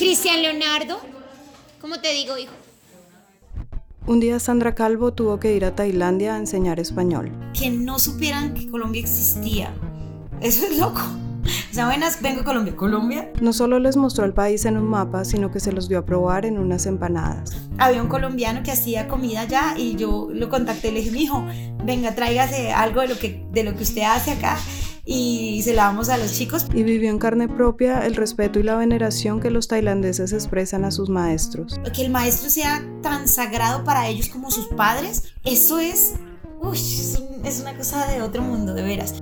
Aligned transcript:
Cristian 0.00 0.40
Leonardo, 0.40 0.98
¿cómo 1.78 2.00
te 2.00 2.14
digo, 2.14 2.38
hijo? 2.38 2.54
Un 4.06 4.18
día 4.18 4.40
Sandra 4.40 4.74
Calvo 4.74 5.12
tuvo 5.12 5.38
que 5.38 5.54
ir 5.54 5.62
a 5.62 5.74
Tailandia 5.74 6.36
a 6.36 6.38
enseñar 6.38 6.80
español. 6.80 7.30
Que 7.52 7.68
no 7.68 7.98
supieran 7.98 8.54
que 8.54 8.70
Colombia 8.70 9.02
existía. 9.02 9.74
Eso 10.40 10.64
es 10.64 10.78
loco. 10.78 11.02
O 11.70 11.74
sea, 11.74 11.84
buenas, 11.84 12.22
vengo 12.22 12.40
a 12.40 12.44
Colombia. 12.44 12.74
¿Colombia? 12.74 13.30
No 13.42 13.52
solo 13.52 13.78
les 13.78 13.98
mostró 13.98 14.24
el 14.24 14.32
país 14.32 14.64
en 14.64 14.78
un 14.78 14.88
mapa, 14.88 15.26
sino 15.26 15.50
que 15.50 15.60
se 15.60 15.70
los 15.70 15.86
dio 15.86 15.98
a 15.98 16.06
probar 16.06 16.46
en 16.46 16.58
unas 16.58 16.86
empanadas. 16.86 17.54
Había 17.76 18.02
un 18.02 18.08
colombiano 18.08 18.62
que 18.62 18.72
hacía 18.72 19.06
comida 19.06 19.42
allá 19.42 19.74
y 19.76 19.96
yo 19.96 20.28
lo 20.32 20.48
contacté 20.48 20.88
y 20.88 20.92
le 20.92 21.00
dije, 21.00 21.10
mijo, 21.10 21.44
venga, 21.84 22.14
tráigase 22.14 22.72
algo 22.72 23.02
de 23.02 23.08
lo 23.08 23.18
que, 23.18 23.44
de 23.52 23.64
lo 23.64 23.76
que 23.76 23.82
usted 23.82 24.04
hace 24.04 24.30
acá 24.30 24.56
y 25.04 25.62
se 25.62 25.74
la 25.74 25.84
damos 25.84 26.08
a 26.08 26.18
los 26.18 26.32
chicos. 26.32 26.66
Y 26.74 26.82
vivió 26.82 27.10
en 27.10 27.18
carne 27.18 27.48
propia 27.48 28.06
el 28.06 28.14
respeto 28.14 28.58
y 28.58 28.62
la 28.62 28.76
veneración 28.76 29.40
que 29.40 29.50
los 29.50 29.68
tailandeses 29.68 30.32
expresan 30.32 30.84
a 30.84 30.90
sus 30.90 31.08
maestros. 31.08 31.80
Que 31.94 32.04
el 32.04 32.10
maestro 32.10 32.50
sea 32.50 32.84
tan 33.02 33.28
sagrado 33.28 33.84
para 33.84 34.08
ellos 34.08 34.28
como 34.28 34.50
sus 34.50 34.66
padres, 34.68 35.34
eso 35.44 35.78
es, 35.78 36.14
uy, 36.60 36.78
es 37.44 37.60
una 37.60 37.76
cosa 37.76 38.06
de 38.06 38.22
otro 38.22 38.42
mundo, 38.42 38.74
de 38.74 38.82
veras. 38.82 39.14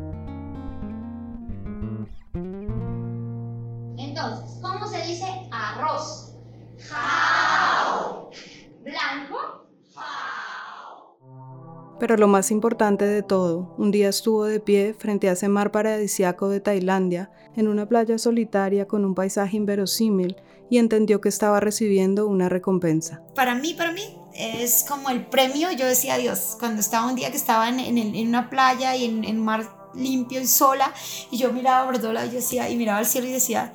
Pero 11.99 12.17
lo 12.17 12.29
más 12.29 12.51
importante 12.53 13.05
de 13.05 13.23
todo, 13.23 13.75
un 13.77 13.91
día 13.91 14.09
estuvo 14.09 14.45
de 14.45 14.61
pie 14.61 14.95
frente 14.95 15.29
a 15.29 15.33
ese 15.33 15.49
mar 15.49 15.73
paradisiaco 15.73 16.49
de 16.49 16.61
Tailandia, 16.61 17.31
en 17.57 17.67
una 17.67 17.89
playa 17.89 18.19
solitaria 18.19 18.87
con 18.87 19.05
un 19.05 19.15
paisaje 19.15 19.57
inverosímil, 19.57 20.37
y 20.71 20.79
entendió 20.79 21.21
que 21.21 21.29
estaba 21.29 21.59
recibiendo 21.59 22.29
una 22.29 22.49
recompensa. 22.49 23.23
Para 23.35 23.55
mí, 23.55 23.75
para 23.75 23.93
mí, 23.93 24.17
es 24.33 24.85
como 24.89 25.11
el 25.11 25.27
premio. 25.27 25.73
Yo 25.73 25.87
decía, 25.87 26.17
Dios, 26.19 26.57
cuando 26.61 26.81
estaba 26.81 27.09
un 27.09 27.17
día 27.17 27.31
que 27.31 27.37
estaba 27.37 27.69
en, 27.69 28.29
una 28.29 28.49
playa 28.49 28.95
y 28.95 29.05
en, 29.05 29.41
mar 29.43 29.69
limpio 29.95 30.41
y 30.41 30.47
sola, 30.47 30.93
y 31.31 31.39
yo 31.39 31.53
miraba 31.53 31.91
por 31.91 31.97
y, 31.97 32.29
decía, 32.29 32.71
y 32.71 32.77
miraba 32.77 32.99
al 32.99 33.07
cielo 33.07 33.27
y 33.27 33.33
decía, 33.33 33.73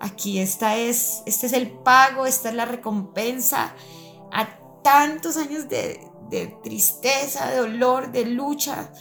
aquí 0.00 0.38
esta 0.40 0.76
es, 0.76 1.22
este 1.24 1.46
es 1.46 1.52
el 1.54 1.70
pago, 1.70 2.26
esta 2.26 2.50
es 2.50 2.54
la 2.54 2.66
recompensa 2.66 3.74
a 4.32 4.58
tantos 4.82 5.38
años 5.38 5.68
de, 5.68 6.00
de 6.40 6.56
tristeza, 6.62 7.50
de 7.50 7.58
dolor, 7.58 8.12
de 8.12 8.26
lucha. 8.26 8.92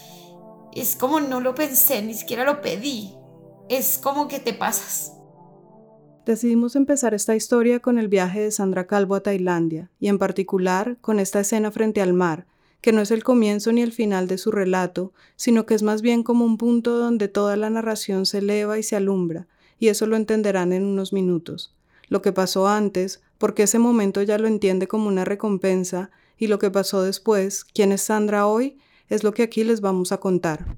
Es 0.74 0.96
como 0.96 1.20
no 1.20 1.40
lo 1.40 1.56
pensé, 1.56 2.02
ni 2.02 2.14
siquiera 2.14 2.44
lo 2.44 2.62
pedí. 2.62 3.16
Es 3.70 3.98
como 3.98 4.28
que 4.28 4.40
te 4.40 4.54
pasas. 4.54 5.14
Decidimos 6.26 6.76
empezar 6.76 7.14
esta 7.14 7.36
historia 7.36 7.80
con 7.82 8.00
el 8.00 8.08
viaje 8.08 8.40
de 8.40 8.52
Sandra 8.52 8.88
Calvo 8.88 9.16
a 9.16 9.20
Tailandia, 9.22 9.92
y 10.00 10.08
en 10.08 10.18
particular 10.18 10.98
con 11.02 11.20
esta 11.20 11.42
escena 11.42 11.70
frente 11.70 12.02
al 12.02 12.14
mar, 12.14 12.48
que 12.80 12.94
no 12.94 13.02
es 13.02 13.12
el 13.12 13.26
comienzo 13.26 13.74
ni 13.74 13.82
el 13.82 13.92
final 13.92 14.28
de 14.28 14.38
su 14.38 14.50
relato, 14.50 15.12
sino 15.36 15.66
que 15.66 15.74
es 15.74 15.84
más 15.84 16.02
bien 16.02 16.24
como 16.24 16.46
un 16.46 16.58
punto 16.58 16.98
donde 16.98 17.28
toda 17.28 17.58
la 17.58 17.70
narración 17.70 18.26
se 18.26 18.38
eleva 18.38 18.80
y 18.80 18.84
se 18.84 18.96
alumbra, 18.96 19.48
y 19.80 19.90
eso 19.90 20.06
lo 20.06 20.16
entenderán 20.16 20.72
en 20.72 20.86
unos 20.86 21.12
minutos. 21.12 21.76
Lo 22.08 22.22
que 22.22 22.32
pasó 22.32 22.68
antes, 22.70 23.22
porque 23.38 23.64
ese 23.64 23.80
momento 23.80 24.22
ya 24.22 24.38
lo 24.38 24.48
entiende 24.48 24.88
como 24.88 25.10
una 25.10 25.26
recompensa, 25.26 26.10
y 26.38 26.48
lo 26.48 26.60
que 26.60 26.72
pasó 26.72 27.02
después, 27.02 27.64
quién 27.64 27.92
es 27.92 28.02
Sandra 28.02 28.48
hoy, 28.48 28.78
es 29.10 29.24
lo 29.24 29.34
que 29.34 29.44
aquí 29.44 29.64
les 29.64 29.82
vamos 29.82 30.12
a 30.12 30.18
contar. 30.18 30.78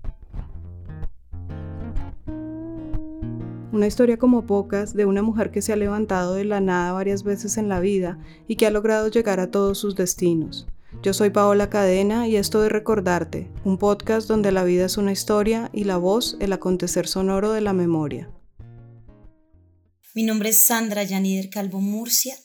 Una 3.71 3.87
historia 3.87 4.17
como 4.17 4.45
pocas 4.45 4.93
de 4.93 5.05
una 5.05 5.21
mujer 5.21 5.51
que 5.51 5.61
se 5.61 5.73
ha 5.73 5.75
levantado 5.75 6.35
de 6.35 6.45
la 6.45 6.61
nada 6.61 6.93
varias 6.93 7.23
veces 7.23 7.57
en 7.57 7.67
la 7.67 7.79
vida 7.79 8.17
y 8.47 8.55
que 8.55 8.65
ha 8.65 8.71
logrado 8.71 9.09
llegar 9.09 9.39
a 9.39 9.51
todos 9.51 9.77
sus 9.77 9.95
destinos. 9.95 10.65
Yo 11.03 11.13
soy 11.13 11.29
Paola 11.29 11.69
Cadena 11.69 12.27
y 12.27 12.37
esto 12.37 12.63
es 12.63 12.71
Recordarte, 12.71 13.51
un 13.65 13.77
podcast 13.77 14.27
donde 14.27 14.51
la 14.51 14.63
vida 14.63 14.85
es 14.85 14.97
una 14.97 15.11
historia 15.11 15.69
y 15.73 15.83
la 15.83 15.97
voz 15.97 16.37
el 16.39 16.53
acontecer 16.53 17.07
sonoro 17.07 17.51
de 17.51 17.61
la 17.61 17.73
memoria. 17.73 18.29
Mi 20.13 20.23
nombre 20.23 20.49
es 20.49 20.65
Sandra 20.65 21.03
Yanider 21.03 21.49
Calvo 21.49 21.81
Murcia 21.81 22.35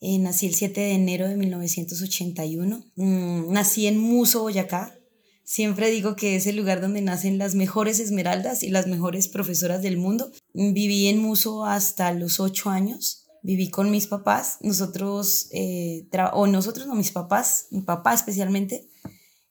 eh, 0.00 0.18
nací 0.18 0.46
el 0.46 0.54
7 0.54 0.80
de 0.80 0.92
enero 0.92 1.28
de 1.28 1.36
1981. 1.36 2.84
Mm, 2.96 3.52
nací 3.52 3.86
en 3.86 3.98
Muso, 3.98 4.42
Boyacá. 4.42 4.96
Siempre 5.44 5.90
digo 5.90 6.16
que 6.16 6.36
es 6.36 6.46
el 6.46 6.56
lugar 6.56 6.80
donde 6.80 7.02
nacen 7.02 7.36
las 7.36 7.54
mejores 7.54 8.00
esmeraldas 8.00 8.62
y 8.62 8.70
las 8.70 8.86
mejores 8.86 9.28
profesoras 9.28 9.82
del 9.82 9.98
mundo. 9.98 10.30
Viví 10.54 11.08
en 11.08 11.18
Muso 11.18 11.66
hasta 11.66 12.12
los 12.12 12.40
8 12.40 12.70
años. 12.70 13.26
Viví 13.42 13.68
con 13.68 13.90
mis 13.90 14.06
papás. 14.06 14.56
Nosotros, 14.60 15.48
eh, 15.52 16.08
o 16.32 16.46
nosotros 16.46 16.86
no, 16.86 16.94
mis 16.94 17.10
papás, 17.10 17.66
mi 17.70 17.82
papá 17.82 18.14
especialmente, 18.14 18.88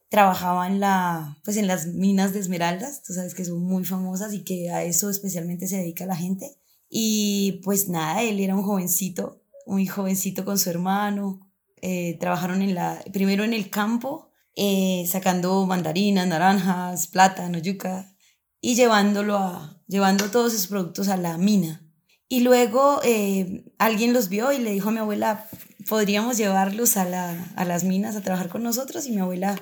trabajaba 0.09 0.65
en, 0.65 0.79
la, 0.79 1.37
pues 1.43 1.57
en 1.57 1.67
las 1.67 1.87
minas 1.87 2.33
de 2.33 2.39
esmeraldas. 2.39 3.03
Tú 3.03 3.13
sabes 3.13 3.35
que 3.35 3.45
son 3.45 3.61
muy 3.61 3.85
famosas 3.85 4.33
y 4.33 4.43
que 4.43 4.71
a 4.71 4.83
eso 4.83 5.11
especialmente 5.11 5.67
se 5.67 5.77
dedica 5.77 6.07
la 6.07 6.15
gente. 6.15 6.57
Y 6.89 7.61
pues 7.63 7.87
nada, 7.87 8.23
él 8.23 8.39
era 8.39 8.55
un 8.55 8.63
jovencito 8.63 9.43
muy 9.69 9.85
jovencito 9.85 10.43
con 10.43 10.57
su 10.57 10.69
hermano. 10.69 11.39
Eh, 11.81 12.17
trabajaron 12.19 12.61
en 12.61 12.75
la, 12.75 13.01
primero 13.13 13.43
en 13.43 13.53
el 13.53 13.69
campo, 13.69 14.31
eh, 14.55 15.05
sacando 15.07 15.65
mandarinas, 15.65 16.27
naranjas, 16.27 17.07
plátano, 17.07 17.59
yuca, 17.59 18.13
y 18.59 18.75
llevándolo 18.75 19.37
a, 19.37 19.81
llevando 19.87 20.29
todos 20.29 20.53
esos 20.53 20.67
productos 20.67 21.07
a 21.07 21.15
la 21.15 21.37
mina. 21.37 21.85
Y 22.27 22.41
luego 22.41 22.99
eh, 23.03 23.63
alguien 23.77 24.11
los 24.11 24.27
vio 24.27 24.51
y 24.51 24.57
le 24.57 24.71
dijo 24.71 24.89
a 24.89 24.91
mi 24.91 24.99
abuela, 24.99 25.47
podríamos 25.87 26.37
llevarlos 26.37 26.97
a, 26.97 27.05
la, 27.05 27.51
a 27.55 27.63
las 27.63 27.83
minas 27.85 28.15
a 28.15 28.21
trabajar 28.21 28.49
con 28.49 28.63
nosotros, 28.63 29.07
y 29.07 29.11
mi 29.11 29.21
abuela 29.21 29.55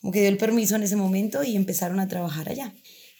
como 0.00 0.12
que 0.12 0.20
dio 0.20 0.28
el 0.28 0.38
permiso 0.38 0.76
en 0.76 0.84
ese 0.84 0.96
momento 0.96 1.42
y 1.42 1.56
empezaron 1.56 1.98
a 1.98 2.06
trabajar 2.06 2.48
allá. 2.48 2.72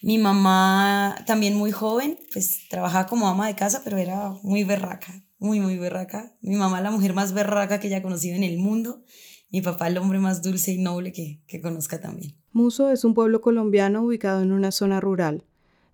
Mi 0.03 0.19
mamá, 0.19 1.17
también 1.27 1.57
muy 1.57 1.73
joven, 1.73 2.19
pues 2.33 2.69
trabajaba 2.69 3.07
como 3.07 3.27
ama 3.27 3.49
de 3.49 3.57
casa, 3.57 3.81
pero 3.83 3.97
era 3.97 4.31
muy 4.43 4.63
berraca 4.63 5.26
muy, 5.39 5.61
muy 5.61 5.79
berraca. 5.79 6.35
Mi 6.41 6.57
mamá 6.57 6.81
la 6.81 6.91
mujer 6.91 7.15
más 7.15 7.33
berraca 7.33 7.81
que 7.81 7.89
haya 7.89 8.03
conocido 8.03 8.37
en 8.37 8.45
el 8.45 8.59
mundo. 8.59 9.03
Mi 9.51 9.61
papá 9.61 9.89
el 9.89 9.99
hombre 9.99 10.19
más 10.19 10.43
dulce 10.43 10.73
y 10.73 10.79
noble 10.79 11.13
que, 11.13 11.41
que 11.47 11.61
conozca 11.61 12.01
también. 12.01 12.35
Muso 12.53 12.91
es 12.91 13.05
un 13.05 13.15
pueblo 13.15 13.41
colombiano 13.41 14.03
ubicado 14.03 14.43
en 14.43 14.53
una 14.53 14.73
zona 14.73 15.01
rural. 15.01 15.45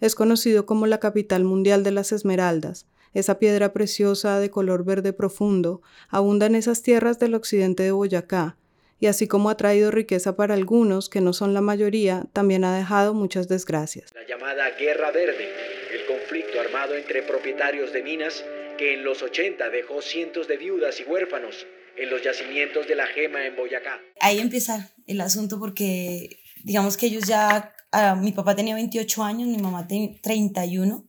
Es 0.00 0.14
conocido 0.14 0.66
como 0.66 0.86
la 0.86 1.00
capital 1.00 1.44
mundial 1.44 1.84
de 1.84 1.90
las 1.92 2.12
esmeraldas. 2.12 2.86
Esa 3.14 3.38
piedra 3.38 3.72
preciosa 3.72 4.40
de 4.40 4.50
color 4.50 4.84
verde 4.84 5.12
profundo 5.12 5.82
abunda 6.08 6.46
en 6.46 6.54
esas 6.54 6.82
tierras 6.82 7.18
del 7.18 7.34
occidente 7.34 7.82
de 7.82 7.92
Boyacá, 7.92 8.56
y 8.98 9.06
así 9.06 9.26
como 9.26 9.50
ha 9.50 9.56
traído 9.56 9.90
riqueza 9.90 10.36
para 10.36 10.54
algunos, 10.54 11.08
que 11.08 11.20
no 11.20 11.32
son 11.32 11.54
la 11.54 11.60
mayoría, 11.60 12.26
también 12.32 12.64
ha 12.64 12.74
dejado 12.74 13.14
muchas 13.14 13.48
desgracias. 13.48 14.14
La 14.14 14.26
llamada 14.26 14.70
Guerra 14.78 15.10
Verde, 15.10 15.48
el 15.92 16.06
conflicto 16.06 16.60
armado 16.60 16.94
entre 16.94 17.22
propietarios 17.22 17.92
de 17.92 18.02
minas 18.02 18.44
que 18.82 18.94
en 18.94 19.04
los 19.04 19.22
80 19.22 19.70
dejó 19.70 20.02
cientos 20.02 20.48
de 20.48 20.56
viudas 20.56 20.98
y 20.98 21.04
huérfanos 21.04 21.54
en 21.96 22.10
los 22.10 22.20
yacimientos 22.20 22.88
de 22.88 22.96
la 22.96 23.06
Gema 23.06 23.46
en 23.46 23.54
Boyacá. 23.54 24.00
Ahí 24.18 24.40
empieza 24.40 24.92
el 25.06 25.20
asunto 25.20 25.60
porque 25.60 26.40
digamos 26.64 26.96
que 26.96 27.06
ellos 27.06 27.28
ya, 27.28 27.72
ah, 27.92 28.16
mi 28.16 28.32
papá 28.32 28.56
tenía 28.56 28.74
28 28.74 29.22
años, 29.22 29.46
mi 29.46 29.58
mamá 29.58 29.86
tenía 29.86 30.20
31 30.20 31.08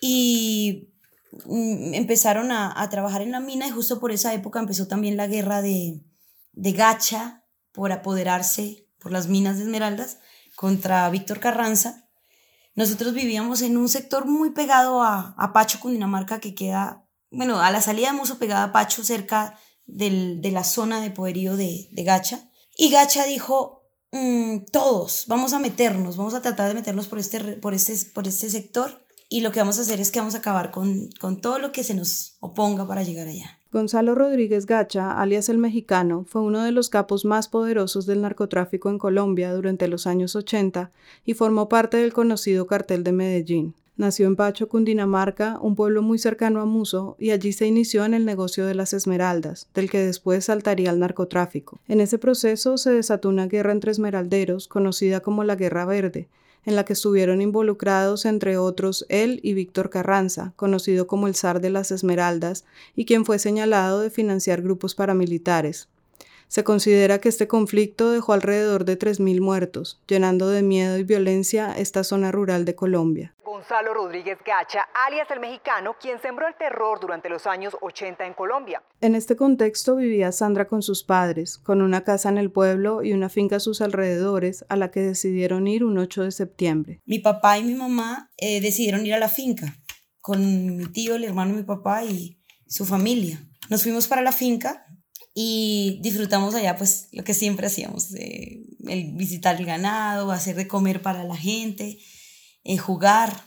y 0.00 0.92
mm, 1.46 1.94
empezaron 1.94 2.52
a, 2.52 2.88
trabajar 2.90 3.22
en 3.22 3.32
la 3.32 3.40
mina 3.40 3.66
y 3.66 3.70
justo 3.70 3.98
por 3.98 4.12
esa 4.12 4.32
época 4.32 4.60
empezó 4.60 4.86
también 4.86 5.16
la 5.16 5.26
guerra 5.26 5.62
de 5.62 6.00
Gacha 6.52 7.44
por 7.72 7.90
apoderarse 7.90 8.86
por 9.00 9.10
las 9.10 9.26
minas 9.26 9.56
de 9.56 9.64
Esmeraldas 9.64 10.20
contra 10.54 11.10
Víctor 11.10 11.40
Carranza 11.40 12.07
nosotros 12.78 13.12
vivíamos 13.12 13.60
en 13.62 13.76
un 13.76 13.88
sector 13.88 14.24
muy 14.24 14.50
pegado 14.50 15.02
a, 15.02 15.34
a 15.36 15.52
Pacho, 15.52 15.80
Cundinamarca, 15.80 16.38
que 16.38 16.54
queda, 16.54 17.04
bueno, 17.28 17.60
a 17.60 17.72
la 17.72 17.80
salida 17.80 18.06
de 18.06 18.12
Muso 18.12 18.38
pegada 18.38 18.62
a 18.62 18.72
Pacho, 18.72 19.02
cerca 19.02 19.58
del, 19.84 20.40
de 20.40 20.52
la 20.52 20.62
zona 20.62 21.00
de 21.00 21.10
poderío 21.10 21.56
de, 21.56 21.88
de 21.90 22.04
Gacha. 22.04 22.52
Y 22.76 22.90
Gacha 22.90 23.24
dijo, 23.24 23.82
mm, 24.12 24.66
todos, 24.70 25.24
vamos 25.26 25.54
a 25.54 25.58
meternos, 25.58 26.16
vamos 26.16 26.34
a 26.34 26.40
tratar 26.40 26.68
de 26.68 26.74
meternos 26.74 27.08
por 27.08 27.18
este, 27.18 27.40
por 27.56 27.74
este, 27.74 27.96
por 28.12 28.28
este 28.28 28.48
sector 28.48 29.04
y 29.28 29.40
lo 29.40 29.50
que 29.50 29.58
vamos 29.58 29.80
a 29.80 29.82
hacer 29.82 30.00
es 30.00 30.12
que 30.12 30.20
vamos 30.20 30.36
a 30.36 30.38
acabar 30.38 30.70
con, 30.70 31.10
con 31.20 31.40
todo 31.40 31.58
lo 31.58 31.72
que 31.72 31.82
se 31.82 31.94
nos 31.94 32.36
oponga 32.38 32.86
para 32.86 33.02
llegar 33.02 33.26
allá. 33.26 33.57
Gonzalo 33.70 34.14
Rodríguez 34.14 34.64
Gacha, 34.64 35.20
alias 35.20 35.50
el 35.50 35.58
mexicano, 35.58 36.24
fue 36.26 36.40
uno 36.40 36.62
de 36.62 36.72
los 36.72 36.88
capos 36.88 37.26
más 37.26 37.48
poderosos 37.48 38.06
del 38.06 38.22
narcotráfico 38.22 38.88
en 38.88 38.96
Colombia 38.96 39.52
durante 39.52 39.88
los 39.88 40.06
años 40.06 40.34
80 40.36 40.90
y 41.26 41.34
formó 41.34 41.68
parte 41.68 41.98
del 41.98 42.14
conocido 42.14 42.66
cartel 42.66 43.04
de 43.04 43.12
Medellín. 43.12 43.74
Nació 43.98 44.26
en 44.26 44.36
Pacho, 44.36 44.68
Cundinamarca, 44.68 45.58
un 45.60 45.74
pueblo 45.74 46.00
muy 46.00 46.18
cercano 46.18 46.62
a 46.62 46.64
Muso, 46.64 47.16
y 47.18 47.32
allí 47.32 47.52
se 47.52 47.66
inició 47.66 48.06
en 48.06 48.14
el 48.14 48.24
negocio 48.24 48.64
de 48.64 48.74
las 48.74 48.94
esmeraldas, 48.94 49.68
del 49.74 49.90
que 49.90 49.98
después 49.98 50.46
saltaría 50.46 50.88
al 50.88 51.00
narcotráfico. 51.00 51.78
En 51.88 52.00
ese 52.00 52.16
proceso 52.16 52.78
se 52.78 52.92
desató 52.92 53.28
una 53.28 53.48
guerra 53.48 53.72
entre 53.72 53.90
esmeralderos, 53.90 54.66
conocida 54.66 55.20
como 55.20 55.44
la 55.44 55.56
Guerra 55.56 55.84
Verde, 55.84 56.28
en 56.64 56.76
la 56.76 56.84
que 56.84 56.92
estuvieron 56.92 57.40
involucrados 57.40 58.24
entre 58.24 58.58
otros 58.58 59.06
él 59.08 59.40
y 59.42 59.54
Víctor 59.54 59.90
Carranza, 59.90 60.52
conocido 60.56 61.06
como 61.06 61.26
el 61.26 61.34
zar 61.34 61.60
de 61.60 61.70
las 61.70 61.90
Esmeraldas, 61.90 62.64
y 62.94 63.04
quien 63.04 63.24
fue 63.24 63.38
señalado 63.38 64.00
de 64.00 64.10
financiar 64.10 64.62
grupos 64.62 64.94
paramilitares. 64.94 65.88
Se 66.48 66.64
considera 66.64 67.20
que 67.20 67.28
este 67.28 67.46
conflicto 67.46 68.10
dejó 68.10 68.32
alrededor 68.32 68.86
de 68.86 68.98
3.000 68.98 69.40
muertos, 69.42 70.00
llenando 70.08 70.48
de 70.48 70.62
miedo 70.62 70.96
y 70.96 71.04
violencia 71.04 71.74
esta 71.76 72.04
zona 72.04 72.32
rural 72.32 72.64
de 72.64 72.74
Colombia. 72.74 73.34
Gonzalo 73.44 73.92
Rodríguez 73.92 74.38
Gacha, 74.46 74.88
alias 75.06 75.30
el 75.30 75.40
mexicano, 75.40 75.96
quien 76.00 76.20
sembró 76.22 76.48
el 76.48 76.54
terror 76.54 77.00
durante 77.00 77.28
los 77.28 77.46
años 77.46 77.76
80 77.82 78.24
en 78.24 78.32
Colombia. 78.32 78.82
En 79.02 79.14
este 79.14 79.36
contexto 79.36 79.96
vivía 79.96 80.32
Sandra 80.32 80.66
con 80.66 80.82
sus 80.82 81.04
padres, 81.04 81.58
con 81.58 81.82
una 81.82 82.02
casa 82.02 82.30
en 82.30 82.38
el 82.38 82.50
pueblo 82.50 83.02
y 83.02 83.12
una 83.12 83.28
finca 83.28 83.56
a 83.56 83.60
sus 83.60 83.82
alrededores, 83.82 84.64
a 84.70 84.76
la 84.76 84.90
que 84.90 85.00
decidieron 85.00 85.66
ir 85.66 85.84
un 85.84 85.98
8 85.98 86.22
de 86.22 86.32
septiembre. 86.32 87.02
Mi 87.04 87.18
papá 87.18 87.58
y 87.58 87.64
mi 87.64 87.74
mamá 87.74 88.30
eh, 88.38 88.62
decidieron 88.62 89.04
ir 89.04 89.12
a 89.12 89.18
la 89.18 89.28
finca 89.28 89.76
con 90.22 90.76
mi 90.76 90.86
tío, 90.86 91.16
el 91.16 91.24
hermano 91.24 91.52
de 91.52 91.58
mi 91.58 91.64
papá 91.64 92.04
y 92.04 92.38
su 92.66 92.86
familia. 92.86 93.42
Nos 93.68 93.82
fuimos 93.82 94.08
para 94.08 94.22
la 94.22 94.32
finca 94.32 94.86
y 95.40 96.00
disfrutamos 96.02 96.56
allá 96.56 96.76
pues 96.76 97.06
lo 97.12 97.22
que 97.22 97.32
siempre 97.32 97.68
hacíamos, 97.68 98.12
el 98.12 99.12
visitar 99.12 99.54
el 99.54 99.66
ganado, 99.66 100.32
hacer 100.32 100.56
de 100.56 100.66
comer 100.66 101.00
para 101.00 101.22
la 101.22 101.36
gente, 101.36 102.00
eh, 102.64 102.76
jugar. 102.76 103.44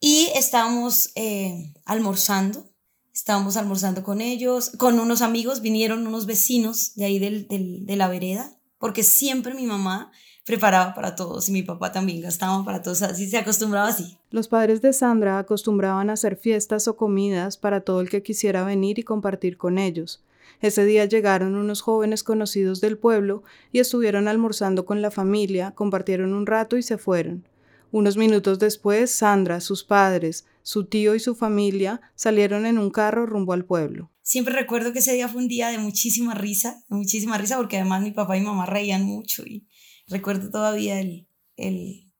Y 0.00 0.28
estábamos 0.36 1.10
eh, 1.16 1.74
almorzando, 1.84 2.72
estábamos 3.12 3.58
almorzando 3.58 4.02
con 4.02 4.22
ellos, 4.22 4.70
con 4.78 4.98
unos 4.98 5.20
amigos, 5.20 5.60
vinieron 5.60 6.06
unos 6.06 6.24
vecinos 6.24 6.94
de 6.94 7.04
ahí 7.04 7.18
del, 7.18 7.46
del, 7.46 7.84
de 7.84 7.96
la 7.96 8.08
vereda, 8.08 8.50
porque 8.78 9.02
siempre 9.02 9.52
mi 9.52 9.66
mamá 9.66 10.12
preparaba 10.46 10.94
para 10.94 11.14
todos 11.14 11.50
y 11.50 11.52
mi 11.52 11.62
papá 11.62 11.92
también 11.92 12.22
gastaba 12.22 12.64
para 12.64 12.80
todos, 12.80 13.02
así 13.02 13.28
se 13.28 13.36
acostumbraba 13.36 13.88
así. 13.88 14.16
Los 14.30 14.48
padres 14.48 14.80
de 14.80 14.94
Sandra 14.94 15.38
acostumbraban 15.38 16.08
a 16.08 16.14
hacer 16.14 16.36
fiestas 16.36 16.88
o 16.88 16.96
comidas 16.96 17.58
para 17.58 17.82
todo 17.82 18.00
el 18.00 18.08
que 18.08 18.22
quisiera 18.22 18.64
venir 18.64 18.98
y 18.98 19.02
compartir 19.02 19.58
con 19.58 19.76
ellos. 19.76 20.24
Ese 20.60 20.84
día 20.84 21.04
llegaron 21.04 21.56
unos 21.56 21.80
jóvenes 21.80 22.22
conocidos 22.22 22.80
del 22.80 22.98
pueblo 22.98 23.42
y 23.72 23.80
estuvieron 23.80 24.28
almorzando 24.28 24.84
con 24.86 25.02
la 25.02 25.10
familia, 25.10 25.72
compartieron 25.72 26.32
un 26.32 26.46
rato 26.46 26.76
y 26.76 26.82
se 26.82 26.98
fueron. 26.98 27.46
Unos 27.94 28.16
minutos 28.16 28.58
después, 28.58 29.12
Sandra, 29.12 29.60
sus 29.60 29.84
padres, 29.84 30.46
su 30.62 30.86
tío 30.86 31.14
y 31.14 31.20
su 31.20 31.36
familia 31.36 32.00
salieron 32.16 32.66
en 32.66 32.78
un 32.78 32.90
carro 32.90 33.24
rumbo 33.24 33.52
al 33.52 33.64
pueblo. 33.64 34.10
Siempre 34.20 34.54
recuerdo 34.54 34.92
que 34.92 34.98
ese 34.98 35.12
día 35.12 35.28
fue 35.28 35.42
un 35.42 35.48
día 35.48 35.68
de 35.68 35.78
muchísima 35.78 36.34
risa, 36.34 36.82
muchísima 36.88 37.38
risa, 37.38 37.56
porque 37.56 37.76
además 37.76 38.02
mi 38.02 38.10
papá 38.10 38.36
y 38.36 38.40
mamá 38.40 38.66
reían 38.66 39.04
mucho 39.04 39.44
y 39.46 39.68
recuerdo 40.08 40.50
todavía 40.50 41.00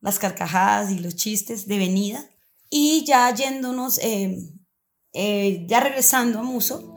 las 0.00 0.18
carcajadas 0.20 0.92
y 0.92 1.00
los 1.00 1.16
chistes 1.16 1.66
de 1.66 1.78
venida. 1.78 2.30
Y 2.70 3.04
ya 3.04 3.34
yéndonos, 3.34 3.98
eh, 3.98 4.36
eh, 5.12 5.66
ya 5.66 5.80
regresando 5.80 6.38
a 6.38 6.42
Muso, 6.42 6.93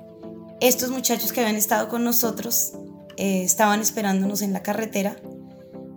estos 0.60 0.90
muchachos 0.90 1.32
que 1.32 1.42
habían 1.42 1.56
estado 1.56 1.88
con 1.88 2.04
nosotros 2.04 2.74
eh, 3.16 3.44
estaban 3.44 3.80
esperándonos 3.80 4.42
en 4.42 4.54
la 4.54 4.64
carretera 4.64 5.18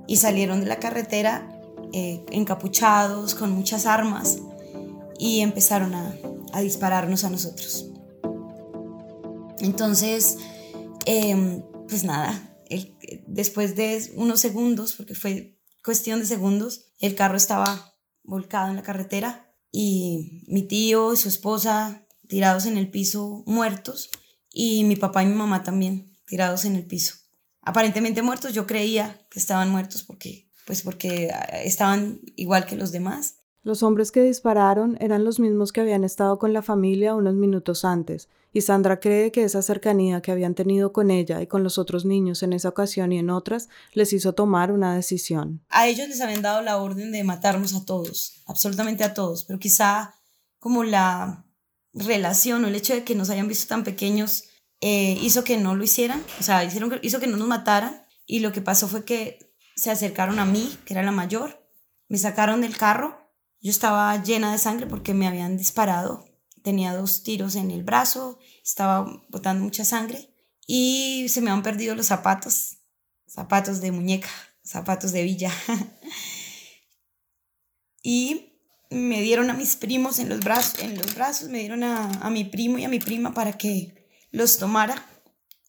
y 0.06 0.16
salieron 0.16 0.60
de 0.60 0.66
la 0.66 0.78
carretera 0.78 1.48
eh, 1.92 2.24
encapuchados, 2.30 3.34
con 3.34 3.52
muchas 3.52 3.86
armas, 3.86 4.38
y 5.18 5.40
empezaron 5.40 5.94
a, 5.94 6.14
dispararnos 6.60 7.24
a 7.24 7.30
nosotros. 7.30 7.90
Entonces, 9.60 10.36
em, 11.06 11.62
pues 11.88 12.04
nada, 12.04 12.56
después 13.26 13.76
de 13.76 14.12
unos 14.16 14.40
segundos, 14.40 14.94
porque 14.94 15.14
fue 15.14 15.58
cuestión 15.84 16.20
de 16.20 16.26
segundos, 16.26 16.92
el 16.98 17.14
carro 17.14 17.36
estaba 17.36 17.94
volcado 18.24 18.68
en 18.68 18.76
la 18.76 18.82
carretera 18.82 19.54
y 19.70 20.44
mi 20.48 20.62
tío 20.62 21.12
y 21.12 21.16
su 21.16 21.28
esposa 21.28 22.06
tirados 22.28 22.66
en 22.66 22.76
el 22.76 22.90
piso 22.90 23.42
muertos 23.46 24.10
y 24.52 24.84
mi 24.84 24.96
papá 24.96 25.22
y 25.22 25.26
mi 25.26 25.34
mamá 25.34 25.62
también 25.62 26.16
tirados 26.26 26.64
en 26.64 26.76
el 26.76 26.86
piso. 26.86 27.14
Aparentemente 27.62 28.22
muertos, 28.22 28.52
yo 28.52 28.66
creía 28.66 29.20
que 29.30 29.38
estaban 29.38 29.70
muertos 29.70 30.02
porque 30.02 30.50
pues 30.66 30.82
porque 30.82 31.30
ah, 31.32 31.62
estaban 31.62 32.20
igual 32.36 32.66
que 32.66 32.76
los 32.76 32.92
demás. 32.92 33.36
Los 33.62 33.82
hombres 33.82 34.12
que 34.12 34.22
dispararon 34.22 34.96
eran 35.00 35.24
los 35.24 35.40
mismos 35.40 35.72
que 35.72 35.80
habían 35.80 36.04
estado 36.04 36.38
con 36.38 36.52
la 36.52 36.62
familia 36.62 37.14
unos 37.14 37.34
minutos 37.34 37.84
antes, 37.84 38.28
y 38.52 38.62
Sandra 38.62 39.00
cree 39.00 39.32
que 39.32 39.44
esa 39.44 39.62
cercanía 39.62 40.22
que 40.22 40.32
habían 40.32 40.54
tenido 40.54 40.92
con 40.92 41.10
ella 41.10 41.42
y 41.42 41.46
con 41.46 41.62
los 41.62 41.76
otros 41.76 42.04
niños 42.04 42.42
en 42.42 42.52
esa 42.52 42.70
ocasión 42.70 43.12
y 43.12 43.18
en 43.18 43.30
otras 43.30 43.68
les 43.92 44.12
hizo 44.12 44.32
tomar 44.32 44.72
una 44.72 44.94
decisión. 44.94 45.62
A 45.68 45.88
ellos 45.88 46.08
les 46.08 46.20
habían 46.20 46.42
dado 46.42 46.62
la 46.62 46.78
orden 46.78 47.12
de 47.12 47.22
matarnos 47.22 47.74
a 47.74 47.84
todos, 47.84 48.42
absolutamente 48.46 49.04
a 49.04 49.12
todos, 49.12 49.44
pero 49.44 49.58
quizá 49.58 50.14
como 50.58 50.82
la 50.82 51.44
relación 51.92 52.64
o 52.64 52.68
el 52.68 52.74
hecho 52.74 52.94
de 52.94 53.04
que 53.04 53.14
nos 53.14 53.30
hayan 53.30 53.48
visto 53.48 53.66
tan 53.66 53.84
pequeños 53.84 54.44
eh, 54.80 55.18
hizo 55.20 55.44
que 55.44 55.58
no 55.58 55.74
lo 55.74 55.84
hicieran, 55.84 56.24
o 56.38 56.42
sea, 56.42 56.64
hicieron, 56.64 56.98
hizo 57.02 57.20
que 57.20 57.26
no 57.26 57.36
nos 57.36 57.48
mataran, 57.48 58.06
y 58.26 58.40
lo 58.40 58.52
que 58.52 58.62
pasó 58.62 58.88
fue 58.88 59.04
que 59.04 59.54
se 59.76 59.90
acercaron 59.90 60.38
a 60.38 60.44
mí, 60.44 60.76
que 60.84 60.94
era 60.94 61.02
la 61.02 61.12
mayor, 61.12 61.66
me 62.08 62.18
sacaron 62.18 62.62
del 62.62 62.76
carro, 62.76 63.30
yo 63.60 63.70
estaba 63.70 64.22
llena 64.22 64.52
de 64.52 64.58
sangre 64.58 64.86
porque 64.86 65.12
me 65.12 65.26
habían 65.26 65.56
disparado, 65.56 66.24
tenía 66.62 66.94
dos 66.94 67.22
tiros 67.22 67.56
en 67.56 67.70
el 67.70 67.82
brazo, 67.82 68.38
estaba 68.62 69.22
botando 69.28 69.64
mucha 69.64 69.84
sangre 69.84 70.34
y 70.66 71.26
se 71.28 71.40
me 71.40 71.50
han 71.50 71.62
perdido 71.62 71.94
los 71.94 72.06
zapatos, 72.06 72.78
zapatos 73.26 73.80
de 73.80 73.92
muñeca, 73.92 74.30
zapatos 74.64 75.12
de 75.12 75.24
villa. 75.24 75.52
y 78.02 78.49
me 78.90 79.22
dieron 79.22 79.50
a 79.50 79.54
mis 79.54 79.76
primos 79.76 80.18
en 80.18 80.28
los 80.28 80.40
brazos, 80.40 80.80
en 80.80 80.98
los 80.98 81.14
brazos 81.14 81.48
me 81.48 81.60
dieron 81.60 81.84
a, 81.84 82.10
a 82.10 82.30
mi 82.30 82.44
primo 82.44 82.78
y 82.78 82.84
a 82.84 82.88
mi 82.88 82.98
prima 82.98 83.32
para 83.32 83.52
que 83.56 84.08
los 84.30 84.58
tomara 84.58 85.06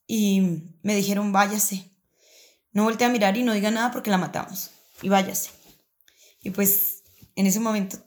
y 0.08 0.64
me 0.82 0.96
dijeron 0.96 1.32
váyase 1.32 1.92
no 2.74 2.84
voltee 2.84 3.06
a 3.06 3.10
mirar 3.10 3.36
y 3.36 3.44
no 3.44 3.54
diga 3.54 3.72
nada 3.72 3.92
porque 3.92 4.10
la 4.10 4.18
matamos. 4.18 4.72
Y 5.02 5.10
váyase. 5.10 5.50
Y 6.42 6.52
pues 6.52 7.04
en 7.36 7.46
ese 7.46 7.60
momento, 7.60 7.98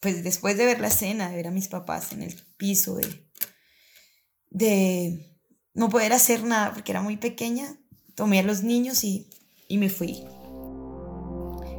pues 0.00 0.22
después 0.22 0.56
de 0.56 0.66
ver 0.66 0.80
la 0.80 0.88
escena, 0.88 1.30
de 1.30 1.36
ver 1.36 1.48
a 1.48 1.52
mis 1.52 1.68
papás 1.68 2.12
en 2.12 2.22
el 2.22 2.34
piso, 2.56 2.96
de, 2.96 3.30
de 4.50 5.40
no 5.74 5.88
poder 5.88 6.12
hacer 6.12 6.44
nada 6.44 6.74
porque 6.74 6.92
era 6.92 7.00
muy 7.00 7.16
pequeña, 7.16 7.76
tomé 8.14 8.38
a 8.40 8.42
los 8.42 8.62
niños 8.62 9.02
y, 9.04 9.30
y 9.66 9.78
me 9.78 9.88
fui. 9.88 10.24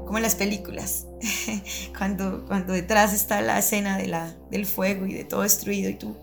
Como 0.06 0.18
en 0.18 0.24
las 0.24 0.36
películas, 0.36 1.06
cuando, 1.98 2.46
cuando 2.46 2.74
detrás 2.74 3.14
está 3.14 3.42
la 3.42 3.60
escena 3.60 3.98
de 3.98 4.08
la, 4.08 4.36
del 4.52 4.66
fuego 4.66 5.06
y 5.06 5.14
de 5.14 5.24
todo 5.24 5.42
destruido 5.42 5.90
y 5.90 5.96
tú 5.96 6.16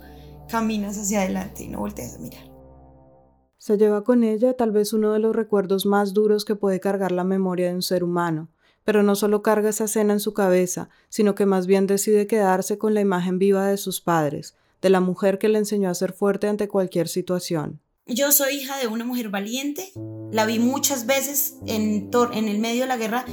caminas 0.48 0.96
hacia 0.98 1.22
adelante 1.22 1.64
y 1.64 1.68
no 1.68 1.80
volteas 1.80 2.14
a 2.14 2.18
mirar. 2.18 2.44
Se 3.58 3.76
lleva 3.76 4.04
con 4.04 4.22
ella 4.22 4.56
tal 4.56 4.70
vez 4.70 4.92
uno 4.92 5.12
de 5.12 5.18
los 5.18 5.34
recuerdos 5.34 5.86
más 5.86 6.14
duros 6.14 6.44
que 6.44 6.54
puede 6.54 6.78
cargar 6.78 7.10
la 7.10 7.24
memoria 7.24 7.68
de 7.68 7.74
un 7.74 7.82
ser 7.82 8.04
humano, 8.04 8.48
pero 8.84 9.02
no 9.02 9.16
solo 9.16 9.42
carga 9.42 9.70
esa 9.70 9.84
escena 9.84 10.12
en 10.12 10.20
su 10.20 10.34
cabeza, 10.34 10.88
sino 11.08 11.34
que 11.34 11.46
más 11.46 11.66
bien 11.66 11.88
decide 11.88 12.28
quedarse 12.28 12.78
con 12.78 12.94
la 12.94 13.00
imagen 13.00 13.38
viva 13.38 13.66
de 13.66 13.76
sus 13.76 14.00
padres, 14.00 14.54
de 14.80 14.90
la 14.90 15.00
mujer 15.00 15.38
que 15.38 15.48
le 15.48 15.58
enseñó 15.58 15.90
a 15.90 15.94
ser 15.94 16.12
fuerte 16.12 16.46
ante 16.46 16.68
cualquier 16.68 17.08
situación. 17.08 17.80
Yo 18.06 18.30
soy 18.30 18.54
hija 18.54 18.78
de 18.78 18.86
una 18.86 19.04
mujer 19.04 19.30
valiente, 19.30 19.92
la 20.30 20.46
vi 20.46 20.60
muchas 20.60 21.06
veces 21.06 21.56
en, 21.66 22.08
en 22.32 22.48
el 22.48 22.58
medio 22.60 22.82
de 22.82 22.86
la 22.86 22.96
guerra 22.96 23.24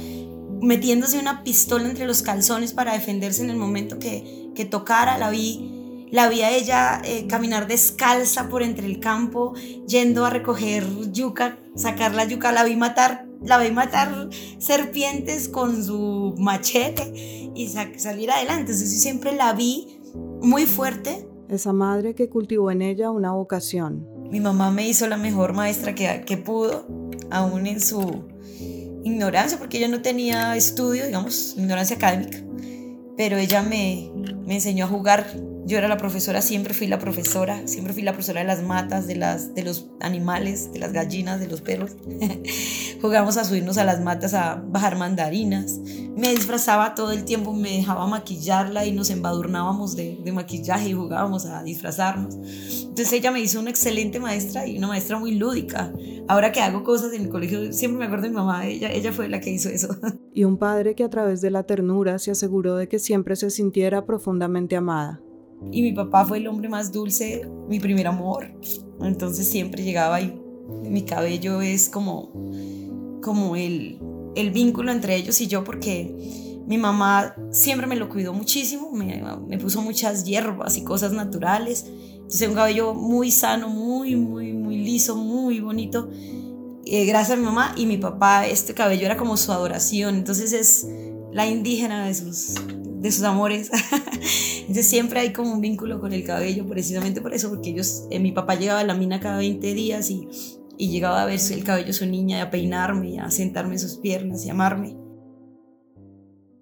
metiéndose 0.64 1.18
una 1.18 1.44
pistola 1.44 1.88
entre 1.88 2.06
los 2.06 2.22
calzones 2.22 2.72
para 2.72 2.94
defenderse 2.94 3.42
en 3.42 3.50
el 3.50 3.56
momento 3.56 3.98
que, 3.98 4.50
que 4.54 4.64
tocara, 4.64 5.18
la 5.18 5.30
vi 5.30 5.74
la 6.14 6.28
vi 6.28 6.42
a 6.42 6.50
ella 6.50 7.02
eh, 7.04 7.26
caminar 7.26 7.66
descalza 7.66 8.48
por 8.48 8.62
entre 8.62 8.86
el 8.86 9.00
campo, 9.00 9.52
yendo 9.88 10.24
a 10.24 10.30
recoger 10.30 10.86
yuca, 11.10 11.58
sacar 11.74 12.14
la 12.14 12.24
yuca, 12.24 12.52
la 12.52 12.62
vi 12.62 12.76
matar, 12.76 13.26
la 13.42 13.58
vi 13.58 13.72
matar 13.72 14.28
serpientes 14.58 15.48
con 15.48 15.84
su 15.84 16.36
machete 16.38 17.50
y 17.56 17.66
salir 17.96 18.30
adelante. 18.30 18.72
Entonces 18.72 19.02
siempre 19.02 19.34
la 19.34 19.54
vi 19.54 19.98
muy 20.40 20.66
fuerte. 20.66 21.28
Esa 21.48 21.72
madre 21.72 22.14
que 22.14 22.28
cultivó 22.28 22.70
en 22.70 22.82
ella 22.82 23.10
una 23.10 23.32
vocación. 23.32 24.06
Mi 24.30 24.38
mamá 24.38 24.70
me 24.70 24.86
hizo 24.86 25.08
la 25.08 25.16
mejor 25.16 25.52
maestra 25.52 25.96
que, 25.96 26.22
que 26.24 26.36
pudo, 26.36 26.86
aún 27.32 27.66
en 27.66 27.80
su 27.80 28.22
ignorancia, 29.04 29.58
porque 29.58 29.78
ella 29.78 29.88
no 29.88 30.02
tenía 30.02 30.56
estudio, 30.56 31.06
digamos, 31.06 31.54
ignorancia 31.56 31.96
académica, 31.96 32.38
pero 33.16 33.36
ella 33.36 33.62
me, 33.62 34.10
me 34.46 34.54
enseñó 34.54 34.86
a 34.86 34.88
jugar 34.88 35.26
Yo 35.66 35.78
era 35.78 35.88
la 35.88 35.96
profesora, 35.96 36.42
siempre 36.42 36.74
fui 36.74 36.86
la 36.86 36.98
profesora, 36.98 37.66
siempre 37.66 37.94
fui 37.94 38.02
la 38.02 38.12
profesora 38.12 38.40
de 38.40 38.46
las 38.46 38.62
matas, 38.62 39.06
de, 39.06 39.16
las, 39.16 39.54
de 39.54 39.62
los 39.62 39.88
animales, 40.00 40.70
de 40.72 40.78
las 40.78 40.92
gallinas, 40.92 41.40
de 41.40 41.48
los 41.48 41.62
perros. 41.62 41.92
Jugábamos 43.00 43.38
a 43.38 43.44
subirnos 43.44 43.78
a 43.78 43.84
las 43.84 44.02
matas 44.02 44.34
a 44.34 44.62
bajar 44.66 44.98
mandarinas. 44.98 45.78
Me 46.16 46.30
disfrazaba 46.30 46.94
todo 46.94 47.12
el 47.12 47.24
tiempo, 47.24 47.54
me 47.54 47.78
dejaba 47.78 48.06
maquillarla 48.06 48.84
y 48.84 48.92
nos 48.92 49.08
embadurnábamos 49.08 49.96
de, 49.96 50.20
maquillaje 50.34 50.90
y 50.90 50.92
jugábamos 50.92 51.46
a 51.46 51.62
disfrazarnos. 51.62 52.34
Entonces 52.34 53.12
ella 53.14 53.30
me 53.30 53.40
hizo 53.40 53.58
una 53.58 53.70
excelente 53.70 54.20
maestra 54.20 54.66
y 54.66 54.76
una 54.76 54.88
maestra 54.88 55.18
muy 55.18 55.34
lúdica. 55.34 55.92
Ahora 56.28 56.52
que 56.52 56.60
hago 56.60 56.84
cosas 56.84 57.12
en 57.14 57.22
el 57.22 57.28
colegio, 57.30 57.72
siempre 57.72 58.00
me 58.00 58.04
acuerdo 58.04 58.24
de 58.24 58.30
mi 58.30 58.36
mamá, 58.36 58.66
ella, 58.66 58.92
ella 58.92 59.12
fue 59.12 59.28
la 59.28 59.40
que 59.40 59.50
hizo 59.50 59.70
eso. 59.70 59.96
Y 60.36 60.42
un 60.42 60.58
padre 60.58 60.96
que 60.96 61.04
a 61.04 61.10
través 61.10 61.40
de 61.40 61.52
la 61.52 61.62
ternura 61.62 62.18
se 62.18 62.32
aseguró 62.32 62.74
de 62.74 62.88
que 62.88 62.98
siempre 62.98 63.36
se 63.36 63.50
sintiera 63.50 64.04
profundamente 64.04 64.74
amada. 64.74 65.20
Y 65.70 65.82
mi 65.82 65.92
papá 65.92 66.24
fue 66.24 66.38
el 66.38 66.46
hombre 66.46 66.68
más 66.68 66.92
dulce, 66.92 67.48
mi 67.68 67.80
primer 67.80 68.06
amor. 68.06 68.50
Entonces 69.00 69.48
siempre 69.48 69.82
llegaba 69.82 70.20
y 70.20 70.40
mi 70.82 71.02
cabello 71.02 71.60
es 71.60 71.88
como, 71.88 72.32
como 73.22 73.56
el, 73.56 73.98
el 74.34 74.50
vínculo 74.50 74.92
entre 74.92 75.16
ellos 75.16 75.40
y 75.40 75.46
yo 75.46 75.64
porque 75.64 76.14
mi 76.66 76.78
mamá 76.78 77.34
siempre 77.50 77.86
me 77.86 77.96
lo 77.96 78.08
cuidó 78.08 78.32
muchísimo, 78.32 78.90
me, 78.92 79.58
puso 79.58 79.82
muchas 79.82 80.24
hierbas 80.24 80.76
y 80.76 80.84
cosas 80.84 81.12
naturales. 81.12 81.86
Entonces 82.14 82.48
un 82.48 82.54
cabello 82.54 82.94
muy 82.94 83.30
sano, 83.30 83.68
muy, 83.68 84.16
muy, 84.16 84.52
muy 84.54 84.78
liso, 84.78 85.16
muy 85.16 85.60
bonito. 85.60 86.08
Eh, 86.86 87.04
gracias 87.04 87.36
a 87.36 87.40
mi 87.40 87.46
mamá 87.46 87.74
y 87.76 87.86
mi 87.86 87.98
papá, 87.98 88.46
este 88.46 88.72
cabello 88.74 89.04
era 89.04 89.16
como 89.16 89.36
su 89.36 89.52
adoración. 89.52 90.14
Entonces 90.14 90.52
es 90.52 90.86
la 91.34 91.48
indígena 91.48 92.06
de 92.06 92.14
sus, 92.14 92.54
de 93.00 93.10
sus 93.10 93.24
amores. 93.24 93.68
Entonces 94.60 94.86
siempre 94.86 95.18
hay 95.18 95.32
como 95.32 95.52
un 95.52 95.60
vínculo 95.60 96.00
con 96.00 96.12
el 96.12 96.24
cabello, 96.24 96.64
precisamente 96.66 97.20
por 97.20 97.34
eso, 97.34 97.50
porque 97.50 97.70
ellos, 97.70 98.04
eh, 98.10 98.20
mi 98.20 98.30
papá 98.30 98.54
llegaba 98.54 98.80
a 98.80 98.84
la 98.84 98.94
mina 98.94 99.18
cada 99.18 99.38
20 99.38 99.74
días 99.74 100.08
y, 100.10 100.28
y 100.78 100.90
llegaba 100.90 101.22
a 101.22 101.26
ver 101.26 101.40
el 101.50 101.64
cabello 101.64 101.88
de 101.88 101.92
su 101.92 102.06
niña, 102.06 102.38
y 102.38 102.40
a 102.40 102.50
peinarme, 102.50 103.18
a 103.18 103.32
sentarme 103.32 103.74
en 103.74 103.80
sus 103.80 103.98
piernas 103.98 104.46
y 104.46 104.50
amarme. 104.50 104.96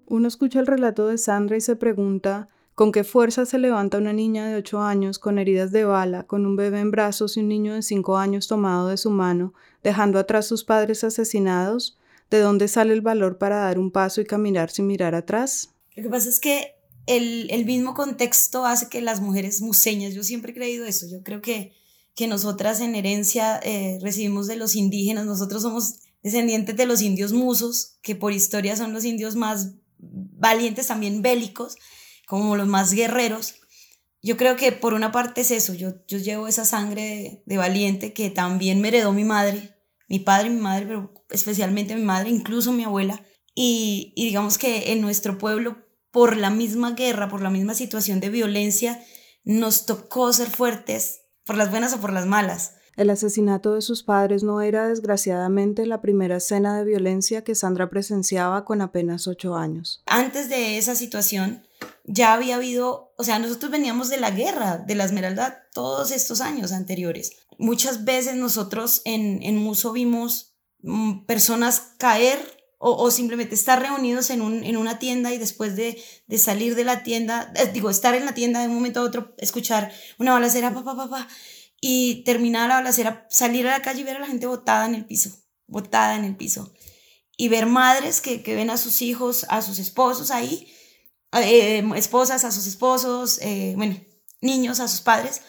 Uno 0.07 0.27
escucha 0.27 0.59
el 0.59 0.67
relato 0.67 1.07
de 1.07 1.19
Sandra 1.19 1.55
y 1.55 1.61
se 1.61 1.75
pregunta 1.75 2.49
con 2.73 2.91
qué 2.91 3.03
fuerza 3.03 3.45
se 3.45 3.59
levanta 3.59 3.99
una 3.99 4.13
niña 4.13 4.47
de 4.47 4.55
8 4.55 4.81
años 4.81 5.19
con 5.19 5.37
heridas 5.37 5.71
de 5.71 5.85
bala, 5.85 6.23
con 6.23 6.47
un 6.47 6.55
bebé 6.55 6.79
en 6.79 6.89
brazos 6.89 7.37
y 7.37 7.41
un 7.41 7.47
niño 7.47 7.75
de 7.75 7.83
5 7.83 8.17
años 8.17 8.47
tomado 8.47 8.87
de 8.87 8.97
su 8.97 9.11
mano, 9.11 9.53
dejando 9.83 10.17
atrás 10.17 10.47
sus 10.47 10.63
padres 10.63 11.03
asesinados. 11.03 11.99
¿De 12.33 12.39
dónde 12.39 12.67
sale 12.67 12.93
el 12.95 13.01
valor 13.01 13.37
para 13.37 13.57
dar 13.57 13.77
un 13.77 13.91
paso 13.91 14.19
y 14.19 14.25
caminar 14.25 14.71
sin 14.71 14.87
mirar 14.87 15.13
atrás? 15.13 15.69
Lo 15.95 16.01
que 16.01 16.09
pasa 16.09 16.29
es 16.29 16.39
que 16.39 16.73
el, 17.05 17.45
el 17.51 17.63
mismo 17.63 17.93
contexto 17.93 18.65
hace 18.65 18.89
que 18.89 19.01
las 19.01 19.21
mujeres 19.21 19.61
museñas, 19.61 20.15
yo 20.15 20.23
siempre 20.23 20.51
he 20.51 20.55
creído 20.55 20.83
eso, 20.83 21.05
yo 21.07 21.21
creo 21.21 21.43
que, 21.43 21.73
que 22.15 22.25
nosotras 22.25 22.79
en 22.79 22.95
herencia 22.95 23.59
eh, 23.61 23.99
recibimos 24.01 24.47
de 24.47 24.55
los 24.55 24.75
indígenas, 24.75 25.27
nosotros 25.27 25.61
somos 25.61 25.99
descendientes 26.23 26.75
de 26.75 26.87
los 26.87 27.03
indios 27.03 27.33
musos, 27.33 27.99
que 28.01 28.15
por 28.15 28.33
historia 28.33 28.75
son 28.75 28.93
los 28.93 29.05
indios 29.05 29.35
más 29.35 29.75
valientes, 29.99 30.87
también 30.87 31.21
bélicos, 31.21 31.75
como 32.25 32.55
los 32.55 32.65
más 32.67 32.93
guerreros. 32.93 33.57
Yo 34.23 34.37
creo 34.37 34.55
que 34.55 34.71
por 34.71 34.95
una 34.95 35.11
parte 35.11 35.41
es 35.41 35.51
eso, 35.51 35.75
yo, 35.75 36.03
yo 36.07 36.17
llevo 36.17 36.47
esa 36.47 36.65
sangre 36.65 37.03
de, 37.03 37.43
de 37.45 37.57
valiente 37.57 38.11
que 38.11 38.31
también 38.31 38.81
me 38.81 38.87
heredó 38.87 39.13
mi 39.13 39.23
madre, 39.23 39.75
mi 40.07 40.17
padre 40.17 40.47
y 40.47 40.53
mi 40.53 40.61
madre, 40.61 40.87
pero 40.87 41.13
especialmente 41.33 41.95
mi 41.95 42.03
madre, 42.03 42.29
incluso 42.29 42.71
mi 42.71 42.85
abuela. 42.85 43.25
Y, 43.55 44.13
y, 44.15 44.25
digamos 44.25 44.57
que 44.57 44.93
en 44.93 45.01
nuestro 45.01 45.37
pueblo, 45.37 45.77
por 46.11 46.37
la 46.37 46.49
misma 46.49 46.91
guerra, 46.91 47.27
por 47.27 47.41
la 47.41 47.49
misma 47.49 47.73
situación 47.73 48.19
de 48.19 48.29
violencia, 48.29 49.03
nos 49.43 49.85
tocó 49.85 50.31
ser 50.31 50.49
fuertes, 50.49 51.21
por 51.45 51.57
las 51.57 51.69
buenas 51.69 51.93
o 51.93 51.99
por 51.99 52.13
las 52.13 52.25
malas. 52.25 52.75
El 52.95 53.09
asesinato 53.09 53.73
de 53.73 53.81
sus 53.81 54.03
padres 54.03 54.43
no 54.43 54.61
era 54.61 54.87
desgraciadamente 54.87 55.87
la 55.87 56.01
primera 56.01 56.37
escena 56.37 56.77
de 56.77 56.85
violencia 56.85 57.43
que 57.43 57.55
Sandra 57.55 57.89
presenciaba 57.89 58.65
con 58.65 58.81
apenas 58.81 59.27
ocho 59.27 59.55
años. 59.55 60.03
Antes 60.05 60.47
de 60.47 60.77
esa 60.77 60.95
situación 60.95 61.63
ya 62.05 62.33
había 62.33 62.55
habido, 62.55 63.13
o 63.17 63.23
sea, 63.23 63.39
nosotros 63.39 63.71
veníamos 63.71 64.09
de 64.09 64.17
la 64.17 64.29
guerra, 64.29 64.77
de 64.77 64.95
la 64.95 65.05
Esmeralda, 65.05 65.67
todos 65.73 66.11
estos 66.11 66.39
años 66.41 66.71
anteriores. 66.71 67.31
Muchas 67.57 68.05
veces 68.05 68.35
nosotros 68.35 69.01
en, 69.05 69.41
en 69.41 69.57
Muso 69.57 69.91
vimos 69.91 70.52
personas 71.25 71.93
caer 71.97 72.39
o, 72.77 72.91
o, 73.01 73.11
simplemente 73.11 73.55
estar 73.55 73.81
reunidos 73.81 74.29
en, 74.29 74.41
un, 74.41 74.63
en 74.63 74.75
una 74.75 74.99
tienda 74.99 75.33
y 75.33 75.37
después 75.37 75.77
de, 75.77 76.03
de 76.27 76.37
salir 76.37 76.75
de 76.75 76.83
la 76.83 77.01
tienda, 77.03 77.53
eh, 77.55 77.69
digo, 77.73 77.89
estar 77.89 78.13
en 78.13 78.25
la 78.25 78.33
tienda 78.33 78.59
de 78.59 78.67
un 78.67 78.75
momento 78.75 78.99
a 78.99 79.03
otro, 79.03 79.33
escuchar 79.37 79.93
una 80.17 80.33
balacera, 80.33 80.73
pa, 80.73 80.83
pa, 80.83 80.95
pa, 80.97 81.09
pa, 81.09 81.27
y 81.79 82.23
terminar 82.25 82.67
la 82.67 82.75
balacera, 82.75 83.25
salir 83.29 83.67
a 83.67 83.71
la 83.71 83.81
calle 83.81 84.01
y 84.01 84.03
ver 84.03 84.17
a 84.17 84.19
la 84.19 84.27
gente 84.27 84.47
botada 84.47 84.85
en 84.85 84.95
el 84.95 85.05
piso, 85.05 85.29
botada 85.65 86.15
en 86.15 86.25
el 86.25 86.35
piso. 86.35 86.73
Y 87.37 87.47
ver 87.47 87.67
madres 87.67 88.19
que, 88.19 88.43
que 88.43 88.55
ven 88.55 88.69
a 88.69 88.77
sus 88.77 89.01
hijos, 89.01 89.45
a 89.49 89.61
sus 89.61 89.79
esposos 89.79 90.29
ahí, 90.29 90.67
eh, 91.33 91.83
esposas 91.95 92.43
a 92.43 92.51
sus 92.51 92.67
esposos, 92.67 93.39
eh, 93.41 93.73
bueno, 93.75 93.99
niños 94.41 94.79
a 94.79 94.87
sus 94.87 95.01
padres, 95.01 95.41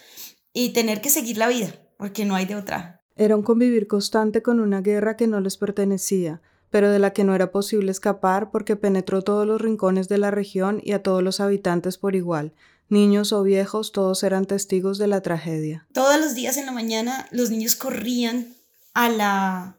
y 0.53 0.71
tener 0.71 1.01
que 1.01 1.11
seguir 1.11 1.37
la 1.37 1.49
vida, 1.49 1.75
porque 1.99 2.25
no 2.25 2.35
hay 2.35 2.47
de 2.47 2.57
otra. 2.57 2.94
Era 3.17 3.37
un 3.37 3.43
convivir 3.43 3.87
constante 3.87 4.43
con 4.43 4.61
una 4.61 4.81
guerra 4.81 5.17
que 5.17 5.27
no 5.27 5.41
les 5.41 5.57
pertenecía, 5.57 6.43
pero 6.71 6.91
de 6.91 6.99
la 6.99 7.13
que 7.13 7.23
no 7.23 7.35
era 7.35 7.53
posible 7.53 7.93
escapar 7.93 8.51
porque 8.51 8.75
penetró 8.75 9.23
todos 9.23 9.47
los 9.47 9.61
rincones 9.61 10.09
de 10.09 10.19
la 10.19 10.33
región 10.33 10.81
y 10.83 10.93
a 10.93 11.03
todos 11.03 11.23
los 11.23 11.39
habitantes 11.39 11.99
por 11.99 12.17
igual. 12.17 12.53
Niños 12.89 13.33
o 13.33 13.43
viejos, 13.43 13.93
todos 13.93 14.23
eran 14.25 14.47
testigos 14.47 14.99
de 14.99 15.07
la 15.07 15.21
tragedia. 15.21 15.87
Todos 15.93 16.19
los 16.21 16.35
días 16.35 16.57
en 16.57 16.67
la 16.67 16.73
mañana 16.73 17.29
los 17.31 17.51
niños 17.51 17.77
corrían 17.77 18.55
a 18.93 19.09
la, 19.09 19.79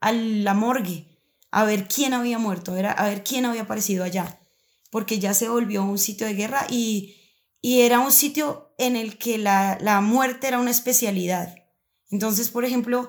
a 0.00 0.12
la 0.12 0.54
morgue 0.54 1.06
a 1.52 1.64
ver 1.64 1.86
quién 1.86 2.14
había 2.14 2.38
muerto, 2.38 2.72
a 2.72 3.08
ver 3.08 3.22
quién 3.22 3.44
había 3.44 3.62
aparecido 3.62 4.02
allá, 4.02 4.40
porque 4.90 5.18
ya 5.18 5.34
se 5.34 5.48
volvió 5.48 5.84
un 5.84 5.98
sitio 5.98 6.26
de 6.26 6.34
guerra 6.34 6.66
y, 6.70 7.16
y 7.60 7.82
era 7.82 8.00
un 8.00 8.10
sitio 8.10 8.74
en 8.78 8.96
el 8.96 9.18
que 9.18 9.36
la, 9.36 9.78
la 9.80 10.00
muerte 10.00 10.48
era 10.48 10.58
una 10.58 10.70
especialidad. 10.70 11.54
Entonces, 12.12 12.50
por 12.50 12.64
ejemplo, 12.64 13.08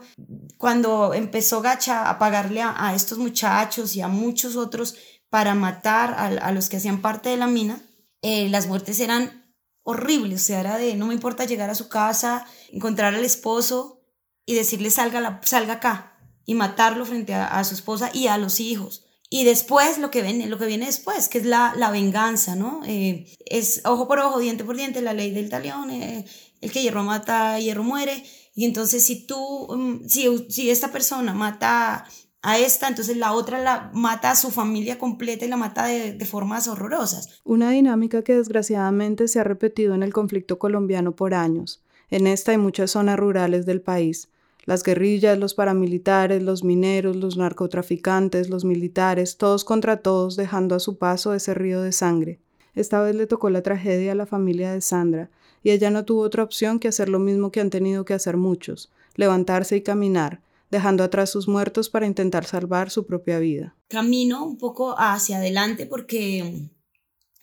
cuando 0.57 1.13
empezó 1.13 1.61
Gacha 1.61 2.09
a 2.09 2.17
pagarle 2.17 2.61
a, 2.63 2.95
estos 2.95 3.17
muchachos 3.17 3.95
y 3.95 4.01
a 4.01 4.07
muchos 4.07 4.55
otros 4.55 4.95
para 5.29 5.53
matar 5.53 6.15
a, 6.17 6.51
los 6.51 6.69
que 6.69 6.77
hacían 6.77 7.01
parte 7.01 7.29
de 7.29 7.37
la 7.37 7.47
mina, 7.47 7.81
eh, 8.21 8.47
las 8.49 8.67
muertes 8.67 8.99
eran 9.01 9.53
horribles, 9.83 10.41
o 10.41 10.45
sea, 10.45 10.61
era 10.61 10.77
de 10.77 10.95
no 10.95 11.07
me 11.07 11.13
importa 11.13 11.43
llegar 11.43 11.69
a 11.69 11.75
su 11.75 11.89
casa, 11.89 12.45
encontrar 12.71 13.13
al 13.13 13.25
esposo 13.25 14.01
y 14.45 14.55
decirle 14.55 14.89
salga, 14.89 15.41
salga 15.43 15.73
acá 15.73 16.17
y 16.45 16.55
matarlo 16.55 17.05
frente 17.05 17.33
a, 17.33 17.47
a, 17.47 17.63
su 17.65 17.75
esposa 17.75 18.09
y 18.13 18.27
a 18.27 18.37
los 18.37 18.61
hijos. 18.61 19.03
Y 19.29 19.43
después 19.43 19.97
lo 19.97 20.11
que 20.11 20.21
viene, 20.21 20.47
lo 20.47 20.57
que 20.59 20.67
viene 20.67 20.85
después, 20.85 21.27
que 21.27 21.39
es 21.39 21.45
la, 21.45 21.73
la 21.75 21.91
venganza, 21.91 22.55
¿no? 22.55 22.81
Eh, 22.85 23.25
es 23.45 23.81
ojo 23.83 24.07
por 24.07 24.19
ojo, 24.19 24.39
diente 24.39 24.63
por 24.63 24.77
diente, 24.77 25.01
la 25.01 25.13
ley 25.13 25.31
del 25.31 25.49
talión, 25.49 25.89
eh, 25.89 26.23
el 26.61 26.71
que 26.71 26.81
hierro 26.83 27.03
mata, 27.03 27.59
hierro 27.59 27.83
muere. 27.83 28.23
Y 28.53 28.65
entonces 28.65 29.03
si 29.03 29.25
tú, 29.25 30.01
si, 30.07 30.45
si 30.49 30.69
esta 30.69 30.91
persona 30.91 31.33
mata 31.33 32.05
a 32.41 32.59
esta, 32.59 32.87
entonces 32.87 33.17
la 33.17 33.33
otra 33.33 33.61
la 33.61 33.89
mata 33.93 34.31
a 34.31 34.35
su 34.35 34.51
familia 34.51 34.99
completa 34.99 35.45
y 35.45 35.49
la 35.49 35.57
mata 35.57 35.85
de, 35.85 36.13
de, 36.13 36.25
formas 36.25 36.67
horrorosas. 36.67 37.41
Una 37.45 37.71
dinámica 37.71 38.21
que 38.21 38.35
desgraciadamente 38.35 39.27
se 39.27 39.39
ha 39.39 39.43
repetido 39.43 39.95
en 39.95 40.03
el 40.03 40.13
conflicto 40.13 40.59
colombiano 40.59 41.15
por 41.15 41.33
años, 41.33 41.81
en 42.11 42.27
esta 42.27 42.53
y 42.53 42.57
muchas 42.57 42.91
zonas 42.91 43.17
rurales 43.17 43.65
del 43.65 43.81
país. 43.81 44.27
Las 44.65 44.83
guerrillas, 44.83 45.37
los 45.37 45.55
paramilitares, 45.55 46.41
los 46.41 46.63
mineros, 46.63 47.17
los 47.17 47.37
narcotraficantes, 47.37 48.49
los 48.49 48.63
militares, 48.63 49.37
todos 49.37 49.65
contra 49.65 49.97
todos, 49.97 50.37
dejando 50.37 50.75
a 50.75 50.79
su 50.79 50.97
paso 50.97 51.33
ese 51.33 51.53
río 51.53 51.81
de 51.81 51.91
sangre. 51.91 52.39
Esta 52.73 53.01
vez 53.01 53.15
le 53.15 53.27
tocó 53.27 53.49
la 53.49 53.61
tragedia 53.61 54.13
a 54.13 54.15
la 54.15 54.25
familia 54.25 54.71
de 54.71 54.81
Sandra, 54.81 55.29
y 55.63 55.71
ella 55.71 55.89
no 55.89 56.05
tuvo 56.05 56.21
otra 56.21 56.43
opción 56.43 56.79
que 56.79 56.89
hacer 56.89 57.09
lo 57.09 57.19
mismo 57.19 57.51
que 57.51 57.61
han 57.61 57.69
tenido 57.69 58.05
que 58.05 58.13
hacer 58.13 58.37
muchos, 58.37 58.91
levantarse 59.15 59.77
y 59.77 59.81
caminar, 59.81 60.41
dejando 60.69 61.03
atrás 61.03 61.29
sus 61.29 61.47
muertos 61.47 61.89
para 61.89 62.05
intentar 62.05 62.45
salvar 62.45 62.89
su 62.89 63.05
propia 63.05 63.39
vida. 63.39 63.75
Camino 63.87 64.43
un 64.43 64.57
poco 64.57 64.95
hacia 64.97 65.37
adelante 65.37 65.85
porque, 65.85 66.69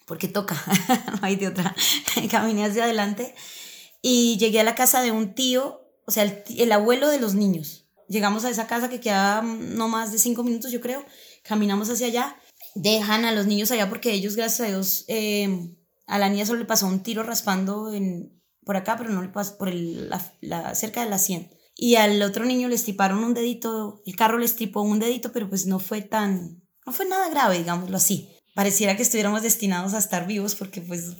porque 0.06 0.28
toca, 0.28 0.62
no 1.20 1.26
hay 1.26 1.36
de 1.36 1.48
otra. 1.48 1.74
Caminé 2.30 2.66
hacia 2.66 2.84
adelante 2.84 3.34
y 4.02 4.36
llegué 4.38 4.60
a 4.60 4.64
la 4.64 4.74
casa 4.74 5.00
de 5.00 5.12
un 5.12 5.34
tío, 5.34 5.80
o 6.06 6.10
sea, 6.10 6.24
el, 6.24 6.42
el, 6.58 6.72
abuelo 6.72 7.08
de 7.08 7.20
los 7.20 7.34
niños. 7.34 7.86
Llegamos 8.08 8.44
a 8.44 8.50
esa 8.50 8.66
casa 8.66 8.90
que 8.90 9.00
quedaba 9.00 9.42
no 9.42 9.88
más 9.88 10.12
de 10.12 10.18
cinco 10.18 10.42
minutos, 10.42 10.72
yo 10.72 10.80
creo. 10.80 11.04
Caminamos 11.44 11.88
hacia 11.88 12.08
allá, 12.08 12.36
dejan 12.74 13.24
a 13.24 13.32
los 13.32 13.46
niños 13.46 13.70
allá 13.70 13.88
porque 13.88 14.12
ellos, 14.12 14.36
gracias 14.36 14.68
a 14.68 14.70
Dios, 14.70 15.04
eh, 15.08 15.76
a 16.10 16.18
la 16.18 16.28
niña 16.28 16.44
solo 16.44 16.58
le 16.58 16.64
pasó 16.64 16.88
un 16.88 17.02
tiro 17.02 17.22
raspando 17.22 17.92
en, 17.92 18.42
por 18.64 18.76
acá, 18.76 18.96
pero 18.98 19.10
no 19.10 19.22
le 19.22 19.28
pasó 19.28 19.56
por 19.56 19.72
la, 19.72 20.74
cerca 20.74 21.04
de 21.04 21.08
la 21.08 21.18
sien 21.18 21.50
y 21.76 21.94
al 21.94 22.20
otro 22.22 22.44
niño 22.44 22.68
le 22.68 22.74
estriparon 22.74 23.22
un 23.22 23.32
dedito, 23.32 24.02
el 24.04 24.16
carro 24.16 24.36
le 24.38 24.44
estripó 24.44 24.82
un 24.82 24.98
dedito, 24.98 25.32
pero 25.32 25.48
pues 25.48 25.66
no 25.66 25.78
fue 25.78 26.02
tan, 26.02 26.62
no 26.84 26.92
fue 26.92 27.06
nada 27.06 27.30
grave, 27.30 27.58
digámoslo 27.58 27.96
así. 27.96 28.28
Pareciera 28.54 28.96
que 28.96 29.02
estuviéramos 29.02 29.42
destinados 29.42 29.94
a 29.94 29.98
estar 29.98 30.26
vivos 30.26 30.56
porque 30.56 30.80
pues 30.80 31.16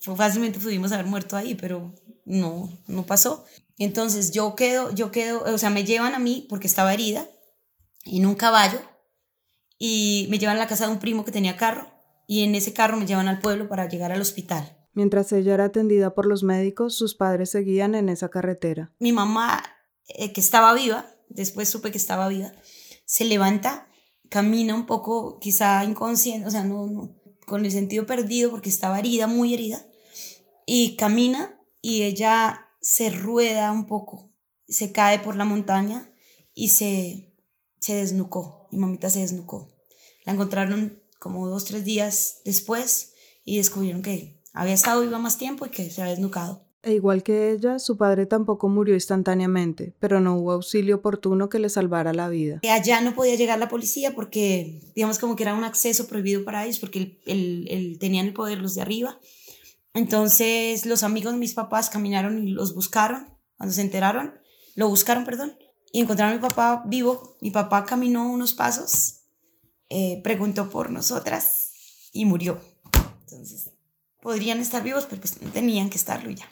fácilmente 0.00 0.58
pudimos 0.58 0.92
haber 0.92 1.06
muerto 1.06 1.36
ahí, 1.36 1.54
pero 1.54 1.94
no, 2.24 2.68
no 2.88 3.06
pasó. 3.06 3.44
Entonces 3.78 4.32
yo 4.32 4.56
quedo, 4.56 4.92
yo 4.92 5.12
quedo, 5.12 5.44
o 5.44 5.56
sea, 5.56 5.70
me 5.70 5.84
llevan 5.84 6.14
a 6.14 6.18
mí 6.18 6.46
porque 6.50 6.66
estaba 6.66 6.92
herida 6.92 7.26
en 8.04 8.26
un 8.26 8.34
caballo 8.34 8.80
y 9.78 10.26
me 10.30 10.38
llevan 10.38 10.56
a 10.56 10.60
la 10.60 10.66
casa 10.66 10.86
de 10.86 10.92
un 10.92 10.98
primo 10.98 11.24
que 11.24 11.32
tenía 11.32 11.56
carro 11.56 11.91
y 12.26 12.44
en 12.44 12.54
ese 12.54 12.72
carro 12.72 12.96
me 12.96 13.06
llevan 13.06 13.28
al 13.28 13.40
pueblo 13.40 13.68
para 13.68 13.88
llegar 13.88 14.12
al 14.12 14.20
hospital. 14.20 14.76
Mientras 14.94 15.32
ella 15.32 15.54
era 15.54 15.64
atendida 15.66 16.14
por 16.14 16.26
los 16.26 16.42
médicos, 16.42 16.94
sus 16.94 17.14
padres 17.14 17.50
seguían 17.50 17.94
en 17.94 18.08
esa 18.08 18.28
carretera. 18.28 18.92
Mi 18.98 19.12
mamá, 19.12 19.62
eh, 20.08 20.32
que 20.32 20.40
estaba 20.40 20.74
viva, 20.74 21.06
después 21.28 21.68
supe 21.68 21.90
que 21.90 21.98
estaba 21.98 22.28
viva, 22.28 22.52
se 23.04 23.24
levanta, 23.24 23.88
camina 24.28 24.74
un 24.74 24.86
poco, 24.86 25.38
quizá 25.40 25.84
inconsciente, 25.84 26.46
o 26.46 26.50
sea, 26.50 26.64
no, 26.64 26.86
no, 26.86 27.14
con 27.46 27.64
el 27.64 27.72
sentido 27.72 28.06
perdido 28.06 28.50
porque 28.50 28.68
estaba 28.68 28.98
herida, 28.98 29.26
muy 29.26 29.54
herida, 29.54 29.84
y 30.66 30.96
camina 30.96 31.58
y 31.80 32.02
ella 32.02 32.68
se 32.80 33.10
rueda 33.10 33.72
un 33.72 33.86
poco, 33.86 34.30
se 34.68 34.92
cae 34.92 35.18
por 35.18 35.36
la 35.36 35.44
montaña 35.44 36.10
y 36.54 36.68
se, 36.68 37.34
se 37.78 37.94
desnucó. 37.94 38.68
Mi 38.70 38.78
mamita 38.78 39.10
se 39.10 39.20
desnucó. 39.20 39.68
La 40.24 40.32
encontraron 40.32 41.01
como 41.22 41.48
dos, 41.48 41.64
tres 41.64 41.84
días 41.84 42.40
después 42.44 43.14
y 43.44 43.58
descubrieron 43.58 44.02
que 44.02 44.42
había 44.52 44.74
estado 44.74 45.02
viva 45.02 45.18
más 45.18 45.38
tiempo 45.38 45.64
y 45.64 45.70
que 45.70 45.88
se 45.88 46.02
había 46.02 46.14
desnucado. 46.14 46.66
E 46.82 46.94
igual 46.94 47.22
que 47.22 47.52
ella, 47.52 47.78
su 47.78 47.96
padre 47.96 48.26
tampoco 48.26 48.68
murió 48.68 48.94
instantáneamente, 48.94 49.94
pero 50.00 50.20
no 50.20 50.36
hubo 50.36 50.50
auxilio 50.50 50.96
oportuno 50.96 51.48
que 51.48 51.60
le 51.60 51.68
salvara 51.68 52.12
la 52.12 52.28
vida. 52.28 52.60
Allá 52.68 53.00
no 53.00 53.14
podía 53.14 53.36
llegar 53.36 53.60
la 53.60 53.68
policía 53.68 54.16
porque, 54.16 54.80
digamos, 54.96 55.20
como 55.20 55.36
que 55.36 55.44
era 55.44 55.54
un 55.54 55.62
acceso 55.62 56.08
prohibido 56.08 56.44
para 56.44 56.64
ellos, 56.64 56.80
porque 56.80 57.20
el, 57.24 57.98
tenían 58.00 58.26
el 58.26 58.32
poder 58.32 58.58
los 58.58 58.74
de 58.74 58.82
arriba. 58.82 59.20
Entonces 59.94 60.84
los 60.86 61.04
amigos 61.04 61.34
de 61.34 61.38
mis 61.38 61.54
papás 61.54 61.88
caminaron 61.88 62.48
y 62.48 62.50
los 62.50 62.74
buscaron, 62.74 63.28
cuando 63.56 63.72
se 63.72 63.82
enteraron, 63.82 64.34
lo 64.74 64.88
buscaron, 64.88 65.24
perdón, 65.24 65.56
y 65.92 66.00
encontraron 66.00 66.32
a 66.32 66.36
mi 66.42 66.48
papá 66.48 66.82
vivo. 66.84 67.36
Mi 67.40 67.52
papá 67.52 67.84
caminó 67.84 68.28
unos 68.28 68.54
pasos, 68.54 69.21
eh, 69.94 70.22
preguntó 70.24 70.70
por 70.70 70.90
nosotras 70.90 71.72
y 72.12 72.24
murió. 72.24 72.58
Entonces, 73.20 73.70
podrían 74.22 74.58
estar 74.58 74.82
vivos, 74.82 75.06
pero 75.08 75.20
pues 75.20 75.36
tenían 75.52 75.90
que 75.90 75.98
estarlo 75.98 76.30
ya. 76.30 76.48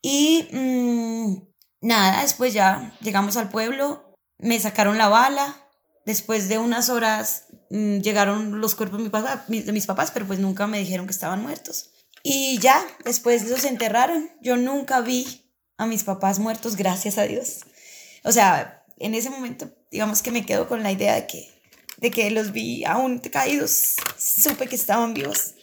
Y 0.00 0.48
mm, 0.52 1.36
nada, 1.80 2.22
después 2.22 2.54
ya 2.54 2.96
llegamos 3.00 3.36
al 3.36 3.48
pueblo, 3.48 4.14
me 4.38 4.60
sacaron 4.60 4.98
la 4.98 5.08
bala, 5.08 5.68
después 6.06 6.48
de 6.48 6.58
unas 6.58 6.90
horas 6.90 7.46
mm, 7.70 7.98
llegaron 7.98 8.60
los 8.60 8.76
cuerpos 8.76 8.98
de 8.98 9.72
mis 9.72 9.86
papás, 9.86 10.12
pero 10.12 10.24
pues 10.24 10.38
nunca 10.38 10.68
me 10.68 10.78
dijeron 10.78 11.06
que 11.06 11.12
estaban 11.12 11.42
muertos. 11.42 11.90
Y 12.22 12.58
ya, 12.58 12.80
después 13.04 13.48
los 13.50 13.64
enterraron. 13.64 14.30
Yo 14.40 14.56
nunca 14.56 15.00
vi 15.00 15.50
a 15.76 15.86
mis 15.86 16.04
papás 16.04 16.38
muertos, 16.38 16.76
gracias 16.76 17.18
a 17.18 17.24
Dios. 17.24 17.64
O 18.22 18.30
sea, 18.30 18.84
en 18.98 19.14
ese 19.14 19.30
momento, 19.30 19.70
digamos 19.90 20.22
que 20.22 20.30
me 20.30 20.46
quedo 20.46 20.68
con 20.68 20.84
la 20.84 20.92
idea 20.92 21.14
de 21.16 21.26
que, 21.26 21.57
de 22.00 22.10
que 22.10 22.30
los 22.30 22.52
vi 22.52 22.84
aún 22.84 23.18
caídos, 23.18 23.96
supe 24.16 24.66
que 24.66 24.76
estaban 24.76 25.14
vivos. 25.14 25.54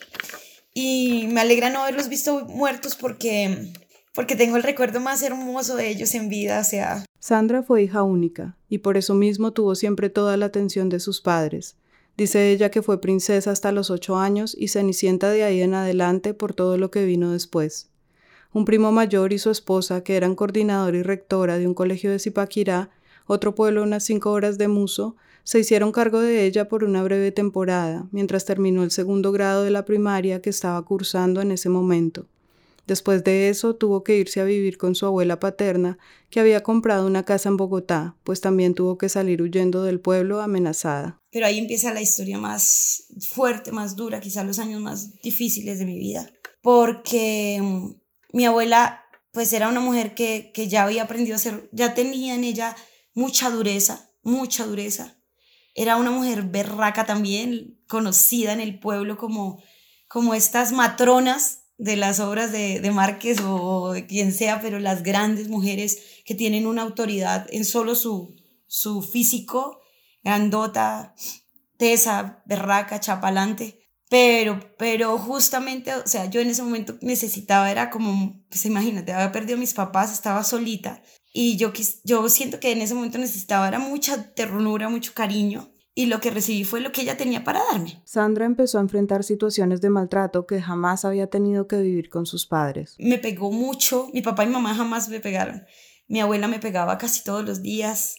Y 0.73 1.27
me 1.31 1.41
alegra 1.41 1.69
no 1.69 1.81
haberlos 1.81 2.09
visto 2.09 2.45
muertos 2.45 2.95
porque, 2.95 3.71
porque 4.13 4.35
tengo 4.35 4.57
el 4.57 4.63
recuerdo 4.63 4.99
más 4.99 5.21
hermoso 5.21 5.75
de 5.75 5.89
ellos 5.89 6.13
en 6.13 6.29
vida, 6.29 6.63
sea. 6.63 7.05
Sandra 7.19 7.63
fue 7.63 7.83
hija 7.83 8.03
única 8.03 8.57
y 8.69 8.79
por 8.79 8.97
eso 8.97 9.15
mismo 9.15 9.51
tuvo 9.51 9.75
siempre 9.75 10.09
toda 10.09 10.37
la 10.37 10.47
atención 10.47 10.89
de 10.89 10.99
sus 10.99 11.21
padres. 11.21 11.77
Dice 12.17 12.51
ella 12.51 12.69
que 12.69 12.81
fue 12.81 13.01
princesa 13.01 13.51
hasta 13.51 13.71
los 13.71 13.89
ocho 13.89 14.17
años 14.17 14.55
y 14.57 14.69
cenicienta 14.69 15.29
de 15.31 15.43
ahí 15.43 15.61
en 15.61 15.73
adelante 15.73 16.33
por 16.33 16.53
todo 16.53 16.77
lo 16.77 16.91
que 16.91 17.05
vino 17.05 17.31
después. 17.31 17.89
Un 18.53 18.63
primo 18.63 18.93
mayor 18.93 19.33
y 19.33 19.37
su 19.37 19.49
esposa, 19.49 20.01
que 20.01 20.15
eran 20.15 20.35
coordinador 20.35 20.95
y 20.95 21.03
rectora 21.03 21.57
de 21.57 21.67
un 21.67 21.73
colegio 21.73 22.11
de 22.11 22.19
Zipaquirá, 22.19 22.89
otro 23.25 23.53
pueblo 23.53 23.83
unas 23.83 24.05
cinco 24.05 24.31
horas 24.31 24.57
de 24.57 24.69
Muso, 24.69 25.17
se 25.45 25.59
hicieron 25.59 25.91
cargo 25.91 26.19
de 26.19 26.45
ella 26.45 26.67
por 26.67 26.83
una 26.83 27.03
breve 27.03 27.31
temporada, 27.31 28.07
mientras 28.11 28.45
terminó 28.45 28.83
el 28.83 28.89
segundo 28.89 29.31
grado 29.31 29.63
de 29.63 29.69
la 29.69 29.85
primaria 29.85 30.41
que 30.41 30.49
estaba 30.49 30.83
cursando 30.83 31.39
en 31.39 31.51
ese 31.51 31.69
momento. 31.69 32.27
Después 32.87 33.23
de 33.23 33.49
eso 33.49 33.75
tuvo 33.75 34.03
que 34.03 34.17
irse 34.17 34.41
a 34.41 34.43
vivir 34.43 34.77
con 34.77 34.95
su 34.95 35.05
abuela 35.05 35.39
paterna, 35.39 35.99
que 36.31 36.39
había 36.39 36.63
comprado 36.63 37.05
una 37.05 37.23
casa 37.23 37.49
en 37.49 37.57
Bogotá, 37.57 38.15
pues 38.23 38.41
también 38.41 38.73
tuvo 38.73 38.97
que 38.97 39.07
salir 39.07 39.41
huyendo 39.43 39.83
del 39.83 39.99
pueblo 39.99 40.41
amenazada. 40.41 41.19
Pero 41.31 41.45
ahí 41.45 41.59
empieza 41.59 41.93
la 41.93 42.01
historia 42.01 42.39
más 42.39 43.05
fuerte, 43.21 43.71
más 43.71 43.95
dura, 43.95 44.19
quizá 44.19 44.43
los 44.43 44.57
años 44.57 44.81
más 44.81 45.21
difíciles 45.21 45.77
de 45.77 45.85
mi 45.85 45.99
vida, 45.99 46.31
porque 46.63 47.59
mm, 47.61 47.93
mi 48.33 48.45
abuela 48.45 49.03
pues 49.31 49.53
era 49.53 49.69
una 49.69 49.79
mujer 49.79 50.15
que, 50.15 50.51
que 50.53 50.67
ya 50.67 50.83
había 50.83 51.03
aprendido 51.03 51.35
a 51.35 51.39
ser, 51.39 51.69
ya 51.71 51.93
tenía 51.93 52.33
en 52.33 52.43
ella 52.43 52.75
mucha 53.13 53.51
dureza, 53.51 54.09
mucha 54.23 54.65
dureza. 54.65 55.14
Era 55.75 55.97
una 55.97 56.09
mujer 56.09 56.43
berraca 56.43 57.05
también, 57.05 57.77
conocida 57.87 58.53
en 58.53 58.61
el 58.61 58.79
pueblo 58.79 59.17
como, 59.17 59.61
como 60.07 60.33
estas 60.33 60.71
matronas 60.71 61.65
de 61.77 61.97
las 61.97 62.19
obras 62.19 62.51
de, 62.51 62.79
de 62.79 62.91
Márquez 62.91 63.39
o 63.43 63.91
de 63.91 64.07
quien 64.07 64.31
sea, 64.31 64.61
pero 64.61 64.79
las 64.79 65.03
grandes 65.03 65.49
mujeres 65.49 66.21
que 66.25 66.33
tienen 66.33 66.65
una 66.65 66.81
autoridad 66.81 67.45
en 67.49 67.65
solo 67.65 67.95
su, 67.95 68.35
su 68.65 69.01
físico, 69.01 69.81
grandota, 70.23 71.13
tesa, 71.77 72.41
berraca, 72.45 72.99
chapalante. 72.99 73.81
Pero, 74.09 74.59
pero 74.77 75.17
justamente, 75.17 75.93
o 75.93 76.07
sea, 76.07 76.25
yo 76.29 76.39
en 76.39 76.49
ese 76.49 76.63
momento 76.63 76.97
necesitaba, 77.01 77.69
era 77.69 77.89
como, 77.89 78.45
pues 78.49 78.65
imagínate, 78.65 79.11
había 79.11 79.31
perdido 79.31 79.57
a 79.57 79.59
mis 79.59 79.73
papás, 79.73 80.13
estaba 80.13 80.43
solita. 80.43 81.01
Y 81.37 81.57
yo, 81.57 81.73
yo 82.05 82.29
siento 82.29 82.61
que 82.61 82.71
en 82.71 82.81
ese 82.81 82.93
momento 82.93 83.17
necesitaba, 83.17 83.67
era 83.67 83.77
mucha 83.77 84.33
ternura, 84.33 84.87
mucho 84.87 85.13
cariño 85.13 85.69
y 85.93 86.05
lo 86.05 86.21
que 86.21 86.31
recibí 86.31 86.63
fue 86.63 86.79
lo 86.79 86.93
que 86.93 87.01
ella 87.01 87.17
tenía 87.17 87.43
para 87.43 87.61
darme. 87.71 88.01
Sandra 88.05 88.45
empezó 88.45 88.77
a 88.77 88.81
enfrentar 88.81 89.25
situaciones 89.25 89.81
de 89.81 89.89
maltrato 89.89 90.47
que 90.47 90.61
jamás 90.61 91.03
había 91.03 91.27
tenido 91.27 91.67
que 91.67 91.75
vivir 91.75 92.09
con 92.09 92.25
sus 92.25 92.45
padres. 92.45 92.95
Me 92.99 93.17
pegó 93.17 93.51
mucho, 93.51 94.09
mi 94.13 94.21
papá 94.21 94.45
y 94.45 94.47
mamá 94.47 94.75
jamás 94.75 95.09
me 95.09 95.19
pegaron. 95.19 95.65
Mi 96.07 96.21
abuela 96.21 96.47
me 96.47 96.59
pegaba 96.59 96.97
casi 96.97 97.21
todos 97.21 97.43
los 97.43 97.61
días. 97.61 98.15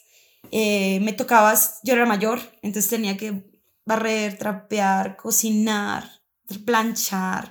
Eh, 0.51 1.01
me 1.01 1.15
tocaba, 1.15 1.55
yo 1.85 1.95
era 1.95 2.05
mayor, 2.05 2.39
entonces 2.61 2.91
tenía 2.91 3.17
que 3.17 3.51
barrer, 3.87 4.37
trapear, 4.37 5.17
cocinar, 5.17 6.05
planchar, 6.67 7.51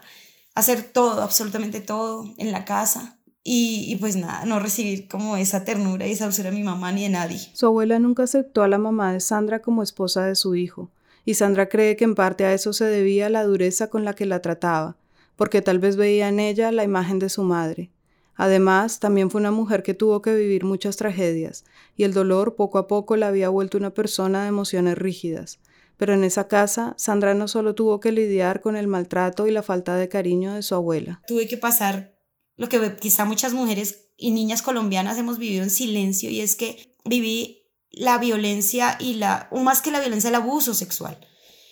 hacer 0.53 0.83
todo, 0.83 1.23
absolutamente 1.23 1.81
todo 1.81 2.35
en 2.37 2.51
la 2.51 2.65
casa. 2.65 3.14
Y, 3.47 3.95
pues 3.97 4.15
nada, 4.15 4.43
no 4.45 4.59
recibir 4.59 5.07
como 5.07 5.37
esa 5.37 5.63
ternura 5.63 6.07
y 6.07 6.13
esa 6.13 6.25
dulzura 6.25 6.49
de 6.49 6.57
mi 6.57 6.63
mamá 6.63 6.91
ni 6.91 7.03
de 7.03 7.09
nadie. 7.09 7.39
Su 7.53 7.67
abuela 7.67 7.99
nunca 7.99 8.23
aceptó 8.23 8.63
a 8.63 8.67
la 8.67 8.79
mamá 8.79 9.13
de 9.13 9.19
Sandra 9.19 9.61
como 9.61 9.83
esposa 9.83 10.25
de 10.25 10.33
su 10.33 10.55
hijo, 10.55 10.89
y 11.25 11.35
Sandra 11.35 11.69
cree 11.69 11.95
que 11.95 12.05
en 12.05 12.15
parte 12.15 12.43
a 12.43 12.53
eso 12.53 12.73
se 12.73 12.85
debía 12.85 13.29
la 13.29 13.43
dureza 13.43 13.87
con 13.87 14.03
la 14.03 14.15
que 14.15 14.25
la 14.25 14.41
trataba, 14.41 14.97
porque 15.35 15.61
tal 15.61 15.77
vez 15.77 15.95
veía 15.95 16.27
en 16.27 16.39
ella 16.39 16.71
la 16.71 16.83
imagen 16.83 17.19
de 17.19 17.29
su 17.29 17.43
madre. 17.43 17.91
Además, 18.33 18.99
también 18.99 19.29
fue 19.29 19.41
una 19.41 19.51
mujer 19.51 19.83
que 19.83 19.93
tuvo 19.93 20.23
que 20.23 20.33
vivir 20.33 20.65
muchas 20.65 20.97
tragedias, 20.97 21.65
y 21.95 22.03
el 22.03 22.15
dolor 22.15 22.55
poco 22.55 22.79
a 22.79 22.87
poco 22.87 23.15
la 23.15 23.27
había 23.27 23.49
vuelto 23.49 23.77
una 23.77 23.93
persona 23.93 24.41
de 24.41 24.49
emociones 24.49 24.97
rígidas. 24.97 25.59
Pero 25.97 26.15
en 26.15 26.23
esa 26.23 26.47
casa, 26.47 26.95
Sandra 26.97 27.35
no 27.35 27.47
solo 27.47 27.75
tuvo 27.75 27.99
que 27.99 28.11
lidiar 28.11 28.59
con 28.61 28.75
el 28.75 28.87
maltrato 28.87 29.45
y 29.45 29.51
la 29.51 29.61
falta 29.61 29.95
de 29.97 30.09
cariño 30.09 30.55
de 30.55 30.63
su 30.63 30.73
abuela. 30.73 31.21
Tuve 31.27 31.47
que 31.47 31.57
pasar 31.57 32.14
lo 32.57 32.69
que 32.69 32.95
quizá 32.97 33.25
muchas 33.25 33.53
mujeres 33.53 34.05
y 34.17 34.31
niñas 34.31 34.61
colombianas 34.61 35.17
hemos 35.17 35.37
vivido 35.37 35.63
en 35.63 35.69
silencio 35.69 36.29
y 36.29 36.41
es 36.41 36.55
que 36.55 36.95
viví 37.03 37.65
la 37.91 38.17
violencia 38.17 38.97
y 38.99 39.15
la, 39.15 39.47
o 39.51 39.59
más 39.59 39.81
que 39.81 39.91
la 39.91 39.99
violencia, 39.99 40.29
el 40.29 40.35
abuso 40.35 40.73
sexual. 40.73 41.19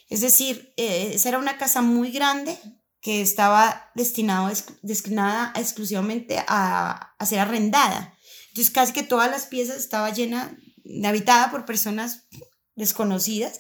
Es 0.10 0.22
decir, 0.22 0.74
eh, 0.78 1.12
esa 1.14 1.30
era 1.30 1.40
una 1.40 1.58
casa 1.58 1.82
muy 1.82 2.12
grande 2.12 2.58
que 3.02 3.22
estaba 3.22 3.92
destinado, 3.96 4.50
destinada 4.82 5.52
exclusivamente 5.56 6.44
a, 6.48 7.16
a 7.18 7.26
ser 7.26 7.40
arrendada. 7.40 8.18
Entonces 8.50 8.72
casi 8.72 8.94
que 8.94 9.04
todas 9.04 9.30
las 9.30 9.48
piezas 9.48 9.78
estaba 9.78 10.12
llena, 10.12 10.58
habitada 11.04 11.52
por 11.52 11.66
personas 11.66 12.28
desconocidas. 12.76 13.60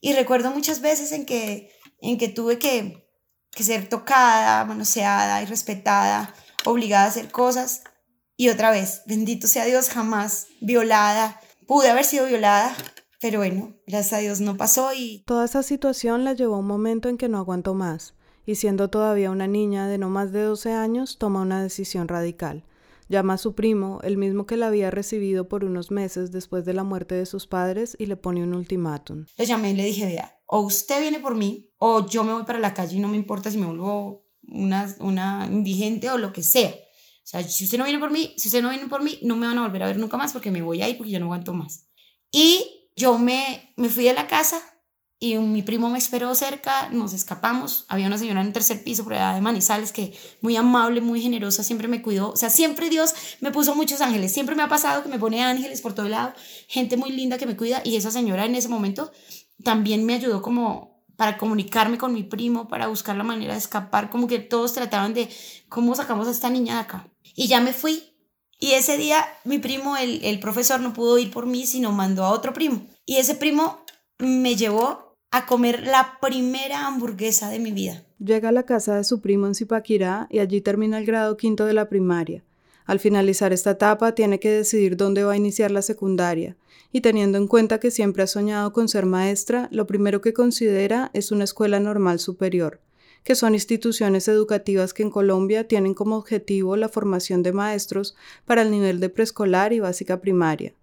Y 0.00 0.14
recuerdo 0.14 0.50
muchas 0.50 0.80
veces 0.80 1.12
en 1.12 1.26
que, 1.26 1.70
en 2.00 2.18
que 2.18 2.28
tuve 2.28 2.58
que, 2.58 3.08
que 3.52 3.62
ser 3.62 3.88
tocada, 3.88 4.64
manoseada 4.64 5.42
y 5.42 5.46
respetada 5.46 6.34
obligada 6.64 7.04
a 7.04 7.08
hacer 7.08 7.30
cosas. 7.30 7.82
Y 8.36 8.48
otra 8.48 8.70
vez, 8.70 9.02
bendito 9.06 9.46
sea 9.46 9.64
Dios, 9.64 9.88
jamás 9.88 10.46
violada. 10.60 11.40
Pude 11.66 11.88
haber 11.88 12.04
sido 12.04 12.26
violada, 12.26 12.74
pero 13.20 13.38
bueno, 13.38 13.74
gracias 13.86 14.12
a 14.14 14.18
Dios 14.18 14.40
no 14.40 14.56
pasó 14.56 14.92
y... 14.94 15.22
Toda 15.26 15.44
esa 15.44 15.62
situación 15.62 16.24
la 16.24 16.32
llevó 16.32 16.56
a 16.56 16.58
un 16.58 16.66
momento 16.66 17.08
en 17.08 17.18
que 17.18 17.28
no 17.28 17.38
aguantó 17.38 17.72
más, 17.74 18.14
y 18.44 18.56
siendo 18.56 18.90
todavía 18.90 19.30
una 19.30 19.46
niña 19.46 19.86
de 19.86 19.98
no 19.98 20.10
más 20.10 20.32
de 20.32 20.42
12 20.42 20.72
años, 20.72 21.18
toma 21.18 21.42
una 21.42 21.62
decisión 21.62 22.08
radical. 22.08 22.64
Llama 23.08 23.34
a 23.34 23.38
su 23.38 23.54
primo, 23.54 24.00
el 24.02 24.16
mismo 24.16 24.46
que 24.46 24.56
la 24.56 24.68
había 24.68 24.90
recibido 24.90 25.48
por 25.48 25.64
unos 25.64 25.90
meses 25.90 26.32
después 26.32 26.64
de 26.64 26.72
la 26.72 26.82
muerte 26.82 27.14
de 27.14 27.26
sus 27.26 27.46
padres, 27.46 27.94
y 27.98 28.06
le 28.06 28.16
pone 28.16 28.42
un 28.42 28.54
ultimátum. 28.54 29.26
Le 29.36 29.46
llamé 29.46 29.70
y 29.70 29.76
le 29.76 29.84
dije, 29.84 30.06
vea, 30.06 30.40
o 30.46 30.60
usted 30.60 31.00
viene 31.00 31.20
por 31.20 31.36
mí, 31.36 31.70
o 31.78 32.06
yo 32.06 32.24
me 32.24 32.32
voy 32.32 32.42
para 32.44 32.58
la 32.58 32.74
calle 32.74 32.96
y 32.96 33.00
no 33.00 33.08
me 33.08 33.16
importa 33.16 33.50
si 33.50 33.58
me 33.58 33.66
vuelvo 33.66 34.26
una, 34.48 34.94
una 35.00 35.48
indigente 35.50 36.10
o 36.10 36.18
lo 36.18 36.32
que 36.32 36.42
sea. 36.42 36.70
O 36.70 37.26
sea, 37.26 37.42
si 37.42 37.64
usted 37.64 37.78
no 37.78 37.84
viene 37.84 37.98
por 37.98 38.10
mí, 38.10 38.34
si 38.36 38.48
usted 38.48 38.62
no 38.62 38.70
viene 38.70 38.88
por 38.88 39.02
mí, 39.02 39.18
no 39.22 39.36
me 39.36 39.46
van 39.46 39.58
a 39.58 39.62
volver 39.62 39.82
a 39.82 39.86
ver 39.86 39.98
nunca 39.98 40.16
más 40.16 40.32
porque 40.32 40.50
me 40.50 40.62
voy 40.62 40.82
ahí 40.82 40.94
porque 40.94 41.12
yo 41.12 41.20
no 41.20 41.26
aguanto 41.26 41.52
más. 41.54 41.86
Y 42.30 42.90
yo 42.96 43.18
me, 43.18 43.72
me 43.76 43.88
fui 43.88 44.04
de 44.04 44.12
la 44.12 44.26
casa 44.26 44.60
y 45.22 45.38
mi 45.38 45.62
primo 45.62 45.88
me 45.88 45.98
esperó 45.98 46.34
cerca, 46.34 46.88
nos 46.88 47.12
escapamos. 47.12 47.84
Había 47.86 48.08
una 48.08 48.18
señora 48.18 48.40
en 48.40 48.48
un 48.48 48.52
tercer 48.52 48.82
piso 48.82 49.04
por 49.04 49.14
allá 49.14 49.34
de 49.34 49.40
Manizales 49.40 49.92
que 49.92 50.18
muy 50.40 50.56
amable, 50.56 51.00
muy 51.00 51.22
generosa, 51.22 51.62
siempre 51.62 51.86
me 51.86 52.02
cuidó. 52.02 52.32
O 52.32 52.36
sea, 52.36 52.50
siempre 52.50 52.90
Dios 52.90 53.14
me 53.40 53.52
puso 53.52 53.76
muchos 53.76 54.00
ángeles. 54.00 54.32
Siempre 54.32 54.56
me 54.56 54.64
ha 54.64 54.68
pasado 54.68 55.04
que 55.04 55.08
me 55.08 55.20
pone 55.20 55.40
ángeles 55.44 55.80
por 55.80 55.94
todo 55.94 56.08
lado, 56.08 56.34
gente 56.66 56.96
muy 56.96 57.12
linda 57.12 57.38
que 57.38 57.46
me 57.46 57.56
cuida. 57.56 57.82
Y 57.84 57.94
esa 57.94 58.10
señora 58.10 58.46
en 58.46 58.56
ese 58.56 58.68
momento 58.68 59.12
también 59.62 60.04
me 60.04 60.14
ayudó 60.14 60.42
como 60.42 60.91
para 61.22 61.38
comunicarme 61.38 61.98
con 61.98 62.12
mi 62.12 62.24
primo, 62.24 62.66
para 62.66 62.88
buscar 62.88 63.14
la 63.14 63.22
manera 63.22 63.52
de 63.52 63.58
escapar, 63.60 64.10
como 64.10 64.26
que 64.26 64.40
todos 64.40 64.72
trataban 64.72 65.14
de 65.14 65.28
cómo 65.68 65.94
sacamos 65.94 66.26
a 66.26 66.32
esta 66.32 66.50
niña 66.50 66.74
de 66.74 66.80
acá. 66.80 67.08
Y 67.36 67.46
ya 67.46 67.60
me 67.60 67.72
fui. 67.72 68.02
Y 68.58 68.72
ese 68.72 68.96
día 68.96 69.24
mi 69.44 69.60
primo, 69.60 69.96
el, 69.96 70.24
el 70.24 70.40
profesor, 70.40 70.80
no 70.80 70.92
pudo 70.92 71.18
ir 71.18 71.30
por 71.30 71.46
mí, 71.46 71.64
sino 71.64 71.92
mandó 71.92 72.24
a 72.24 72.32
otro 72.32 72.52
primo. 72.52 72.88
Y 73.06 73.18
ese 73.18 73.36
primo 73.36 73.84
me 74.18 74.56
llevó 74.56 75.16
a 75.30 75.46
comer 75.46 75.86
la 75.86 76.18
primera 76.20 76.88
hamburguesa 76.88 77.50
de 77.50 77.60
mi 77.60 77.70
vida. 77.70 78.02
Llega 78.18 78.48
a 78.48 78.52
la 78.52 78.64
casa 78.64 78.96
de 78.96 79.04
su 79.04 79.20
primo 79.20 79.46
en 79.46 79.54
Zipaquirá 79.54 80.26
y 80.28 80.40
allí 80.40 80.60
termina 80.60 80.98
el 80.98 81.06
grado 81.06 81.36
quinto 81.36 81.66
de 81.66 81.74
la 81.74 81.88
primaria. 81.88 82.42
Al 82.84 82.98
finalizar 82.98 83.52
esta 83.52 83.70
etapa 83.70 84.16
tiene 84.16 84.40
que 84.40 84.50
decidir 84.50 84.96
dónde 84.96 85.22
va 85.22 85.34
a 85.34 85.36
iniciar 85.36 85.70
la 85.70 85.82
secundaria, 85.82 86.56
y 86.92 87.00
teniendo 87.00 87.38
en 87.38 87.48
cuenta 87.48 87.80
que 87.80 87.90
siempre 87.90 88.22
ha 88.22 88.26
soñado 88.26 88.72
con 88.72 88.88
ser 88.88 89.06
maestra, 89.06 89.68
lo 89.72 89.86
primero 89.86 90.20
que 90.20 90.34
considera 90.34 91.10
es 91.14 91.32
una 91.32 91.44
escuela 91.44 91.80
normal 91.80 92.18
superior, 92.18 92.80
que 93.24 93.34
son 93.34 93.54
instituciones 93.54 94.28
educativas 94.28 94.92
que 94.92 95.02
en 95.02 95.10
Colombia 95.10 95.66
tienen 95.66 95.94
como 95.94 96.16
objetivo 96.16 96.76
la 96.76 96.90
formación 96.90 97.42
de 97.42 97.52
maestros 97.52 98.14
para 98.44 98.62
el 98.62 98.70
nivel 98.70 99.00
de 99.00 99.08
preescolar 99.08 99.72
y 99.72 99.80
básica 99.80 100.20
primaria. 100.20 100.74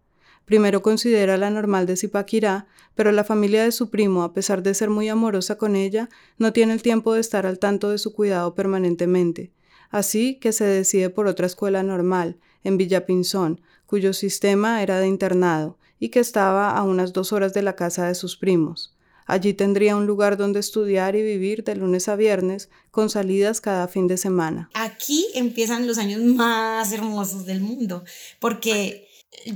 Primero 0.46 0.82
considera 0.82 1.38
la 1.38 1.52
normal 1.52 1.86
de 1.86 1.96
Zipaquirá, 1.96 2.66
pero 2.96 3.12
la 3.12 3.24
familia 3.24 3.64
de 3.64 3.72
su 3.72 3.92
primo, 3.92 4.24
a 4.24 4.34
pesar 4.34 4.64
de 4.64 4.74
ser 4.74 4.90
muy 4.90 5.08
amorosa 5.08 5.60
con 5.60 5.76
ella, 5.76 6.10
no 6.40 6.54
tiene 6.54 6.74
el 6.74 6.82
tiempo 6.82 7.14
de 7.14 7.22
estar 7.22 7.46
al 7.46 7.60
tanto 7.60 7.92
de 7.92 8.00
su 8.00 8.14
cuidado 8.14 8.56
permanentemente. 8.56 9.52
Así 9.92 10.40
que 10.40 10.52
se 10.52 10.66
decide 10.66 11.12
por 11.12 11.28
otra 11.28 11.46
escuela 11.46 11.84
normal, 11.84 12.38
en 12.64 12.78
Villapinzón, 12.78 13.62
cuyo 13.86 14.12
sistema 14.14 14.82
era 14.82 15.00
de 15.00 15.08
internado 15.08 15.78
y 16.00 16.10
que 16.10 16.20
estaba 16.20 16.72
a 16.72 16.84
unas 16.84 17.14
dos 17.14 17.34
horas 17.34 17.54
de 17.54 17.62
la 17.62 17.76
casa 17.76 18.08
de 18.08 18.16
sus 18.16 18.38
primos. 18.38 18.96
Allí 19.26 19.54
tendría 19.54 19.96
un 19.96 20.08
lugar 20.08 20.38
donde 20.38 20.60
estudiar 20.60 21.16
y 21.16 21.22
vivir 21.22 21.64
de 21.64 21.76
lunes 21.76 22.08
a 22.10 22.16
viernes, 22.16 22.70
con 22.90 23.12
salidas 23.12 23.62
cada 23.62 23.88
fin 23.88 24.08
de 24.08 24.18
semana. 24.18 24.72
Aquí 24.74 25.28
empiezan 25.36 25.86
los 25.86 26.00
años 26.00 26.22
más 26.22 26.92
hermosos 26.92 27.46
del 27.46 27.62
mundo, 27.62 28.04
porque 28.40 29.08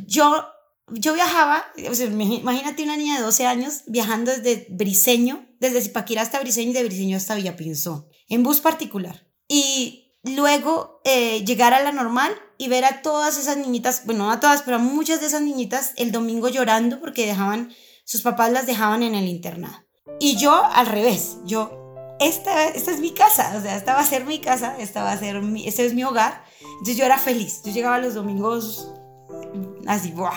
yo 0.05 0.45
yo 0.91 1.13
viajaba, 1.13 1.65
o 1.89 1.95
sea, 1.95 2.07
imagínate 2.07 2.83
una 2.83 2.97
niña 2.97 3.17
de 3.17 3.23
12 3.23 3.45
años 3.45 3.83
viajando 3.87 4.31
desde 4.31 4.67
Briseño, 4.69 5.47
desde 5.59 5.81
Zipaquirá 5.81 6.21
hasta 6.21 6.39
Briseño 6.39 6.71
y 6.71 6.73
de 6.73 6.83
Briseño 6.83 7.17
hasta 7.17 7.35
Villapinzón, 7.35 8.05
en 8.27 8.43
bus 8.43 8.59
particular. 8.59 9.25
Y 9.47 10.11
luego 10.23 11.01
eh, 11.05 11.43
llegar 11.45 11.73
a 11.73 11.81
la 11.81 11.91
normal 11.91 12.33
y 12.63 12.69
ver 12.69 12.85
a 12.85 13.01
todas 13.01 13.37
esas 13.37 13.57
niñitas, 13.57 14.05
bueno, 14.05 14.25
no 14.25 14.31
a 14.31 14.39
todas, 14.39 14.61
pero 14.61 14.77
a 14.77 14.79
muchas 14.79 15.19
de 15.19 15.25
esas 15.25 15.41
niñitas 15.41 15.91
el 15.97 16.13
domingo 16.13 16.47
llorando 16.47 17.01
porque 17.01 17.25
dejaban, 17.25 17.73
sus 18.05 18.21
papás 18.21 18.53
las 18.53 18.65
dejaban 18.65 19.03
en 19.03 19.15
el 19.15 19.27
internado. 19.27 19.83
Y 20.21 20.37
yo 20.37 20.63
al 20.63 20.85
revés, 20.85 21.39
yo, 21.43 22.15
esta, 22.21 22.69
esta 22.69 22.91
es 22.91 23.01
mi 23.01 23.11
casa, 23.11 23.53
o 23.57 23.61
sea, 23.61 23.75
esta 23.75 23.95
va 23.95 23.99
a 23.99 24.05
ser 24.05 24.23
mi 24.23 24.39
casa, 24.39 24.77
esta 24.79 25.03
va 25.03 25.11
a 25.11 25.17
ser 25.17 25.41
mi, 25.41 25.67
este 25.67 25.85
es 25.85 25.93
mi 25.93 26.05
hogar. 26.05 26.45
Entonces 26.61 26.95
yo 26.95 27.03
era 27.03 27.17
feliz, 27.17 27.61
yo 27.65 27.73
llegaba 27.73 27.99
los 27.99 28.13
domingos 28.13 28.93
así, 29.85 30.11
¡buah! 30.11 30.31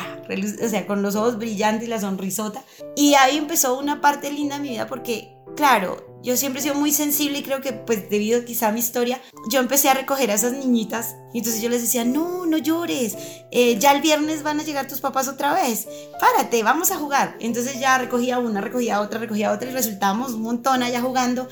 o 0.65 0.69
sea, 0.69 0.85
con 0.85 1.03
los 1.03 1.15
ojos 1.15 1.39
brillantes 1.39 1.87
y 1.87 1.91
la 1.91 2.01
sonrisota. 2.01 2.65
Y 2.97 3.15
ahí 3.15 3.39
empezó 3.39 3.79
una 3.79 4.01
parte 4.01 4.33
linda 4.33 4.57
de 4.57 4.63
mi 4.63 4.71
vida 4.71 4.89
porque, 4.89 5.39
claro, 5.55 6.16
yo 6.27 6.37
siempre 6.37 6.59
he 6.59 6.63
sido 6.65 6.75
muy 6.75 6.91
sensible 6.91 7.39
y 7.39 7.43
creo 7.45 7.61
que, 7.61 7.73
pues, 7.73 8.11
debido 8.11 8.45
quizá 8.45 8.67
a 8.67 8.73
mi 8.73 8.81
historia, 8.81 9.23
yo 9.49 9.61
empecé 9.61 9.89
a 9.89 9.95
recoger 9.95 10.33
a 10.33 10.35
esas 10.35 10.55
niñitas 10.55 11.15
y 11.33 11.39
entonces 11.39 11.63
yo 11.63 11.69
les 11.69 11.83
decía, 11.83 12.05
no, 12.05 12.47
no 12.47 12.59
llores, 12.59 13.17
eh, 13.53 13.79
ya 13.79 13.93
el 13.93 14.03
viernes 14.03 14.43
van 14.43 14.59
a 14.59 14.65
llegar 14.65 14.89
tus 14.89 15.01
papás 15.01 15.29
otra 15.29 15.55
vez, 15.55 15.87
párate, 16.19 16.65
vamos 16.65 16.91
a 16.91 16.97
jugar. 16.97 17.37
Entonces 17.39 17.79
ya 17.79 17.97
recogía 17.97 18.41
una, 18.41 18.61
recogía 18.61 19.01
otra, 19.01 19.21
recogía 19.21 19.53
otra 19.53 19.71
y 19.71 19.73
resultábamos 19.73 20.33
un 20.33 20.43
montón 20.43 20.83
allá 20.83 21.01
jugando. 21.01 21.49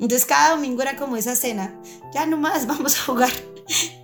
Entonces 0.00 0.26
cada 0.26 0.56
domingo 0.56 0.82
era 0.82 0.96
como 0.96 1.16
esa 1.16 1.36
cena, 1.36 1.80
ya 2.12 2.26
no 2.26 2.36
más, 2.36 2.66
vamos 2.66 2.98
a 2.98 3.02
jugar. 3.04 3.30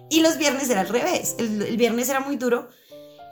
Y 0.08 0.20
los 0.20 0.38
viernes 0.38 0.70
era 0.70 0.82
al 0.82 0.88
revés, 0.88 1.34
el, 1.38 1.62
el 1.62 1.76
viernes 1.76 2.08
era 2.08 2.20
muy 2.20 2.36
duro 2.36 2.68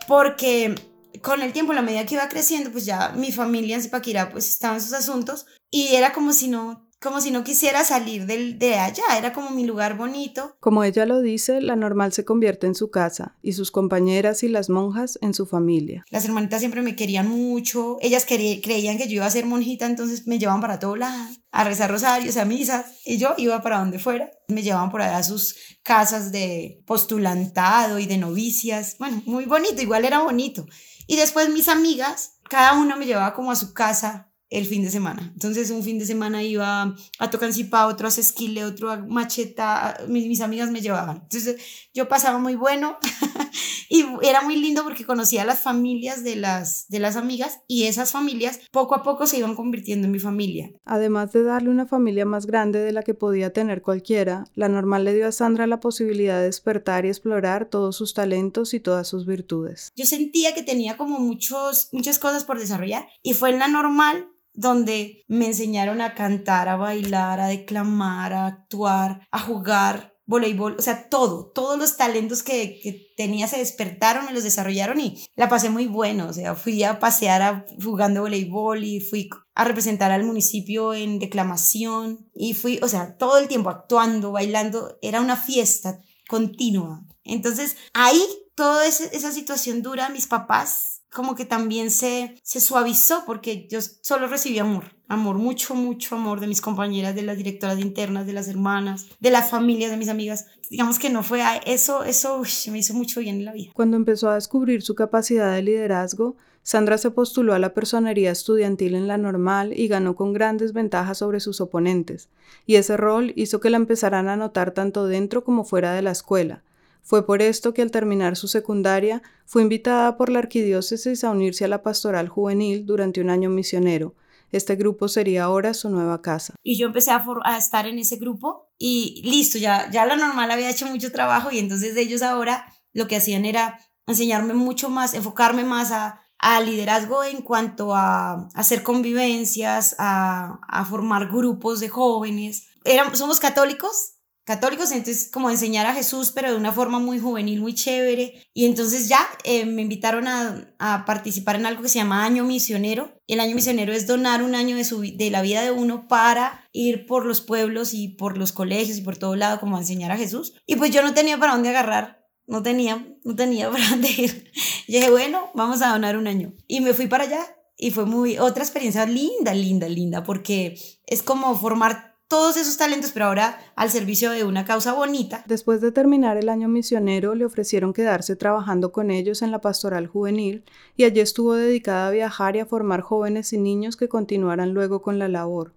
porque 0.09 0.74
con 1.23 1.42
el 1.42 1.53
tiempo, 1.53 1.73
la 1.73 1.83
medida 1.83 2.07
que 2.07 2.14
iba 2.14 2.29
creciendo, 2.29 2.70
pues 2.70 2.85
ya 2.85 3.12
mi 3.16 3.33
familia 3.33 3.77
en 3.77 3.83
Zipaquirá 3.83 4.31
pues 4.31 4.49
estaba 4.49 4.75
en 4.75 4.81
sus 4.81 4.92
asuntos 4.92 5.46
y 5.70 5.94
era 5.94 6.12
como 6.12 6.33
si 6.33 6.49
no 6.49 6.90
como 7.03 7.23
si 7.23 7.31
no 7.31 7.44
quisiera 7.44 7.83
salir 7.83 8.27
del, 8.27 8.59
de 8.59 8.75
allá, 8.75 9.05
era 9.16 9.33
como 9.33 9.51
mi 9.51 9.64
lugar 9.64 9.96
bonito. 9.96 10.57
Como 10.61 10.85
ella 10.85 11.07
lo 11.07 11.23
dice, 11.23 11.62
la 11.62 11.75
normal 11.75 12.12
se 12.12 12.27
convierte 12.27 12.66
en 12.66 12.75
su 12.75 12.90
casa 12.90 13.38
y 13.42 13.55
sus 13.55 13.70
compañeras 13.70 14.42
y 14.42 14.49
las 14.49 14.68
monjas 14.68 15.18
en 15.23 15.33
su 15.33 15.46
familia. 15.46 16.05
Las 16.11 16.27
hermanitas 16.27 16.61
siempre 16.61 16.83
me 16.83 16.96
querían 16.96 17.27
mucho, 17.27 17.96
ellas 18.03 18.27
creían 18.27 18.99
que 18.99 19.09
yo 19.09 19.14
iba 19.14 19.27
a 19.27 19.31
ser 19.31 19.46
monjita, 19.46 19.87
entonces 19.87 20.27
me 20.27 20.38
llevaban 20.38 20.61
para 20.61 20.79
todo 20.79 20.94
lado, 20.94 21.31
a 21.51 21.64
rezar 21.64 21.90
rosarios, 21.90 22.37
a 22.37 22.44
misas, 22.44 22.85
y 23.07 23.16
yo 23.16 23.35
iba 23.38 23.62
para 23.62 23.79
donde 23.79 23.99
fuera. 23.99 24.31
Me 24.49 24.62
llevaban 24.62 24.90
por 24.90 25.01
allá 25.01 25.18
a 25.18 25.23
sus 25.23 25.57
casas 25.83 26.33
de 26.33 26.83
postulantado 26.87 27.99
y 27.99 28.07
de 28.07 28.18
novicias, 28.18 28.96
bueno, 28.99 29.23
muy 29.25 29.46
bonito, 29.46 29.81
igual 29.81 30.05
era 30.05 30.23
bonito. 30.23 30.66
Y 31.11 31.16
después 31.16 31.49
mis 31.49 31.66
amigas, 31.66 32.38
cada 32.49 32.75
una 32.75 32.94
me 32.94 33.05
llevaba 33.05 33.35
como 33.35 33.51
a 33.51 33.57
su 33.57 33.75
casa 33.75 34.30
el 34.50 34.66
fin 34.66 34.82
de 34.82 34.90
semana. 34.90 35.30
Entonces 35.32 35.70
un 35.70 35.82
fin 35.82 35.98
de 35.98 36.06
semana 36.06 36.42
iba 36.42 36.94
a 37.18 37.30
Tocancipá, 37.30 37.86
otro 37.86 38.08
a 38.08 38.10
Sesquile, 38.10 38.64
otro 38.64 38.90
a 38.90 38.96
Macheta, 38.96 39.98
mis, 40.08 40.26
mis 40.26 40.40
amigas 40.40 40.70
me 40.70 40.80
llevaban. 40.80 41.20
Entonces 41.22 41.56
yo 41.94 42.08
pasaba 42.08 42.38
muy 42.38 42.56
bueno 42.56 42.98
y 43.88 44.04
era 44.22 44.42
muy 44.42 44.56
lindo 44.56 44.82
porque 44.82 45.04
conocía 45.04 45.42
a 45.42 45.44
las 45.44 45.60
familias 45.60 46.24
de 46.24 46.36
las, 46.36 46.86
de 46.88 46.98
las 46.98 47.16
amigas 47.16 47.60
y 47.68 47.84
esas 47.84 48.10
familias 48.10 48.60
poco 48.72 48.96
a 48.96 49.02
poco 49.04 49.26
se 49.26 49.38
iban 49.38 49.54
convirtiendo 49.54 50.06
en 50.06 50.12
mi 50.12 50.18
familia. 50.18 50.72
Además 50.84 51.32
de 51.32 51.44
darle 51.44 51.70
una 51.70 51.86
familia 51.86 52.24
más 52.24 52.46
grande 52.46 52.80
de 52.80 52.92
la 52.92 53.02
que 53.04 53.14
podía 53.14 53.52
tener 53.52 53.82
cualquiera, 53.82 54.44
la 54.54 54.68
normal 54.68 55.04
le 55.04 55.14
dio 55.14 55.28
a 55.28 55.32
Sandra 55.32 55.68
la 55.68 55.80
posibilidad 55.80 56.38
de 56.38 56.46
despertar 56.46 57.06
y 57.06 57.08
explorar 57.08 57.66
todos 57.66 57.94
sus 57.96 58.14
talentos 58.14 58.74
y 58.74 58.80
todas 58.80 59.06
sus 59.06 59.26
virtudes. 59.26 59.90
Yo 59.94 60.06
sentía 60.06 60.54
que 60.54 60.62
tenía 60.62 60.96
como 60.96 61.20
muchos, 61.20 61.88
muchas 61.92 62.18
cosas 62.18 62.44
por 62.44 62.58
desarrollar 62.58 63.06
y 63.22 63.34
fue 63.34 63.50
en 63.50 63.60
la 63.60 63.68
normal 63.68 64.28
donde 64.52 65.24
me 65.28 65.46
enseñaron 65.46 66.00
a 66.00 66.14
cantar, 66.14 66.68
a 66.68 66.76
bailar, 66.76 67.40
a 67.40 67.48
declamar, 67.48 68.32
a 68.32 68.46
actuar, 68.46 69.26
a 69.30 69.38
jugar 69.40 70.10
voleibol, 70.30 70.76
o 70.78 70.82
sea, 70.82 71.08
todo, 71.08 71.50
todos 71.52 71.76
los 71.76 71.96
talentos 71.96 72.44
que, 72.44 72.78
que, 72.80 73.12
tenía 73.16 73.48
se 73.48 73.58
despertaron, 73.58 74.26
me 74.26 74.32
los 74.32 74.44
desarrollaron 74.44 75.00
y 75.00 75.20
la 75.34 75.48
pasé 75.48 75.70
muy 75.70 75.88
bueno, 75.88 76.28
o 76.28 76.32
sea, 76.32 76.54
fui 76.54 76.84
a 76.84 77.00
pasear 77.00 77.42
a, 77.42 77.66
jugando 77.82 78.20
voleibol 78.20 78.84
y 78.84 79.00
fui 79.00 79.28
a 79.56 79.64
representar 79.64 80.12
al 80.12 80.22
municipio 80.22 80.94
en 80.94 81.18
declamación 81.18 82.30
y 82.32 82.54
fui, 82.54 82.78
o 82.80 82.86
sea, 82.86 83.16
todo 83.16 83.38
el 83.38 83.48
tiempo 83.48 83.70
actuando, 83.70 84.30
bailando, 84.30 84.96
era 85.02 85.20
una 85.20 85.36
fiesta 85.36 86.00
continua. 86.28 87.04
Entonces, 87.24 87.76
ahí 87.92 88.22
toda 88.54 88.86
esa 88.86 89.32
situación 89.32 89.82
dura, 89.82 90.10
mis 90.10 90.28
papás 90.28 90.99
como 91.12 91.35
que 91.35 91.44
también 91.44 91.90
se, 91.90 92.37
se 92.42 92.61
suavizó 92.61 93.25
porque 93.27 93.66
yo 93.68 93.81
solo 93.81 94.29
recibí 94.29 94.59
amor, 94.59 94.85
amor, 95.09 95.37
mucho, 95.37 95.75
mucho 95.75 96.14
amor 96.16 96.40
de 96.40 96.46
mis 96.46 96.61
compañeras, 96.61 97.14
de 97.14 97.23
las 97.23 97.37
directoras 97.37 97.79
internas, 97.81 98.27
de 98.27 98.33
las 98.33 98.49
hermanas, 98.49 99.07
de 99.18 99.31
las 99.31 99.51
familias, 99.51 99.90
de 99.90 99.96
mis 99.96 100.09
amigas. 100.09 100.46
Digamos 100.70 100.99
que 100.99 101.11
no 101.11 101.23
fue 101.23 101.42
a 101.42 101.57
eso, 101.57 102.05
eso 102.05 102.42
me 102.70 102.79
hizo 102.79 102.94
mucho 102.94 103.20
bien 103.20 103.37
en 103.37 103.44
la 103.44 103.53
vida. 103.53 103.73
Cuando 103.75 103.96
empezó 103.96 104.31
a 104.31 104.37
descubrir 104.37 104.83
su 104.83 104.94
capacidad 104.94 105.53
de 105.53 105.62
liderazgo, 105.62 106.37
Sandra 106.62 106.99
se 106.99 107.11
postuló 107.11 107.55
a 107.55 107.59
la 107.59 107.75
personería 107.75 108.31
estudiantil 108.31 108.94
en 108.94 109.09
la 109.09 109.16
normal 109.16 109.73
y 109.77 109.88
ganó 109.88 110.14
con 110.14 110.33
grandes 110.33 110.73
ventajas 110.73 111.18
sobre 111.18 111.40
sus 111.40 111.61
oponentes, 111.61 112.29
y 112.66 112.77
ese 112.77 112.96
rol 112.96 113.33
hizo 113.35 113.61
que 113.61 113.70
la 113.70 113.79
empezaran 113.79 114.29
a 114.29 114.37
notar 114.37 114.73
tanto 114.73 115.07
dentro 115.07 115.42
como 115.42 115.64
fuera 115.64 115.94
de 115.94 116.03
la 116.03 116.11
escuela, 116.11 116.62
fue 117.11 117.27
por 117.27 117.42
esto 117.42 117.75
que 117.75 117.83
al 117.83 117.90
terminar 117.90 118.37
su 118.37 118.46
secundaria 118.46 119.20
fue 119.44 119.62
invitada 119.62 120.16
por 120.16 120.31
la 120.31 120.38
arquidiócesis 120.38 121.25
a 121.25 121.33
unirse 121.33 121.64
a 121.64 121.68
la 121.68 121.83
pastoral 121.83 122.29
juvenil 122.29 122.87
durante 122.87 123.20
un 123.20 123.31
año 123.31 123.51
misionero. 123.51 124.14
Este 124.53 124.77
grupo 124.77 125.09
sería 125.09 125.42
ahora 125.42 125.75
su 125.75 125.90
nueva 125.90 126.23
casa. 126.23 126.55
Y 126.62 126.79
yo 126.79 126.87
empecé 126.87 127.11
a, 127.11 127.59
estar 127.59 127.88
en 127.88 127.99
ese 127.99 128.14
grupo 128.14 128.70
y 128.79 129.23
listo, 129.25 129.59
ya, 129.59 129.90
ya 129.90 130.07
la 130.07 130.14
normal 130.14 130.53
había 130.53 130.70
hecho 130.70 130.87
mucho 130.87 131.11
trabajo 131.11 131.51
y 131.51 131.59
entonces 131.59 131.96
ellos 131.96 132.23
ahora 132.23 132.73
lo 132.92 133.09
que 133.09 133.16
hacían 133.16 133.44
era 133.44 133.81
enseñarme 134.07 134.55
mucho 134.55 134.88
más, 134.88 135.12
enfocarme 135.12 135.64
más 135.64 135.90
a, 135.90 136.20
a 136.38 136.61
liderazgo 136.61 137.25
en 137.25 137.42
cuanto 137.42 137.92
a, 137.92 138.49
hacer 138.55 138.85
convivencias, 138.85 139.96
a, 139.99 140.61
a, 140.68 140.85
formar 140.85 141.27
grupos 141.27 141.81
de 141.81 141.88
jóvenes. 141.88 142.68
Éramos, 142.85 143.18
somos 143.18 143.40
católicos, 143.40 144.19
católicos, 144.44 144.90
entonces 144.90 145.31
como 145.31 145.50
enseñar 145.50 145.87
a 145.87 145.94
Jesús, 145.94 146.33
pero 146.35 146.50
de 146.50 146.57
una 146.57 146.72
forma 146.72 146.98
muy 146.98 147.18
juvenil, 147.18 147.61
muy 147.61 147.74
chévere. 147.74 148.48
Y 148.53 148.66
entonces 148.66 149.09
ya 149.09 149.20
eh, 149.44 149.66
me 149.66 149.83
invitaron 149.83 150.26
a, 150.26 150.74
a, 150.79 151.05
participar 151.05 151.57
en 151.57 151.66
algo 151.66 151.83
que 151.83 151.88
se 151.88 151.98
llama 151.98 152.24
Año 152.24 152.44
Misionero. 152.44 153.12
El 153.26 153.40
Año 153.40 153.55
Misionero 153.55 153.92
es 153.92 154.07
donar 154.07 154.42
un 154.42 154.55
año 154.55 154.76
de, 154.76 154.85
su, 154.85 155.03
de 155.03 155.31
la 155.31 155.42
vida 155.42 155.62
de 155.62 155.70
uno 155.70 156.09
para 156.09 156.68
ir 156.72 157.07
por 157.07 157.26
los 157.26 157.40
pueblos 157.40 157.94
y 157.94 158.09
por 158.09 158.38
los 158.38 158.53
colegios 158.53 158.98
y 158.98 159.03
por 159.03 159.16
todo 159.16 159.37
lado 159.37 159.61
como 159.61 159.76
a 159.76 159.81
enseñar 159.81 160.12
a 160.12 160.16
Jesús. 160.16 160.55
Y 160.66 160.76
pues 160.76 160.90
yo 160.90 161.03
no 161.03 161.14
tenía 161.14 161.38
para 161.38 161.53
dónde 161.53 161.68
agarrar. 161.68 162.26
No 162.46 162.62
tenía, 162.62 163.07
no 163.24 163.37
tenía 163.37 163.70
para 163.72 163.88
dónde 163.88 164.09
ir. 164.09 164.50
Y 164.87 164.94
dije, 164.94 165.11
bueno, 165.11 165.50
vamos 165.55 165.83
a 165.83 165.90
donar 165.90 166.16
un 166.16 166.26
año. 166.26 166.53
Y 166.66 166.81
me 166.81 166.94
fui 166.94 167.07
para 167.07 167.24
allá 167.24 167.46
y 167.76 167.92
fue 167.92 168.05
muy 168.05 168.38
otra 168.38 168.62
experiencia 168.62 169.07
linda, 169.07 169.55
linda, 169.55 169.88
linda, 169.88 170.22
porque 170.22 170.79
es 171.07 171.22
como 171.22 171.57
formar 171.57 172.10
todos 172.31 172.57
esos 172.57 172.77
talentos, 172.77 173.11
pero 173.11 173.27
ahora 173.27 173.59
al 173.75 173.90
servicio 173.90 174.31
de 174.31 174.45
una 174.45 174.64
causa 174.64 174.93
bonita. 174.93 175.43
Después 175.49 175.81
de 175.81 175.90
terminar 175.90 176.37
el 176.37 176.49
año 176.49 176.69
misionero, 176.69 177.35
le 177.35 177.45
ofrecieron 177.45 177.93
quedarse 177.93 178.37
trabajando 178.37 178.93
con 178.93 179.11
ellos 179.11 179.43
en 179.43 179.51
la 179.51 179.61
pastoral 179.61 180.07
juvenil 180.07 180.62
y 180.97 181.03
allí 181.03 181.19
estuvo 181.19 181.55
dedicada 181.55 182.07
a 182.07 182.12
viajar 182.12 182.55
y 182.55 182.61
a 182.61 182.66
formar 182.66 183.01
jóvenes 183.01 183.53
y 183.53 183.59
niños 183.59 183.97
que 183.97 184.09
continuaran 184.09 184.73
luego 184.73 185.03
con 185.03 185.19
la 185.19 185.27
labor. 185.27 185.73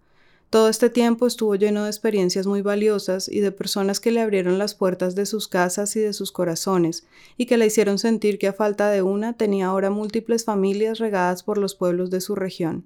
Todo 0.52 0.70
este 0.70 0.92
tiempo 0.92 1.26
estuvo 1.26 1.56
lleno 1.56 1.86
de 1.86 1.89
experiencias 1.89 2.46
muy 2.46 2.62
valiosas 2.62 3.28
y 3.28 3.39
de 3.39 3.52
personas 3.52 4.00
que 4.00 4.12
le 4.12 4.22
abrieron 4.22 4.60
las 4.60 4.76
puertas 4.76 5.16
de 5.16 5.26
sus 5.26 5.48
casas 5.48 5.96
y 5.96 6.02
de 6.02 6.13
sus 6.13 6.32
corazones, 6.32 7.08
y 7.36 7.48
que 7.48 7.58
le 7.58 7.66
hicieron 7.66 7.98
sentir 7.98 8.38
que 8.38 8.50
a 8.50 8.54
falta 8.54 8.92
de 8.92 9.02
una 9.02 9.34
tenía 9.34 9.66
ahora 9.66 9.89
múltiples 9.89 10.46
familias 10.46 11.00
regadas 11.00 11.42
por 11.42 11.58
los 11.58 11.74
pueblos 11.74 12.12
de 12.12 12.22
su 12.22 12.36
región. 12.36 12.86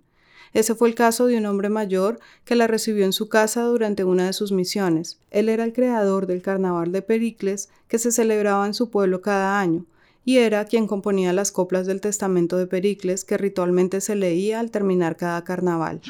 Ese 0.53 0.75
fue 0.75 0.89
el 0.89 0.95
caso 0.95 1.27
de 1.27 1.37
un 1.37 1.45
hombre 1.45 1.69
mayor 1.69 2.19
que 2.45 2.55
la 2.55 2.67
recibió 2.67 3.05
en 3.05 3.13
su 3.13 3.29
casa 3.29 3.63
durante 3.63 4.03
una 4.03 4.25
de 4.25 4.33
sus 4.33 4.51
misiones. 4.51 5.19
Él 5.31 5.49
era 5.49 5.63
el 5.63 5.73
creador 5.73 6.27
del 6.27 6.41
carnaval 6.41 6.91
de 6.91 7.01
Pericles 7.01 7.69
que 7.87 7.99
se 7.99 8.11
celebraba 8.11 8.65
en 8.65 8.73
su 8.73 8.89
pueblo 8.89 9.21
cada 9.21 9.59
año, 9.59 9.85
y 10.25 10.39
era 10.39 10.65
quien 10.65 10.87
componía 10.87 11.31
las 11.31 11.51
coplas 11.51 11.87
del 11.87 12.01
testamento 12.01 12.57
de 12.57 12.67
Pericles 12.67 13.23
que 13.23 13.37
ritualmente 13.37 14.01
se 14.01 14.15
leía 14.15 14.59
al 14.59 14.71
terminar 14.71 15.15
cada 15.15 15.43
carnaval. 15.43 16.01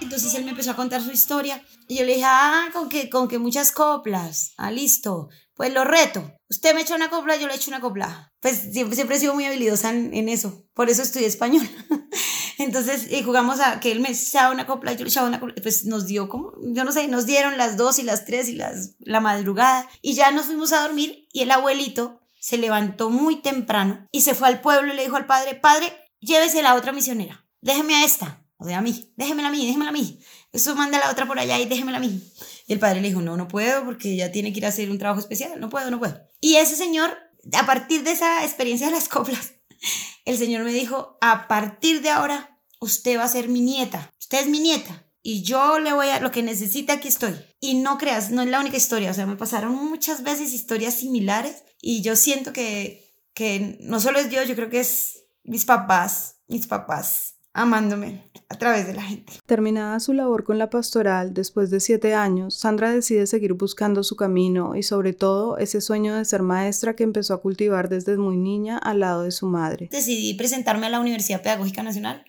Entonces 0.00 0.34
él 0.34 0.44
me 0.44 0.52
empezó 0.52 0.70
a 0.70 0.76
contar 0.76 1.02
su 1.02 1.10
historia 1.10 1.62
y 1.88 1.96
yo 1.96 2.04
le 2.04 2.14
dije, 2.14 2.24
ah, 2.24 2.68
con 2.72 2.88
que, 2.88 3.10
con 3.10 3.26
que 3.28 3.38
muchas 3.38 3.72
coplas, 3.72 4.52
ah, 4.56 4.70
listo, 4.70 5.28
pues 5.56 5.72
lo 5.72 5.84
reto. 5.84 6.32
Usted 6.48 6.74
me 6.74 6.82
echa 6.82 6.94
una 6.94 7.10
copla, 7.10 7.36
yo 7.36 7.48
le 7.48 7.54
echo 7.54 7.70
una 7.70 7.80
copla. 7.80 8.32
Pues 8.40 8.68
siempre, 8.72 8.94
siempre 8.94 9.16
he 9.16 9.20
sido 9.20 9.34
muy 9.34 9.46
habilidosa 9.46 9.90
en, 9.90 10.14
en 10.14 10.28
eso, 10.28 10.64
por 10.74 10.88
eso 10.90 11.02
estudié 11.02 11.26
español. 11.26 11.68
Entonces 12.58 13.10
y 13.10 13.22
jugamos 13.22 13.60
a 13.60 13.80
que 13.80 13.90
él 13.90 14.00
me 14.00 14.10
echaba 14.10 14.52
una 14.52 14.66
copla, 14.66 14.92
yo 14.92 15.04
le 15.04 15.10
echaba 15.10 15.26
una 15.26 15.40
copla, 15.40 15.54
pues 15.62 15.84
nos 15.86 16.06
dio 16.06 16.28
como, 16.28 16.52
yo 16.62 16.84
no 16.84 16.92
sé, 16.92 17.08
nos 17.08 17.26
dieron 17.26 17.58
las 17.58 17.76
dos 17.76 17.98
y 17.98 18.02
las 18.02 18.24
tres 18.24 18.48
y 18.48 18.52
las, 18.52 18.94
la 19.00 19.20
madrugada 19.20 19.88
y 20.00 20.14
ya 20.14 20.30
nos 20.30 20.46
fuimos 20.46 20.72
a 20.72 20.82
dormir 20.82 21.26
y 21.32 21.42
el 21.42 21.50
abuelito 21.50 22.20
se 22.38 22.58
levantó 22.58 23.10
muy 23.10 23.42
temprano 23.42 24.06
y 24.12 24.20
se 24.22 24.34
fue 24.34 24.48
al 24.48 24.60
pueblo 24.60 24.92
y 24.92 24.96
le 24.96 25.02
dijo 25.02 25.16
al 25.16 25.26
padre, 25.26 25.54
padre, 25.54 25.92
llévese 26.20 26.62
la 26.62 26.74
otra 26.76 26.92
misionera, 26.92 27.46
déjeme 27.60 27.96
a 27.96 28.04
esta 28.04 28.46
o 28.58 28.64
sea, 28.64 28.78
a 28.78 28.80
mí, 28.80 29.12
déjemela 29.16 29.48
a 29.48 29.50
mí, 29.50 29.66
déjemela 29.66 29.90
a 29.90 29.92
mí. 29.92 30.18
Eso 30.56 30.74
manda 30.74 30.96
a 30.96 31.02
la 31.02 31.10
otra 31.10 31.26
por 31.26 31.38
allá 31.38 31.58
y 31.58 31.66
déjemela 31.66 31.98
a 31.98 32.00
mí. 32.00 32.22
Y 32.66 32.72
el 32.72 32.78
padre 32.78 33.02
le 33.02 33.08
dijo, 33.08 33.20
no, 33.20 33.36
no 33.36 33.46
puedo 33.46 33.84
porque 33.84 34.12
ella 34.12 34.32
tiene 34.32 34.52
que 34.52 34.58
ir 34.58 34.66
a 34.66 34.70
hacer 34.70 34.90
un 34.90 34.98
trabajo 34.98 35.20
especial. 35.20 35.60
No 35.60 35.68
puedo, 35.68 35.90
no 35.90 35.98
puedo. 35.98 36.18
Y 36.40 36.56
ese 36.56 36.76
señor, 36.76 37.16
a 37.52 37.66
partir 37.66 38.02
de 38.04 38.12
esa 38.12 38.42
experiencia 38.42 38.86
de 38.86 38.94
las 38.94 39.08
coplas, 39.08 39.52
el 40.24 40.38
señor 40.38 40.64
me 40.64 40.72
dijo, 40.72 41.18
a 41.20 41.46
partir 41.46 42.00
de 42.00 42.08
ahora, 42.08 42.58
usted 42.80 43.18
va 43.18 43.24
a 43.24 43.28
ser 43.28 43.48
mi 43.48 43.60
nieta. 43.60 44.12
Usted 44.18 44.40
es 44.40 44.46
mi 44.46 44.60
nieta. 44.60 45.04
Y 45.22 45.42
yo 45.42 45.78
le 45.78 45.92
voy 45.92 46.08
a 46.08 46.20
lo 46.20 46.30
que 46.30 46.42
necesita, 46.42 46.94
aquí 46.94 47.08
estoy. 47.08 47.34
Y 47.60 47.74
no 47.74 47.98
creas, 47.98 48.30
no 48.30 48.42
es 48.42 48.48
la 48.48 48.60
única 48.60 48.78
historia. 48.78 49.10
O 49.10 49.14
sea, 49.14 49.26
me 49.26 49.36
pasaron 49.36 49.74
muchas 49.74 50.22
veces 50.22 50.54
historias 50.54 50.94
similares. 50.94 51.64
Y 51.82 52.00
yo 52.00 52.16
siento 52.16 52.54
que, 52.54 53.14
que 53.34 53.76
no 53.80 54.00
solo 54.00 54.20
es 54.20 54.30
yo, 54.30 54.42
yo 54.42 54.54
creo 54.54 54.70
que 54.70 54.80
es 54.80 55.24
mis 55.44 55.66
papás, 55.66 56.36
mis 56.48 56.66
papás 56.66 57.35
amándome 57.56 58.22
a 58.48 58.58
través 58.58 58.86
de 58.86 58.92
la 58.92 59.02
gente. 59.02 59.32
Terminada 59.46 59.98
su 59.98 60.12
labor 60.12 60.44
con 60.44 60.58
la 60.58 60.70
pastoral, 60.70 61.32
después 61.34 61.70
de 61.70 61.80
siete 61.80 62.14
años, 62.14 62.54
Sandra 62.54 62.92
decide 62.92 63.26
seguir 63.26 63.54
buscando 63.54 64.04
su 64.04 64.14
camino 64.14 64.76
y 64.76 64.82
sobre 64.82 65.14
todo 65.14 65.56
ese 65.58 65.80
sueño 65.80 66.14
de 66.14 66.24
ser 66.26 66.42
maestra 66.42 66.94
que 66.94 67.02
empezó 67.02 67.34
a 67.34 67.40
cultivar 67.40 67.88
desde 67.88 68.16
muy 68.18 68.36
niña 68.36 68.76
al 68.78 69.00
lado 69.00 69.22
de 69.22 69.32
su 69.32 69.46
madre. 69.46 69.88
Decidí 69.90 70.34
presentarme 70.34 70.86
a 70.86 70.90
la 70.90 71.00
Universidad 71.00 71.42
Pedagógica 71.42 71.82
Nacional 71.82 72.24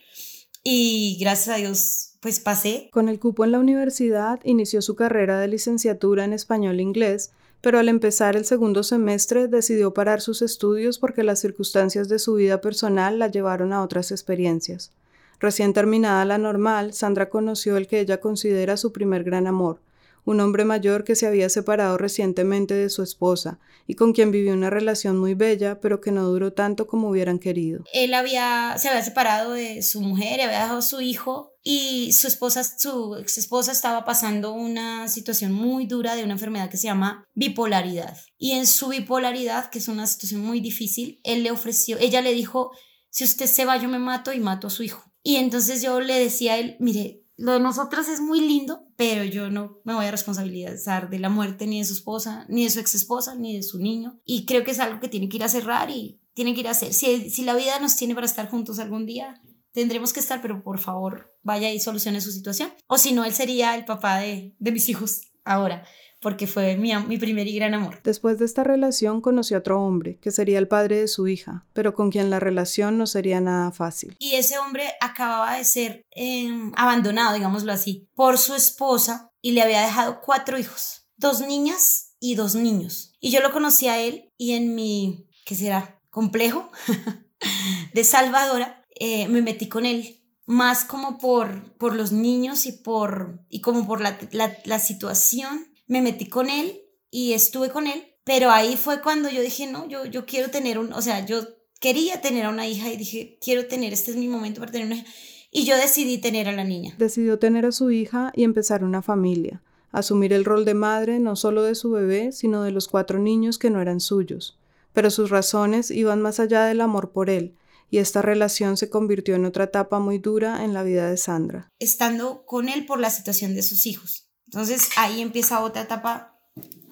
y 0.64 1.18
gracias 1.20 1.56
a 1.56 1.60
Dios 1.60 2.14
pues 2.22 2.40
pasé. 2.40 2.90
Con 2.92 3.10
el 3.10 3.20
cupo 3.20 3.44
en 3.44 3.52
la 3.52 3.60
universidad 3.60 4.40
inició 4.44 4.82
su 4.82 4.96
carrera 4.96 5.40
de 5.40 5.50
licenciatura 5.50 6.24
en 6.24 6.34
español 6.34 6.80
e 6.80 6.84
inglés, 6.84 7.32
pero 7.62 7.80
al 7.80 7.90
empezar 7.90 8.38
el 8.38 8.46
segundo 8.46 8.82
semestre 8.82 9.48
decidió 9.48 9.94
parar 9.94 10.22
sus 10.22 10.42
estudios 10.42 11.00
porque 11.00 11.24
las 11.24 11.40
circunstancias 11.40 12.08
de 12.08 12.18
su 12.18 12.36
vida 12.36 12.62
personal 12.62 13.20
la 13.20 13.28
llevaron 13.28 13.74
a 13.74 13.84
otras 13.84 14.12
experiencias. 14.12 14.92
Recién 15.40 15.74
terminada 15.74 16.26
la 16.26 16.38
normal, 16.38 16.94
Sandra 16.94 17.30
conoció 17.30 17.78
el 17.78 17.88
que 17.88 18.00
ella 18.00 18.20
considera 18.20 18.76
su 18.78 18.92
primer 18.92 19.24
gran 19.24 19.46
amor, 19.46 19.82
un 20.26 20.42
hombre 20.42 20.66
mayor 20.66 21.04
que 21.04 21.16
se 21.16 21.26
había 21.26 21.48
separado 21.48 21.98
recientemente 21.98 22.74
de 22.74 22.90
su 22.90 23.02
esposa 23.02 23.60
y 23.86 23.94
con 23.94 24.12
quien 24.12 24.32
vivió 24.32 24.54
una 24.54 24.70
relación 24.70 25.18
muy 25.18 25.36
bella, 25.36 25.80
pero 25.80 26.02
que 26.02 26.12
no 26.12 26.28
duró 26.28 26.52
tanto 26.52 26.86
como 26.86 27.10
hubieran 27.10 27.40
querido. 27.40 27.84
Él 27.94 28.14
había, 28.14 28.76
se 28.78 28.90
había 28.90 29.04
separado 29.04 29.54
de 29.54 29.82
su 29.84 30.02
mujer, 30.02 30.42
había 30.42 30.60
dejado 30.60 30.80
a 30.80 30.82
su 30.82 31.00
hijo 31.00 31.54
y 31.64 32.12
su 32.12 32.28
esposa, 32.28 32.64
su 32.64 33.16
ex 33.16 33.38
esposa 33.38 33.72
estaba 33.72 34.04
pasando 34.04 34.54
una 34.54 35.08
situación 35.08 35.54
muy 35.54 35.86
dura 35.86 36.16
de 36.16 36.24
una 36.24 36.34
enfermedad 36.34 36.70
que 36.70 36.78
se 36.78 36.88
llama 36.88 37.24
bipolaridad. 37.34 38.18
Y 38.38 38.52
en 38.52 38.68
su 38.68 38.90
bipolaridad, 38.90 39.70
que 39.70 39.80
es 39.80 39.88
una 39.88 40.08
situación 40.08 40.42
muy 40.42 40.60
difícil, 40.60 41.22
él 41.24 41.44
le 41.44 41.52
ofreció, 41.52 41.98
ella 42.00 42.22
le 42.22 42.34
dijo, 42.34 42.72
si 43.10 43.24
usted 43.24 43.46
se 43.46 43.66
va 43.66 43.78
yo 43.78 43.88
me 43.88 44.00
mato 44.00 44.34
y 44.34 44.40
mato 44.40 44.68
a 44.68 44.72
su 44.72 44.84
hijo. 44.84 45.07
Y 45.28 45.36
entonces 45.36 45.82
yo 45.82 46.00
le 46.00 46.18
decía 46.18 46.54
a 46.54 46.58
él, 46.58 46.78
mire, 46.80 47.22
lo 47.36 47.52
de 47.52 47.60
nosotros 47.60 48.08
es 48.08 48.22
muy 48.22 48.40
lindo, 48.40 48.88
pero 48.96 49.26
yo 49.26 49.50
no 49.50 49.82
me 49.84 49.94
voy 49.94 50.06
a 50.06 50.12
responsabilizar 50.12 51.10
de 51.10 51.20
la 51.20 51.28
muerte 51.28 51.68
ni 51.68 51.80
de 51.80 51.84
su 51.84 51.92
esposa, 51.92 52.46
ni 52.48 52.64
de 52.64 52.70
su 52.70 52.80
ex 52.80 52.96
esposa, 52.96 53.36
ni 53.36 53.58
de 53.58 53.62
su 53.62 53.78
niño. 53.78 54.22
Y 54.24 54.46
creo 54.46 54.64
que 54.64 54.72
es 54.72 54.80
algo 54.80 55.02
que 55.02 55.10
tiene 55.10 55.28
que 55.28 55.36
ir 55.36 55.44
a 55.44 55.50
cerrar 55.50 55.90
y 55.90 56.22
tiene 56.34 56.54
que 56.54 56.62
ir 56.62 56.70
a 56.70 56.72
hacer. 56.72 56.94
Si, 56.94 57.30
si 57.30 57.44
la 57.44 57.56
vida 57.56 57.78
nos 57.82 57.98
tiene 57.98 58.16
para 58.16 58.26
estar 58.26 58.50
juntos 58.50 58.80
algún 58.80 59.06
día, 59.06 59.42
tendremos 59.74 60.14
que 60.14 60.22
estar, 60.22 60.42
pero 60.42 60.64
por 60.64 60.80
favor, 60.80 61.36
vaya 61.44 61.74
y 61.74 61.82
solucione 61.82 62.22
su 62.22 62.32
situación. 62.32 62.72
O 62.88 62.98
si 62.98 63.12
no, 63.12 63.26
él 63.26 63.34
sería 63.34 63.76
el 63.76 63.84
papá 63.84 64.20
de, 64.20 64.56
de 64.60 64.72
mis 64.72 64.88
hijos 64.88 65.24
ahora 65.44 65.84
porque 66.28 66.46
fue 66.46 66.76
mi, 66.76 66.94
mi 66.94 67.18
primer 67.18 67.48
y 67.48 67.56
gran 67.56 67.74
amor. 67.74 68.02
Después 68.04 68.38
de 68.38 68.44
esta 68.44 68.62
relación 68.62 69.22
conoció 69.22 69.56
a 69.56 69.60
otro 69.62 69.82
hombre, 69.82 70.20
que 70.20 70.30
sería 70.30 70.60
el 70.60 70.68
padre 70.68 71.00
de 71.00 71.08
su 71.08 71.30
hija, 71.30 71.66
pero 71.72 71.94
con 71.94 72.12
quien 72.12 72.30
la 72.30 72.42
relación 72.42 72.98
no 72.98 73.08
sería 73.08 73.40
nada 73.40 73.72
fácil. 73.72 74.14
Y 74.20 74.36
ese 74.36 74.58
hombre 74.58 74.84
acababa 75.00 75.56
de 75.56 75.64
ser 75.64 76.06
em, 76.12 76.74
abandonado, 76.76 77.34
digámoslo 77.34 77.72
así, 77.72 78.10
por 78.14 78.38
su 78.38 78.56
esposa 78.56 79.32
y 79.42 79.54
le 79.54 79.62
había 79.62 79.80
dejado 79.80 80.20
cuatro 80.20 80.60
hijos, 80.60 81.08
dos 81.16 81.40
niñas 81.40 82.18
y 82.20 82.36
dos 82.36 82.56
niños. 82.56 83.14
Y 83.22 83.32
yo 83.32 83.40
lo 83.40 83.54
conocí 83.54 83.88
a 83.88 83.98
él 83.98 84.34
y 84.36 84.52
en 84.52 84.76
mi, 84.76 85.30
¿qué 85.46 85.56
será? 85.56 86.02
Complejo 86.10 86.70
de 87.94 88.04
salvadora, 88.04 88.84
eh, 89.00 89.30
me 89.30 89.42
metí 89.42 89.70
con 89.70 89.86
él 89.86 90.22
más 90.46 90.84
como 90.84 91.20
por, 91.20 91.78
por 91.78 91.96
los 91.96 92.12
niños 92.12 92.66
y, 92.66 92.74
por, 92.74 93.46
y 93.48 93.62
como 93.62 93.88
por 93.88 94.02
la, 94.02 94.18
la, 94.34 94.58
la 94.66 94.80
situación 94.80 95.68
me 95.88 96.02
metí 96.02 96.28
con 96.28 96.50
él 96.50 96.82
y 97.10 97.34
estuve 97.34 97.70
con 97.70 97.88
él, 97.88 98.04
pero 98.24 98.52
ahí 98.52 98.76
fue 98.76 99.02
cuando 99.02 99.30
yo 99.30 99.42
dije, 99.42 99.68
no, 99.68 99.88
yo, 99.88 100.06
yo 100.06 100.26
quiero 100.26 100.50
tener 100.50 100.78
un, 100.78 100.94
o 100.94 101.02
sea, 101.02 101.26
yo 101.26 101.48
quería 101.80 102.22
tener 102.22 102.46
a 102.46 102.50
una 102.50 102.68
hija 102.68 102.92
y 102.92 102.98
dije, 102.98 103.38
quiero 103.42 103.68
tener, 103.68 103.94
este 103.94 104.12
es 104.12 104.18
mi 104.18 104.28
momento 104.28 104.60
para 104.60 104.72
tener 104.72 104.88
una 104.88 104.98
hija. 104.98 105.08
Y 105.50 105.66
yo 105.66 105.78
decidí 105.78 106.18
tener 106.18 106.50
a 106.50 106.52
la 106.52 106.66
niña. 106.66 106.96
Decidió 106.98 107.40
tener 107.40 107.66
a 107.66 107.72
su 107.72 107.90
hija 107.90 108.32
y 108.36 108.44
empezar 108.44 108.84
una 108.84 109.02
familia, 109.02 109.64
asumir 109.92 110.34
el 110.34 110.44
rol 110.44 110.66
de 110.66 110.74
madre 110.74 111.20
no 111.20 111.36
solo 111.36 111.64
de 111.64 111.76
su 111.76 111.92
bebé, 111.92 112.34
sino 112.34 112.64
de 112.64 112.72
los 112.72 112.88
cuatro 112.88 113.18
niños 113.20 113.58
que 113.58 113.70
no 113.70 113.82
eran 113.82 114.02
suyos. 114.02 114.60
Pero 114.92 115.10
sus 115.10 115.30
razones 115.30 115.90
iban 115.90 116.22
más 116.22 116.40
allá 116.40 116.66
del 116.66 116.82
amor 116.82 117.12
por 117.12 117.30
él, 117.30 117.56
y 117.90 118.00
esta 118.00 118.22
relación 118.22 118.76
se 118.76 118.90
convirtió 118.90 119.36
en 119.36 119.46
otra 119.46 119.66
etapa 119.66 120.00
muy 120.00 120.18
dura 120.18 120.66
en 120.66 120.74
la 120.74 120.84
vida 120.84 121.10
de 121.10 121.16
Sandra. 121.16 121.72
Estando 121.80 122.46
con 122.46 122.68
él 122.68 122.86
por 122.86 123.00
la 123.00 123.10
situación 123.10 123.56
de 123.56 123.64
sus 123.64 123.86
hijos. 123.86 124.27
Entonces 124.48 124.90
ahí 124.98 125.22
empieza 125.22 125.62
otra 125.62 125.84
etapa 125.84 126.40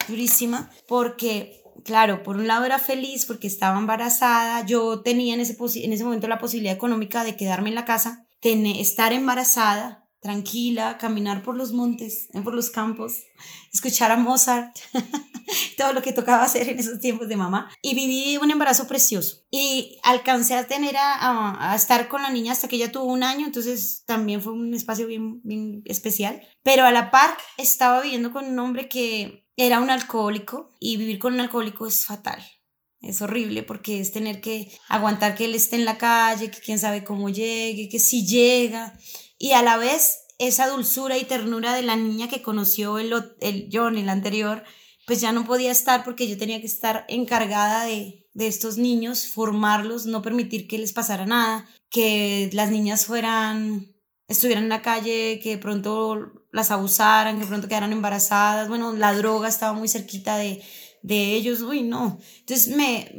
durísima 0.08 0.70
porque, 0.88 1.64
claro, 1.84 2.24
por 2.24 2.38
un 2.38 2.48
lado 2.48 2.66
era 2.66 2.80
feliz 2.80 3.26
porque 3.26 3.48
estaba 3.48 3.80
embarazada, 3.80 4.66
yo 4.66 5.02
tenía 5.02 5.34
en 5.34 5.40
ese, 5.40 5.58
en 5.84 5.94
ese 5.94 6.04
momento 6.04 6.28
la 6.28 6.40
posibilidad 6.40 6.76
económica 6.76 7.24
de 7.24 7.36
quedarme 7.36 7.70
en 7.70 7.76
la 7.76 7.86
casa, 7.86 8.28
estar 8.42 9.12
embarazada, 9.12 10.05
tranquila, 10.26 10.98
caminar 10.98 11.44
por 11.44 11.56
los 11.56 11.72
montes, 11.72 12.30
por 12.44 12.56
los 12.56 12.72
campos, 12.72 13.26
escuchar 13.72 14.12
a 14.12 14.18
Mozart, 14.18 14.76
todo 15.78 15.94
lo 15.94 16.02
que 16.02 16.14
tocaba 16.14 16.42
hacer 16.42 16.68
en 16.68 16.80
esos 16.80 17.00
tiempos 17.00 17.28
de 17.28 17.36
mamá. 17.36 17.70
Y 17.84 17.94
viví 17.94 18.36
un 18.38 18.50
embarazo 18.50 18.88
precioso. 18.88 19.44
Y 19.52 20.00
alcancé 20.02 20.56
a 20.56 20.66
tener 20.66 20.98
a, 20.98 21.72
a, 21.72 21.76
estar 21.76 22.08
con 22.08 22.24
la 22.24 22.32
niña 22.32 22.54
hasta 22.54 22.68
que 22.68 22.78
ella 22.78 22.92
tuvo 22.92 23.06
un 23.06 23.22
año, 23.22 23.46
entonces 23.46 24.02
también 24.08 24.42
fue 24.42 24.54
un 24.54 24.74
espacio 24.74 25.06
bien, 25.06 25.42
bien 25.44 25.84
especial. 25.86 26.42
Pero 26.64 26.86
a 26.86 26.92
la 26.92 27.12
par 27.12 27.38
estaba 27.60 28.02
viviendo 28.02 28.32
con 28.32 28.46
un 28.46 28.58
hombre 28.58 28.90
que 28.90 29.48
era 29.56 29.80
un 29.80 29.92
alcohólico 29.92 30.74
y 30.80 30.98
vivir 30.98 31.20
con 31.20 31.36
un 31.36 31.42
alcohólico 31.42 31.86
es 31.86 32.04
fatal. 32.04 32.44
Es 33.00 33.22
horrible 33.22 33.62
porque 33.62 34.00
es 34.00 34.12
tener 34.12 34.42
que 34.42 34.72
aguantar 34.90 35.36
que 35.36 35.46
él 35.46 35.54
esté 35.54 35.76
en 35.76 35.86
la 35.86 36.00
calle, 36.00 36.50
que 36.50 36.62
quién 36.62 36.80
sabe 36.80 37.04
cómo 37.04 37.30
llegue, 37.30 37.90
que 37.90 38.00
si 38.00 38.26
llega. 38.26 38.98
Y 39.38 39.52
a 39.52 39.62
la 39.62 39.78
vez 39.78 40.26
esa 40.38 40.68
dulzura 40.68 41.18
y 41.18 41.26
ternura 41.26 41.74
de 41.74 41.82
la 41.82 41.96
niña 41.96 42.30
que 42.30 42.42
conoció 42.42 43.00
el, 43.00 43.14
el 43.42 43.70
John, 43.72 43.98
el 43.98 44.10
anterior, 44.10 44.64
pues 45.06 45.22
ya 45.22 45.32
no 45.32 45.46
podía 45.46 45.72
estar 45.72 46.04
porque 46.04 46.28
yo 46.28 46.38
tenía 46.38 46.60
que 46.60 46.68
estar 46.68 47.06
encargada 47.08 47.86
de, 47.86 48.28
de 48.34 48.48
estos 48.48 48.78
niños, 48.78 49.28
formarlos, 49.28 50.06
no 50.06 50.22
permitir 50.22 50.68
que 50.68 50.78
les 50.78 50.94
pasara 50.94 51.26
nada, 51.26 51.68
que 51.90 52.50
las 52.54 52.70
niñas 52.70 53.06
fueran, 53.06 53.96
estuvieran 54.28 54.64
en 54.64 54.70
la 54.70 54.82
calle, 54.82 55.40
que 55.42 55.58
pronto 55.58 56.34
las 56.52 56.72
abusaran, 56.72 57.40
que 57.40 57.46
pronto 57.46 57.68
quedaran 57.68 57.94
embarazadas. 57.94 58.68
Bueno, 58.68 58.94
la 58.94 59.14
droga 59.14 59.48
estaba 59.48 59.74
muy 59.74 59.88
cerquita 59.88 60.38
de, 60.38 60.64
de 61.02 61.36
ellos, 61.36 61.62
uy, 61.62 61.84
no. 61.84 62.20
Entonces 62.40 62.76
me, 62.76 63.12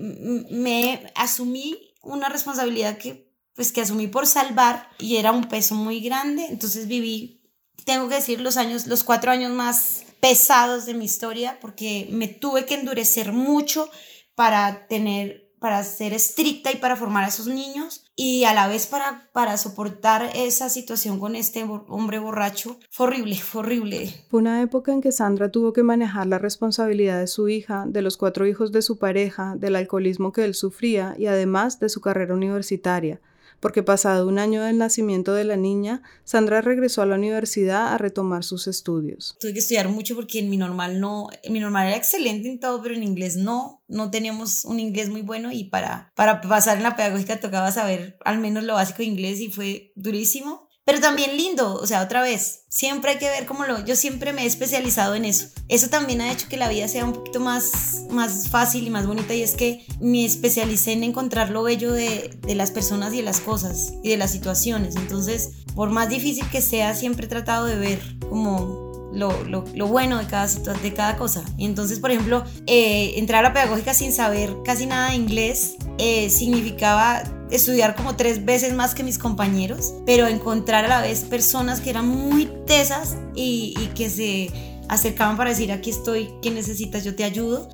me 0.51 1.13
asumí 1.15 1.95
una 2.03 2.29
responsabilidad 2.29 2.99
que, 2.99 3.26
pues, 3.57 3.73
que 3.73 3.81
asumí 3.81 4.07
por 4.07 4.27
salvar 4.27 4.89
y 4.99 5.17
era 5.17 5.33
un 5.33 5.49
peso 5.49 5.75
muy 5.75 6.01
grande. 6.01 6.47
Entonces 6.49 6.87
viví, 6.87 7.43
tengo 7.85 8.09
que 8.09 8.17
decir, 8.17 8.41
los 8.41 8.57
años, 8.57 8.87
los 8.87 9.03
cuatro 9.03 9.33
años 9.33 9.53
más 9.53 10.05
pesados 10.21 10.87
de 10.87 10.95
mi 10.95 11.05
historia 11.05 11.59
porque 11.61 12.09
me 12.13 12.29
tuve 12.29 12.65
que 12.65 12.75
endurecer 12.75 13.33
mucho 13.33 13.91
para 14.35 14.87
tener 14.87 15.47
para 15.59 15.83
ser 15.83 16.13
estricta 16.13 16.71
y 16.71 16.77
para 16.77 16.97
formar 16.97 17.25
a 17.25 17.29
esos 17.29 17.47
niños 17.47 18.05
y 18.15 18.45
a 18.45 18.53
la 18.53 18.69
vez 18.69 18.87
para, 18.87 19.31
para 19.33 19.57
soportar 19.57 20.31
esa 20.35 20.69
situación 20.69 21.19
con 21.19 21.35
este 21.35 21.65
hombre 21.65 22.19
borracho. 22.19 22.79
Horrible, 22.97 23.39
horrible. 23.55 24.15
Fue 24.29 24.41
una 24.41 24.61
época 24.61 24.93
en 24.93 25.01
que 25.01 25.13
Sandra 25.13 25.51
tuvo 25.51 25.73
que 25.73 25.83
manejar 25.83 26.27
la 26.27 26.39
responsabilidad 26.39 27.19
de 27.19 27.27
su 27.27 27.49
hija, 27.49 27.85
de 27.87 28.03
los 28.03 28.17
cuatro 28.17 28.47
hijos 28.47 28.71
de 28.71 28.83
su 28.83 28.99
pareja, 28.99 29.55
del 29.57 29.77
alcoholismo 29.77 30.31
que 30.31 30.45
él 30.45 30.55
sufría 30.55 31.15
y 31.19 31.27
además 31.27 31.81
de 31.81 31.89
su 31.89 32.01
carrera 32.01 32.35
universitaria 32.35 33.21
porque 33.61 33.83
pasado 33.83 34.29
un 34.29 34.39
año 34.39 34.63
del 34.63 34.79
nacimiento 34.79 35.35
de 35.35 35.45
la 35.45 35.57
niña, 35.57 36.03
Sandra 36.25 36.61
regresó 36.61 37.03
a 37.03 37.07
la 37.07 37.17
universidad 37.17 37.93
a 37.93 37.99
retomar 37.99 38.45
sus 38.45 38.67
estudios. 38.67 39.37
Tuve 39.41 39.53
que 39.53 39.59
estudiar 39.61 39.89
mucho 39.89 40.15
porque 40.15 40.39
en 40.39 40.51
mi 40.51 40.57
normal 40.57 41.01
no, 41.01 41.29
mi 41.49 41.61
normal 41.61 41.89
era 41.89 41.97
excelente 41.97 42.49
en 42.49 42.61
todo, 42.61 42.83
pero 42.83 42.95
en 42.95 43.03
inglés 43.03 43.37
no, 43.37 43.83
no 43.89 44.11
teníamos 44.11 44.65
un 44.65 44.81
inglés 44.81 45.09
muy 45.09 45.23
bueno 45.23 45.53
y 45.53 45.65
para, 45.65 46.13
para 46.15 46.41
pasar 46.41 46.77
en 46.77 46.83
la 46.83 46.97
pedagógica 46.97 47.41
tocaba 47.41 47.73
saber 47.73 48.19
al 48.25 48.39
menos 48.39 48.65
lo 48.65 48.75
básico 48.75 48.99
de 48.99 49.05
inglés 49.05 49.41
y 49.41 49.51
fue 49.51 49.93
durísimo 49.95 50.66
pero 50.87 51.01
también 51.01 51.37
lindo, 51.37 51.75
o 51.75 51.85
sea, 51.85 52.01
otra 52.01 52.23
vez, 52.23 52.61
siempre 52.69 53.11
hay 53.11 53.19
que 53.19 53.29
ver 53.29 53.45
cómo 53.45 53.65
lo, 53.65 53.85
yo 53.85 53.97
siempre 53.97 54.33
me 54.33 54.45
he 54.45 54.47
especializado 54.47 55.17
en 55.17 55.25
eso. 55.25 55.49
Eso 55.69 55.89
también 55.89 56.21
ha 56.21 56.31
hecho 56.31 56.49
que 56.49 56.57
la 56.57 56.69
vida 56.69 56.87
sea 56.87 57.05
un 57.05 57.13
poquito 57.13 57.41
más, 57.41 58.05
más 58.09 58.49
fácil 58.51 58.87
y 58.87 58.91
más 58.91 59.05
bonita 59.05 59.35
y 59.35 59.43
es 59.43 59.57
que 59.57 59.85
me 59.99 60.25
especialicé 60.25 60.93
en 60.93 61.03
encontrar 61.03 61.51
lo 61.51 61.65
bello 61.65 61.93
de, 61.93 62.39
de 62.41 62.55
las 62.55 62.71
personas 62.71 63.13
y 63.15 63.17
de 63.17 63.25
las 63.25 63.41
cosas 63.41 63.95
y 64.05 64.11
de 64.11 64.17
las 64.17 64.31
situaciones. 64.31 64.95
Entonces, 64.95 65.55
por 65.75 65.91
más 65.91 66.09
difícil 66.09 66.49
que 66.51 66.63
sea, 66.63 66.95
siempre 66.95 67.27
he 67.27 67.29
tratado 67.29 67.67
de 67.67 67.77
ver 67.77 68.01
como 68.31 68.86
lo, 69.17 69.33
lo, 69.47 69.87
bueno 69.87 70.19
de 70.19 70.27
cada, 70.27 70.47
de 70.47 70.95
cada 70.95 71.17
cosa. 71.17 71.43
Entonces, 71.59 71.99
por 71.99 72.11
ejemplo, 72.11 72.45
eh, 72.67 73.15
entrar 73.17 73.45
a 73.45 73.49
la 73.49 73.53
pedagógica 73.55 73.95
sin 73.95 74.13
saber 74.13 74.55
casi 74.65 74.87
nada 74.87 75.11
de 75.11 75.17
inglés 75.17 75.77
eh, 75.99 76.29
significaba 76.29 77.23
estudiar 77.51 77.95
como 77.95 78.17
tres 78.17 78.45
veces 78.45 78.75
más 78.75 78.95
que 78.95 79.03
mis 79.03 79.19
compañeros, 79.19 79.95
pero 80.05 80.27
encontrar 80.27 80.85
a 80.85 80.89
la 80.89 81.01
vez 81.01 81.25
personas 81.25 81.81
que 81.81 81.91
eran 81.91 82.07
muy 82.07 82.51
tesas 82.67 83.17
y, 83.35 83.75
y 83.81 83.87
que 83.95 84.11
se 84.11 84.51
acercaban 84.89 85.37
para 85.37 85.51
decir, 85.51 85.73
aquí 85.73 85.91
estoy, 85.91 86.31
¿qué 86.43 86.51
necesitas? 86.51 87.03
Yo 87.03 87.15
te 87.15 87.25
ayudo. 87.25 87.69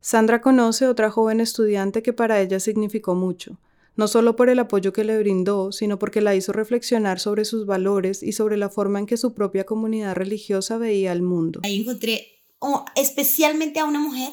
Sandra 0.00 0.40
conoce 0.40 0.86
otra 0.86 1.10
joven 1.10 1.40
estudiante 1.40 2.02
que 2.02 2.12
para 2.12 2.40
ella 2.40 2.58
significó 2.58 3.14
mucho, 3.14 3.58
no 4.00 4.08
solo 4.08 4.34
por 4.34 4.48
el 4.48 4.58
apoyo 4.58 4.94
que 4.94 5.04
le 5.04 5.18
brindó, 5.18 5.72
sino 5.72 5.98
porque 5.98 6.22
la 6.22 6.34
hizo 6.34 6.54
reflexionar 6.54 7.20
sobre 7.20 7.44
sus 7.44 7.66
valores 7.66 8.22
y 8.22 8.32
sobre 8.32 8.56
la 8.56 8.70
forma 8.70 8.98
en 8.98 9.04
que 9.04 9.18
su 9.18 9.34
propia 9.34 9.66
comunidad 9.66 10.14
religiosa 10.14 10.78
veía 10.78 11.12
el 11.12 11.20
mundo. 11.20 11.60
Ahí 11.64 11.82
encontré 11.82 12.46
oh, 12.60 12.86
especialmente 12.96 13.78
a 13.78 13.84
una 13.84 14.00
mujer 14.00 14.30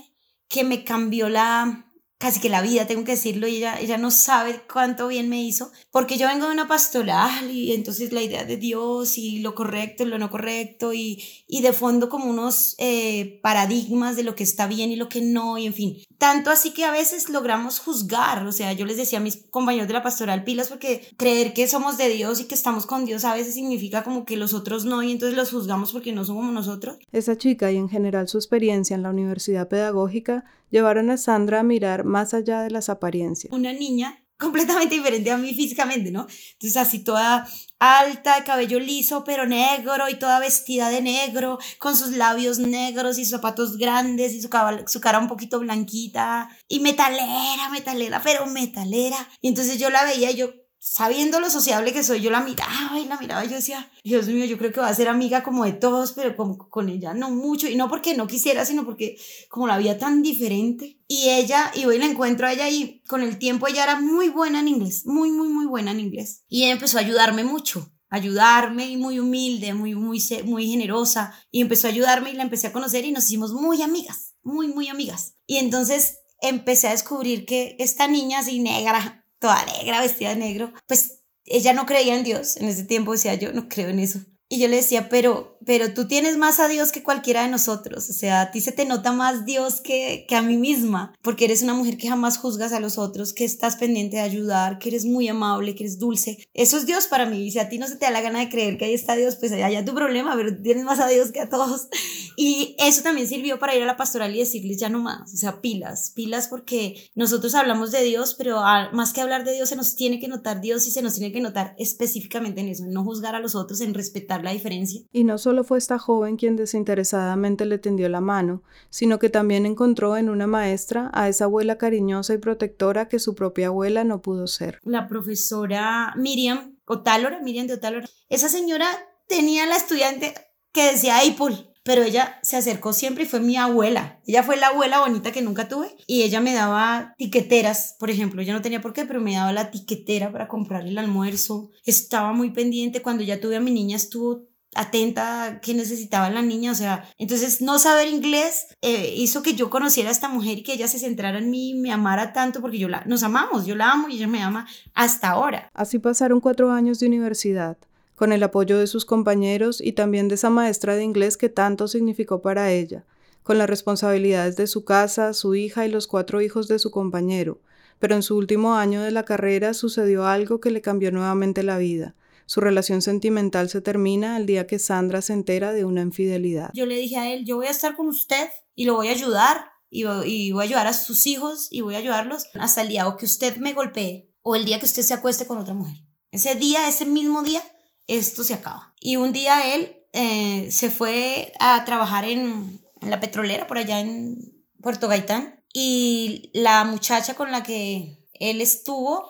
que 0.47 0.63
me 0.63 0.85
cambió 0.85 1.27
la, 1.27 1.91
casi 2.17 2.39
que 2.39 2.47
la 2.47 2.61
vida, 2.61 2.87
tengo 2.87 3.03
que 3.03 3.11
decirlo, 3.11 3.45
y 3.47 3.57
ella, 3.57 3.77
ella 3.79 3.97
no 3.97 4.09
sabe 4.09 4.61
cuánto 4.71 5.09
bien 5.09 5.27
me 5.27 5.43
hizo, 5.43 5.69
porque 5.91 6.17
yo 6.17 6.27
vengo 6.27 6.45
de 6.47 6.53
una 6.53 6.69
pastoral 6.69 7.51
y 7.51 7.73
entonces 7.73 8.13
la 8.13 8.21
idea 8.21 8.45
de 8.45 8.55
Dios 8.55 9.17
y 9.17 9.39
lo 9.39 9.53
correcto 9.53 10.03
y 10.03 10.07
lo 10.07 10.17
no 10.17 10.31
correcto 10.31 10.93
y, 10.93 11.21
y 11.45 11.61
de 11.61 11.73
fondo 11.73 12.07
como 12.07 12.29
unos 12.29 12.75
eh, 12.77 13.41
paradigmas 13.43 14.15
de 14.15 14.23
lo 14.23 14.33
que 14.33 14.43
está 14.43 14.65
bien 14.65 14.91
y 14.91 14.95
lo 14.95 15.09
que 15.09 15.21
no, 15.21 15.57
y 15.57 15.65
en 15.65 15.73
fin, 15.73 15.97
tanto 16.17 16.49
así 16.49 16.71
que 16.71 16.85
a 16.85 16.91
veces 16.91 17.29
logramos 17.29 17.79
juzgar, 17.79 18.45
o 18.45 18.51
sea, 18.51 18.73
yo 18.73 18.85
les 18.85 18.97
decía 18.97 19.19
a 19.19 19.21
mis 19.21 19.37
compañeros 19.49 19.87
de 19.87 19.93
la 19.93 20.03
pastoral 20.03 20.43
pilas 20.43 20.67
porque 20.67 21.07
creer 21.17 21.53
que 21.53 21.67
somos 21.67 21.97
de 21.97 22.09
Dios 22.09 22.39
y 22.39 22.45
que 22.45 22.55
estamos 22.55 22.85
con 22.85 23.05
Dios 23.05 23.25
a 23.25 23.35
veces 23.35 23.53
significa 23.53 24.03
como 24.03 24.25
que 24.25 24.37
los 24.37 24.53
otros 24.53 24.85
no 24.85 25.03
y 25.03 25.11
entonces 25.11 25.37
los 25.37 25.51
juzgamos 25.51 25.91
porque 25.91 26.11
no 26.11 26.25
son 26.25 26.37
como 26.37 26.51
nosotros. 26.51 26.97
Esa 27.11 27.37
chica 27.37 27.71
y 27.71 27.77
en 27.77 27.89
general 27.89 28.27
su 28.27 28.37
experiencia 28.37 28.95
en 28.95 29.03
la 29.03 29.09
universidad 29.09 29.67
pedagógica 29.67 30.45
llevaron 30.69 31.09
a 31.09 31.17
Sandra 31.17 31.59
a 31.59 31.63
mirar 31.63 32.03
más 32.03 32.33
allá 32.33 32.61
de 32.61 32.71
las 32.71 32.89
apariencias. 32.89 33.53
Una 33.53 33.73
niña 33.73 34.23
completamente 34.37 34.95
diferente 34.95 35.31
a 35.31 35.37
mí 35.37 35.53
físicamente, 35.53 36.11
¿no? 36.11 36.27
Entonces 36.53 36.77
así 36.77 37.03
toda 37.03 37.47
alta, 37.79 38.35
de 38.35 38.43
cabello 38.43 38.79
liso 38.79 39.23
pero 39.23 39.45
negro 39.45 40.09
y 40.09 40.15
toda 40.15 40.39
vestida 40.39 40.89
de 40.89 41.01
negro, 41.01 41.59
con 41.79 41.95
sus 41.95 42.11
labios 42.11 42.59
negros 42.59 43.17
y 43.17 43.25
zapatos 43.25 43.77
grandes 43.77 44.33
y 44.33 44.41
su, 44.41 44.49
su 44.87 45.01
cara 45.01 45.19
un 45.19 45.27
poquito 45.27 45.59
blanquita 45.59 46.49
y 46.67 46.79
metalera, 46.79 47.69
metalera, 47.71 48.21
pero 48.23 48.45
metalera. 48.45 49.17
Y 49.41 49.49
entonces 49.49 49.79
yo 49.79 49.89
la 49.89 50.03
veía 50.03 50.31
y 50.31 50.35
yo 50.35 50.49
sabiendo 50.89 51.41
lo 51.41 51.49
sociable 51.49 51.91
que 51.91 52.01
soy, 52.01 52.21
yo 52.21 52.31
la 52.31 52.39
miraba 52.39 52.97
y 52.97 53.05
la 53.05 53.19
miraba 53.19 53.43
y 53.43 53.49
yo 53.49 53.55
decía, 53.55 53.91
Dios 54.05 54.27
mío, 54.27 54.45
yo 54.45 54.57
creo 54.57 54.71
que 54.71 54.79
va 54.79 54.87
a 54.87 54.93
ser 54.93 55.09
amiga 55.09 55.43
como 55.43 55.65
de 55.65 55.73
todos, 55.73 56.13
pero 56.13 56.35
con, 56.37 56.57
con 56.57 56.87
ella 56.87 57.13
no 57.13 57.29
mucho. 57.29 57.67
Y 57.67 57.75
no 57.75 57.89
porque 57.89 58.15
no 58.15 58.25
quisiera, 58.25 58.63
sino 58.63 58.85
porque 58.85 59.17
como 59.49 59.67
la 59.67 59.77
veía 59.77 59.97
tan 59.97 60.23
diferente. 60.23 60.97
Y 61.07 61.29
ella, 61.29 61.71
y 61.75 61.85
hoy 61.85 61.97
la 61.97 62.05
encuentro 62.05 62.47
a 62.47 62.53
ella 62.53 62.69
y 62.69 63.03
con 63.07 63.21
el 63.21 63.37
tiempo 63.37 63.67
ella 63.67 63.83
era 63.83 63.99
muy 63.99 64.29
buena 64.29 64.61
en 64.61 64.69
inglés, 64.69 65.05
muy, 65.05 65.29
muy, 65.29 65.49
muy 65.49 65.65
buena 65.65 65.91
en 65.91 65.99
inglés. 65.99 66.43
Y 66.47 66.63
ella 66.63 66.73
empezó 66.73 66.97
a 66.97 67.01
ayudarme 67.01 67.43
mucho 67.43 67.91
ayudarme 68.09 68.87
y 68.89 68.95
muy 68.95 69.19
humilde, 69.19 69.73
muy, 69.73 69.93
muy, 69.93 70.23
muy 70.45 70.65
generosa 70.65 71.33
y 71.51 71.59
empezó 71.59 71.87
a 71.87 71.89
ayudarme 71.89 72.31
y 72.31 72.35
la 72.35 72.43
empecé 72.43 72.67
a 72.67 72.71
conocer 72.71 73.03
y 73.03 73.11
nos 73.11 73.25
hicimos 73.25 73.51
muy 73.51 73.81
amigas, 73.81 74.35
muy, 74.43 74.69
muy 74.69 74.87
amigas. 74.87 75.35
Y 75.45 75.57
entonces 75.57 76.19
empecé 76.39 76.87
a 76.87 76.91
descubrir 76.91 77.45
que 77.45 77.75
esta 77.79 78.07
niña 78.07 78.39
así 78.39 78.59
negra, 78.59 79.26
toda 79.39 79.65
negra, 79.65 80.01
vestida 80.01 80.29
de 80.29 80.37
negro, 80.37 80.73
pues 80.87 81.23
ella 81.45 81.73
no 81.73 81.85
creía 81.85 82.15
en 82.17 82.23
Dios. 82.23 82.57
En 82.57 82.67
ese 82.67 82.83
tiempo 82.83 83.13
decía, 83.13 83.35
yo 83.35 83.53
no 83.53 83.69
creo 83.69 83.89
en 83.89 83.99
eso. 83.99 84.19
Y 84.49 84.59
yo 84.59 84.69
le 84.69 84.77
decía, 84.77 85.09
pero, 85.09 85.57
pero 85.65 85.93
tú 85.93 86.07
tienes 86.07 86.37
más 86.37 86.61
a 86.61 86.69
Dios 86.69 86.93
que 86.93 87.03
cualquiera 87.03 87.43
de 87.43 87.49
nosotros. 87.49 88.09
O 88.09 88.13
sea, 88.13 88.41
a 88.41 88.51
ti 88.51 88.61
se 88.61 88.71
te 88.71 88.85
nota 88.85 89.11
más 89.11 89.45
Dios 89.45 89.81
que, 89.81 90.25
que 90.27 90.35
a 90.35 90.41
mí 90.41 90.55
misma, 90.55 91.13
porque 91.21 91.45
eres 91.45 91.63
una 91.63 91.73
mujer 91.73 91.97
que 91.97 92.07
jamás 92.07 92.37
juzgas 92.37 92.71
a 92.71 92.79
los 92.79 92.97
otros, 92.97 93.33
que 93.33 93.43
estás 93.43 93.75
pendiente 93.75 94.17
de 94.17 94.23
ayudar, 94.23 94.79
que 94.79 94.87
eres 94.87 95.03
muy 95.03 95.27
amable, 95.27 95.75
que 95.75 95.83
eres 95.83 95.99
dulce. 95.99 96.37
Eso 96.53 96.77
es 96.77 96.85
Dios 96.85 97.07
para 97.07 97.25
mí. 97.25 97.45
Y 97.45 97.51
si 97.51 97.59
a 97.59 97.67
ti 97.67 97.77
no 97.77 97.87
se 97.87 97.97
te 97.97 98.05
da 98.05 98.11
la 98.11 98.21
gana 98.21 98.39
de 98.39 98.49
creer 98.49 98.77
que 98.77 98.85
ahí 98.85 98.93
está 98.93 99.17
Dios, 99.17 99.35
pues 99.35 99.51
allá 99.51 99.83
tu 99.83 99.93
problema, 99.93 100.33
pero 100.37 100.55
tienes 100.61 100.85
más 100.85 100.99
a 100.99 101.07
Dios 101.07 101.31
que 101.31 101.41
a 101.41 101.49
todos. 101.49 101.87
Y 102.39 102.75
eso 102.77 103.01
también 103.01 103.27
sirvió 103.27 103.57
para 103.57 103.75
ir 103.75 103.81
a 103.81 103.87
la 103.87 103.97
pastoral 103.97 104.35
y 104.35 104.37
decirles 104.37 104.77
ya 104.77 104.89
no 104.89 104.99
más. 104.99 105.33
O 105.33 105.37
sea, 105.37 105.59
pilas, 105.59 106.11
pilas 106.13 106.47
porque 106.47 107.09
nosotros 107.15 107.55
hablamos 107.55 107.91
de 107.91 108.03
Dios, 108.03 108.35
pero 108.37 108.61
más 108.93 109.11
que 109.11 109.21
hablar 109.21 109.43
de 109.43 109.53
Dios 109.53 109.69
se 109.69 109.75
nos 109.75 109.95
tiene 109.95 110.19
que 110.19 110.27
notar 110.27 110.61
Dios 110.61 110.85
y 110.85 110.91
se 110.91 111.01
nos 111.01 111.15
tiene 111.15 111.33
que 111.33 111.41
notar 111.41 111.73
específicamente 111.79 112.61
en 112.61 112.67
eso, 112.67 112.83
en 112.83 112.91
no 112.91 113.03
juzgar 113.03 113.33
a 113.33 113.39
los 113.39 113.55
otros, 113.55 113.81
en 113.81 113.95
respetar 113.95 114.36
la 114.43 114.51
diferencia. 114.51 115.01
Y 115.11 115.23
no 115.23 115.37
solo 115.37 115.63
fue 115.63 115.77
esta 115.77 115.99
joven 115.99 116.37
quien 116.37 116.55
desinteresadamente 116.55 117.65
le 117.65 117.77
tendió 117.77 118.09
la 118.09 118.21
mano, 118.21 118.63
sino 118.89 119.19
que 119.19 119.29
también 119.29 119.65
encontró 119.65 120.17
en 120.17 120.29
una 120.29 120.47
maestra 120.47 121.09
a 121.13 121.27
esa 121.29 121.45
abuela 121.45 121.77
cariñosa 121.77 122.33
y 122.33 122.37
protectora 122.37 123.07
que 123.07 123.19
su 123.19 123.35
propia 123.35 123.67
abuela 123.67 124.03
no 124.03 124.21
pudo 124.21 124.47
ser. 124.47 124.79
La 124.83 125.07
profesora 125.07 126.13
Miriam 126.15 126.77
Otálora, 126.85 127.41
Miriam 127.41 127.67
de 127.67 127.73
Otálora, 127.73 128.07
esa 128.29 128.49
señora 128.49 128.87
tenía 129.27 129.65
la 129.65 129.75
estudiante 129.75 130.33
que 130.71 130.91
decía 130.91 131.17
Apple 131.19 131.66
pero 131.87 132.03
ella 132.03 132.37
se 132.43 132.57
acercó 132.57 132.91
siempre 132.91 133.23
y 133.23 133.27
fue 133.27 133.39
mi 133.39 133.55
abuela. 133.55 134.19
Ella 134.27 134.43
fue 134.43 134.57
la 134.57 134.67
abuela 134.67 134.99
bonita 134.99 135.31
que 135.31 135.41
nunca 135.41 135.69
tuve 135.69 135.95
y 136.05 136.23
ella 136.23 136.41
me 136.41 136.53
daba 136.53 137.15
tiqueteras, 137.17 137.95
por 137.97 138.09
ejemplo. 138.09 138.41
Ella 138.41 138.51
no 138.51 138.61
tenía 138.61 138.81
por 138.81 138.91
qué, 138.91 139.05
pero 139.05 139.21
me 139.21 139.33
daba 139.33 139.53
la 139.53 139.71
tiquetera 139.71 140.29
para 140.29 140.49
comprar 140.49 140.85
el 140.85 140.97
almuerzo. 140.97 141.71
Estaba 141.85 142.33
muy 142.33 142.51
pendiente. 142.51 143.01
Cuando 143.01 143.23
ya 143.23 143.39
tuve 143.39 143.55
a 143.55 143.61
mi 143.61 143.71
niña, 143.71 143.95
estuvo 143.95 144.49
atenta 144.75 145.45
a 145.45 145.61
qué 145.61 145.73
necesitaba 145.73 146.29
la 146.29 146.41
niña, 146.41 146.73
o 146.73 146.75
sea, 146.75 147.09
entonces 147.17 147.61
no 147.61 147.79
saber 147.79 148.09
inglés 148.09 148.67
eh, 148.81 149.15
hizo 149.15 149.41
que 149.41 149.55
yo 149.55 149.71
conociera 149.71 150.09
a 150.09 150.11
esta 150.11 150.27
mujer 150.27 150.59
y 150.59 150.63
que 150.63 150.73
ella 150.73 150.89
se 150.89 150.99
centrara 150.99 151.39
en 151.39 151.49
mí, 151.49 151.73
me 151.73 151.91
amara 151.91 152.33
tanto 152.33 152.61
porque 152.61 152.77
yo 152.77 152.89
la, 152.89 153.03
nos 153.05 153.23
amamos, 153.23 153.65
yo 153.65 153.75
la 153.75 153.91
amo 153.91 154.09
y 154.09 154.17
ella 154.17 154.27
me 154.27 154.43
ama 154.43 154.67
hasta 154.93 155.29
ahora. 155.29 155.69
Así 155.73 155.97
pasaron 155.97 156.41
cuatro 156.41 156.69
años 156.69 156.99
de 156.99 157.07
universidad 157.07 157.77
con 158.17 158.33
el 158.33 158.41
apoyo 158.41 158.79
de 158.79 158.87
sus 158.87 159.05
compañeros 159.05 159.79
y 159.79 159.91
también 159.91 160.27
de 160.27 160.35
esa 160.35 160.49
maestra 160.49 160.95
de 160.95 161.03
inglés 161.03 161.37
que 161.37 161.49
tanto 161.49 161.87
significó 161.87 162.41
para 162.41 162.71
ella, 162.71 163.05
con 163.43 163.59
las 163.59 163.69
responsabilidades 163.69 164.55
de 164.55 164.65
su 164.65 164.85
casa, 164.85 165.33
su 165.33 165.53
hija 165.53 165.85
y 165.85 165.91
los 165.91 166.07
cuatro 166.07 166.41
hijos 166.41 166.67
de 166.67 166.79
su 166.79 166.89
compañero. 166.89 167.61
Pero 167.99 168.15
en 168.15 168.23
su 168.23 168.35
último 168.35 168.73
año 168.73 169.03
de 169.03 169.11
la 169.11 169.23
carrera 169.23 169.75
sucedió 169.75 170.25
algo 170.25 170.59
que 170.59 170.71
le 170.71 170.81
cambió 170.81 171.11
nuevamente 171.11 171.61
la 171.61 171.77
vida. 171.77 172.15
Su 172.47 172.59
relación 172.59 173.03
sentimental 173.03 173.69
se 173.69 173.81
termina 173.81 174.35
el 174.37 174.47
día 174.47 174.65
que 174.65 174.79
Sandra 174.79 175.21
se 175.21 175.33
entera 175.33 175.71
de 175.71 175.85
una 175.85 176.01
infidelidad. 176.01 176.71
Yo 176.73 176.87
le 176.87 176.95
dije 176.97 177.17
a 177.17 177.31
él, 177.31 177.45
yo 177.45 177.57
voy 177.57 177.67
a 177.67 177.71
estar 177.71 177.95
con 177.95 178.07
usted 178.07 178.49
y 178.73 178.85
lo 178.85 178.95
voy 178.95 179.09
a 179.09 179.11
ayudar 179.11 179.67
y 179.91 180.05
voy, 180.05 180.51
a 180.59 180.63
ayudar 180.63 180.87
a 180.87 180.93
sus 180.93 181.27
hijos 181.27 181.67
y 181.69 181.81
voy 181.81 181.93
a 181.93 181.99
ayudarlos 181.99 182.45
hasta 182.55 182.81
el 182.81 182.87
día 182.87 183.07
o 183.07 183.15
que 183.15 183.25
usted 183.25 183.57
me 183.57 183.73
golpee 183.73 184.31
o 184.41 184.55
el 184.55 184.65
día 184.65 184.79
que 184.79 184.87
usted 184.87 185.03
se 185.03 185.13
acueste 185.13 185.45
con 185.45 185.59
otra 185.59 185.75
mujer. 185.75 185.97
Ese 186.31 186.55
día, 186.55 186.87
ese 186.87 187.05
mismo 187.05 187.43
día, 187.43 187.61
esto 188.07 188.43
se 188.43 188.53
acaba. 188.53 188.93
Y 188.99 189.17
un 189.17 189.33
día 189.33 189.75
él 189.75 189.97
eh, 190.13 190.69
se 190.71 190.89
fue 190.89 191.53
a 191.59 191.83
trabajar 191.85 192.25
en, 192.25 192.81
la 193.01 193.19
petrolera 193.19 193.67
por 193.67 193.77
allá 193.77 193.99
en 193.99 194.65
Puerto 194.81 195.07
Gaitán 195.07 195.63
y 195.71 196.49
la 196.53 196.83
muchacha 196.83 197.35
con 197.35 197.51
la 197.51 197.61
que 197.61 198.25
él 198.33 198.59
estuvo 198.59 199.29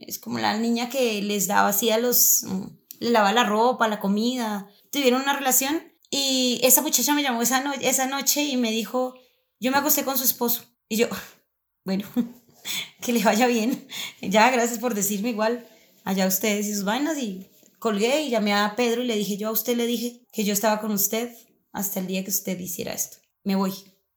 es 0.00 0.18
como 0.18 0.38
la 0.38 0.56
niña 0.56 0.88
que 0.88 1.22
les 1.22 1.46
daba 1.46 1.68
así 1.68 1.90
a 1.90 1.98
los, 1.98 2.42
mm, 2.42 2.66
le 3.00 3.10
lavaba 3.10 3.32
la 3.32 3.44
ropa, 3.44 3.88
la 3.88 4.00
comida, 4.00 4.68
tuvieron 4.90 5.22
una 5.22 5.36
relación 5.36 5.92
y 6.10 6.60
esa 6.62 6.82
muchacha 6.82 7.14
me 7.14 7.22
llamó 7.22 7.42
esa, 7.42 7.62
esa 7.80 8.06
noche 8.06 8.42
y 8.42 8.56
me 8.56 8.70
dijo, 8.70 9.14
yo 9.60 9.70
me 9.70 9.78
acosté 9.78 10.04
con 10.04 10.18
su 10.18 10.24
esposo 10.24 10.64
y 10.88 10.96
yo, 10.96 11.06
bueno, 11.84 12.08
que 13.00 13.12
le 13.12 13.22
vaya 13.22 13.46
bien, 13.46 13.86
ya 14.22 14.50
gracias 14.50 14.78
por 14.78 14.94
decirme 14.94 15.30
igual, 15.30 15.68
allá 16.04 16.26
ustedes 16.26 16.66
y 16.66 16.74
sus 16.74 16.84
vainas 16.84 17.18
y 17.18 17.48
colgué 17.78 18.22
y 18.22 18.30
llamé 18.30 18.54
a 18.54 18.74
Pedro 18.76 19.02
y 19.02 19.06
le 19.06 19.16
dije, 19.16 19.36
yo 19.36 19.48
a 19.48 19.52
usted 19.52 19.76
le 19.76 19.86
dije 19.86 20.22
que 20.32 20.44
yo 20.44 20.52
estaba 20.52 20.80
con 20.80 20.92
usted 20.92 21.32
hasta 21.72 22.00
el 22.00 22.06
día 22.06 22.24
que 22.24 22.30
usted 22.30 22.58
hiciera 22.58 22.92
esto. 22.92 23.18
Me 23.44 23.56
voy. 23.56 23.72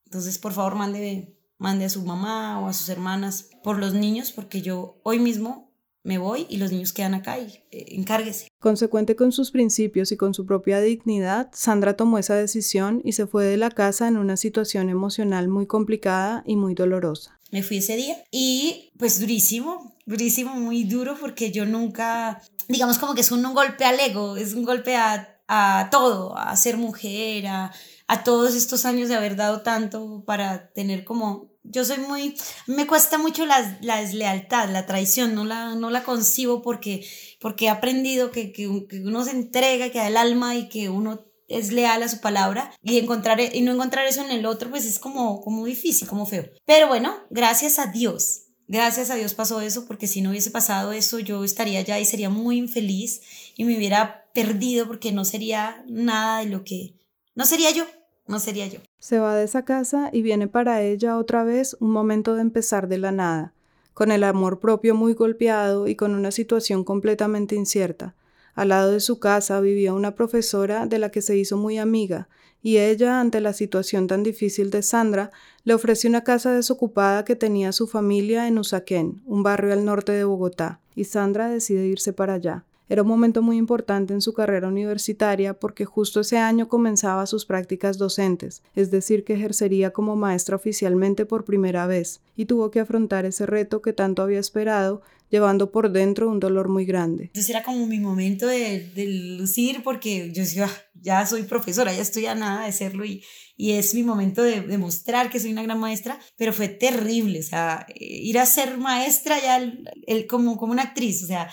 Entonces, 0.06 0.38
por 0.38 0.54
favor, 0.54 0.76
mande, 0.76 1.38
mande 1.58 1.86
a 1.86 1.90
su 1.90 2.04
mamá 2.04 2.60
o 2.60 2.68
a 2.68 2.74
sus 2.74 2.90
hermanas 2.90 3.50
por 3.64 3.78
los 3.78 3.94
niños, 3.94 4.32
porque 4.32 4.62
yo 4.62 5.00
hoy 5.04 5.20
mismo 5.20 5.72
me 6.04 6.18
voy 6.18 6.48
y 6.50 6.58
los 6.58 6.72
niños 6.72 6.94
quedan 6.94 7.14
acá 7.14 7.40
y 7.40 7.64
eh, 7.72 7.96
encárguese. 7.96 8.48
Consecuente 8.60 9.16
con 9.16 9.32
sus 9.32 9.52
principios 9.52 10.12
y 10.12 10.18
con 10.18 10.34
su 10.34 10.46
propia 10.46 10.82
dignidad, 10.82 11.50
Sandra 11.54 11.96
tomó 11.96 12.18
esa 12.18 12.36
decisión 12.36 13.02
y 13.06 13.14
se 13.14 13.28
fue 13.28 13.46
de 13.46 13.58
la 13.58 13.70
casa 13.70 14.08
en 14.08 14.18
una 14.18 14.38
situación 14.38 14.90
emocional 14.90 15.48
muy 15.48 15.68
complicada 15.68 16.44
y 16.46 16.56
muy 16.56 16.74
dolorosa. 16.74 17.40
Me 17.52 17.64
fui 17.64 17.78
ese 17.78 17.98
día 17.98 18.16
y 18.32 18.92
pues 18.98 19.20
durísimo, 19.20 19.96
durísimo, 20.12 20.54
muy 20.54 20.84
duro 20.84 21.18
porque 21.20 21.52
yo 21.52 21.66
nunca 21.66 22.42
digamos 22.72 22.98
como 22.98 23.14
que 23.14 23.22
es 23.22 23.32
un, 23.32 23.44
golpe 23.54 23.86
al 23.86 24.00
ego, 24.00 24.38
es 24.38 24.54
un 24.54 24.64
golpe 24.64 24.96
a, 24.96 25.42
a 25.48 25.90
todo, 25.92 26.38
a 26.38 26.56
ser 26.56 26.78
mujer, 26.78 27.48
a, 27.48 27.72
a, 28.08 28.24
todos 28.24 28.56
estos 28.56 28.86
años 28.86 29.10
de 29.10 29.16
haber 29.16 29.36
dado 29.36 29.62
tanto 29.62 30.24
para 30.26 30.72
tener 30.72 31.04
como, 31.04 31.52
yo 31.64 31.86
soy 31.86 31.98
muy, 31.98 32.36
me 32.68 32.88
cuesta 32.88 33.18
mucho 33.18 33.46
la, 33.46 33.78
la 33.82 34.02
deslealtad, 34.02 34.70
la 34.70 34.86
traición, 34.86 35.36
no 35.36 35.46
la, 35.46 35.76
no 35.76 35.90
la 35.90 36.04
concibo 36.04 36.62
porque, 36.62 37.06
porque 37.40 37.66
he 37.66 37.70
aprendido 37.70 38.32
que, 38.32 38.52
que, 38.52 38.88
que 38.90 39.00
uno 39.00 39.24
se 39.24 39.32
entrega, 39.32 39.90
que 39.90 40.00
da 40.00 40.08
el 40.08 40.18
alma 40.18 40.56
y 40.56 40.70
que 40.70 40.90
uno 40.90 41.26
es 41.48 41.74
leal 41.74 42.02
a 42.02 42.08
su 42.08 42.22
palabra 42.22 42.72
y 42.82 42.98
encontrar 42.98 43.42
y 43.42 43.62
no 43.62 43.74
encontrar 43.74 44.06
eso 44.06 44.24
en 44.24 44.32
el 44.32 44.46
otro 44.46 44.70
pues 44.70 44.86
es 44.86 45.00
como 45.00 45.42
como 45.42 45.66
difícil 45.66 46.08
como 46.08 46.26
feo. 46.26 46.46
Pero 46.66 46.88
bueno 46.88 47.14
gracias 47.30 47.78
a 47.78 47.88
Dios 47.88 48.51
Gracias 48.72 49.12
a 49.12 49.16
Dios 49.16 49.34
pasó 49.34 49.60
eso, 49.60 49.86
porque 49.86 50.08
si 50.08 50.22
no 50.22 50.30
hubiese 50.30 50.50
pasado 50.50 50.94
eso, 50.94 51.20
yo 51.20 51.44
estaría 51.44 51.80
allá 51.80 52.00
y 52.00 52.06
sería 52.06 52.30
muy 52.30 52.58
infeliz 52.58 53.22
y 53.58 53.66
me 53.66 53.76
hubiera 53.76 54.24
perdido 54.34 54.88
porque 54.88 55.12
no 55.12 55.26
sería 55.26 55.84
nada 55.90 56.40
de 56.40 56.46
lo 56.46 56.64
que... 56.64 56.94
No 57.36 57.44
sería 57.46 57.72
yo, 57.72 57.84
no 58.28 58.40
sería 58.40 58.68
yo. 58.68 58.80
Se 58.98 59.20
va 59.20 59.36
de 59.36 59.44
esa 59.44 59.66
casa 59.66 60.10
y 60.14 60.22
viene 60.22 60.48
para 60.48 60.82
ella 60.84 61.18
otra 61.18 61.44
vez 61.44 61.76
un 61.82 61.92
momento 61.92 62.36
de 62.36 62.44
empezar 62.44 62.88
de 62.88 62.98
la 62.98 63.12
nada, 63.12 63.54
con 63.94 64.10
el 64.10 64.24
amor 64.24 64.62
propio 64.62 64.96
muy 64.96 65.16
golpeado 65.16 65.90
y 65.90 65.98
con 65.98 66.16
una 66.16 66.32
situación 66.32 66.86
completamente 66.86 67.56
incierta. 67.56 68.16
Al 68.56 68.70
lado 68.70 68.92
de 68.92 69.00
su 69.00 69.20
casa 69.20 69.60
vivía 69.60 69.94
una 69.94 70.16
profesora 70.16 70.86
de 70.86 71.00
la 71.00 71.10
que 71.10 71.22
se 71.22 71.38
hizo 71.38 71.58
muy 71.58 71.78
amiga 71.78 72.28
y 72.64 72.78
ella, 72.78 73.20
ante 73.20 73.42
la 73.42 73.54
situación 73.54 74.08
tan 74.08 74.24
difícil 74.24 74.70
de 74.70 74.84
Sandra, 74.84 75.32
le 75.64 75.74
ofreció 75.74 76.10
una 76.10 76.24
casa 76.24 76.54
desocupada 76.54 77.26
que 77.26 77.36
tenía 77.36 77.72
su 77.72 77.88
familia 77.88 78.48
en 78.48 78.60
Usaquén, 78.60 79.22
un 79.26 79.44
barrio 79.44 79.74
al 79.74 79.84
norte 79.84 80.12
de 80.12 80.24
Bogotá, 80.24 80.80
y 80.96 81.06
Sandra 81.06 81.50
decide 81.50 81.88
irse 81.88 82.14
para 82.14 82.36
allá. 82.36 82.66
Era 82.88 83.04
un 83.04 83.08
momento 83.08 83.42
muy 83.42 83.56
importante 83.56 84.14
en 84.14 84.20
su 84.20 84.34
carrera 84.34 84.68
universitaria 84.68 85.54
porque 85.54 85.86
justo 85.86 86.20
ese 86.20 86.38
año 86.38 86.68
comenzaba 86.68 87.26
sus 87.26 87.46
prácticas 87.46 87.98
docentes, 87.98 88.64
es 88.76 88.92
decir, 88.92 89.24
que 89.24 89.34
ejercería 89.34 89.92
como 89.92 90.18
maestra 90.18 90.58
oficialmente 90.58 91.26
por 91.26 91.46
primera 91.46 91.88
vez, 91.88 92.20
y 92.36 92.46
tuvo 92.46 92.70
que 92.70 92.82
afrontar 92.82 93.26
ese 93.26 93.46
reto 93.46 93.82
que 93.82 93.94
tanto 93.94 94.22
había 94.22 94.40
esperado, 94.40 95.02
llevando 95.32 95.72
por 95.72 95.92
dentro 95.92 96.30
un 96.30 96.40
dolor 96.40 96.70
muy 96.70 96.86
grande. 96.86 97.26
Entonces 97.26 97.50
era 97.50 97.64
como 97.64 97.88
mi 97.88 98.00
momento 98.00 98.46
de, 98.46 98.92
lucir 99.40 99.82
porque 99.82 100.32
yo 100.32 100.44
decía, 100.44 100.66
ah, 100.66 100.82
ya 100.94 101.26
soy 101.26 101.44
profesora, 101.44 101.94
ya 101.94 102.02
estoy 102.02 102.26
a 102.26 102.36
nada 102.36 102.66
de 102.66 102.74
serlo 102.74 103.06
y, 103.06 103.24
y 103.56 103.72
es 103.72 103.96
mi 103.96 104.04
momento 104.04 104.44
de 104.44 104.62
demostrar 104.62 105.30
que 105.30 105.40
soy 105.40 105.54
una 105.54 105.64
gran 105.64 105.80
maestra, 105.80 106.20
pero 106.38 106.52
fue 106.52 106.68
terrible, 106.68 107.40
o 107.40 107.44
sea, 107.44 107.88
ir 107.96 108.38
a 108.38 108.46
ser 108.46 108.78
maestra 108.78 109.40
ya 109.42 109.58
el, 109.58 110.28
como, 110.28 110.58
como 110.58 110.74
una 110.74 110.84
actriz, 110.84 111.24
o 111.24 111.28
sea, 111.28 111.50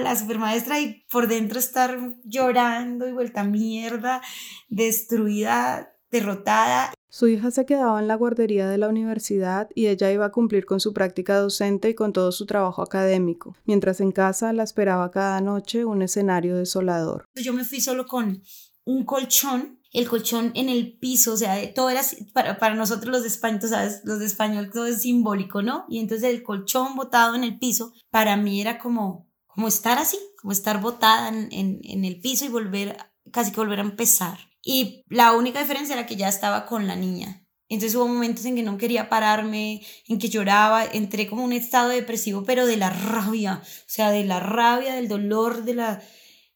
la 0.00 0.16
supermaestra 0.16 0.80
y 0.80 1.04
por 1.10 1.28
dentro 1.28 1.58
estar 1.58 1.98
llorando 2.24 3.08
y 3.08 3.12
vuelta 3.12 3.44
mierda, 3.44 4.20
destruida, 4.68 5.94
derrotada. 6.10 6.92
Su 7.10 7.26
hija 7.28 7.50
se 7.50 7.64
quedaba 7.64 8.00
en 8.00 8.08
la 8.08 8.16
guardería 8.16 8.68
de 8.68 8.78
la 8.78 8.88
universidad 8.88 9.68
y 9.74 9.86
ella 9.86 10.12
iba 10.12 10.26
a 10.26 10.32
cumplir 10.32 10.66
con 10.66 10.80
su 10.80 10.92
práctica 10.92 11.38
docente 11.38 11.90
y 11.90 11.94
con 11.94 12.12
todo 12.12 12.32
su 12.32 12.46
trabajo 12.46 12.82
académico, 12.82 13.56
mientras 13.64 14.00
en 14.00 14.12
casa 14.12 14.52
la 14.52 14.62
esperaba 14.62 15.10
cada 15.10 15.40
noche 15.40 15.84
un 15.84 16.02
escenario 16.02 16.56
desolador. 16.56 17.24
Yo 17.34 17.52
me 17.52 17.64
fui 17.64 17.80
solo 17.80 18.06
con 18.06 18.42
un 18.84 19.04
colchón, 19.04 19.80
el 19.92 20.06
colchón 20.06 20.52
en 20.54 20.68
el 20.68 20.98
piso, 20.98 21.32
o 21.32 21.36
sea, 21.36 21.72
todo 21.72 21.88
era 21.88 22.02
para, 22.34 22.58
para 22.58 22.74
nosotros 22.74 23.10
los 23.10 23.22
de 23.22 23.28
español, 23.28 23.62
¿sabes? 23.62 24.02
Los 24.04 24.18
de 24.18 24.26
español 24.26 24.70
todo 24.70 24.86
es 24.86 25.02
simbólico, 25.02 25.62
¿no? 25.62 25.86
Y 25.88 25.98
entonces 25.98 26.28
el 26.28 26.42
colchón 26.42 26.94
botado 26.94 27.34
en 27.34 27.44
el 27.44 27.58
piso, 27.58 27.92
para 28.10 28.36
mí 28.36 28.60
era 28.60 28.78
como 28.78 29.28
como 29.58 29.66
estar 29.66 29.98
así, 29.98 30.16
como 30.40 30.52
estar 30.52 30.80
botada 30.80 31.30
en, 31.30 31.48
en, 31.50 32.04
el 32.04 32.20
piso 32.20 32.44
y 32.44 32.48
volver, 32.48 32.96
casi 33.32 33.50
que 33.50 33.58
volver 33.58 33.80
a 33.80 33.82
empezar. 33.82 34.38
Y 34.70 35.02
la 35.08 35.32
única 35.32 35.60
diferencia 35.60 35.94
era 35.94 36.04
que 36.04 36.16
ya 36.16 36.28
estaba 36.28 36.66
con 36.66 36.86
la 36.86 36.94
niña. 36.94 37.42
Entonces 37.70 37.96
hubo 37.96 38.06
momentos 38.06 38.44
en 38.44 38.54
que 38.54 38.62
no 38.62 38.76
quería 38.76 39.08
pararme, 39.08 39.80
en 40.06 40.18
que 40.18 40.28
lloraba, 40.28 40.84
entré 40.84 41.26
como 41.26 41.42
un 41.42 41.54
estado 41.54 41.88
depresivo, 41.88 42.44
pero 42.44 42.66
de 42.66 42.76
la 42.76 42.90
rabia, 42.90 43.62
o 43.62 43.84
sea, 43.86 44.10
de 44.10 44.24
la 44.24 44.40
rabia, 44.40 44.94
del 44.94 45.08
dolor, 45.08 45.64
de 45.64 45.74
la 45.74 46.02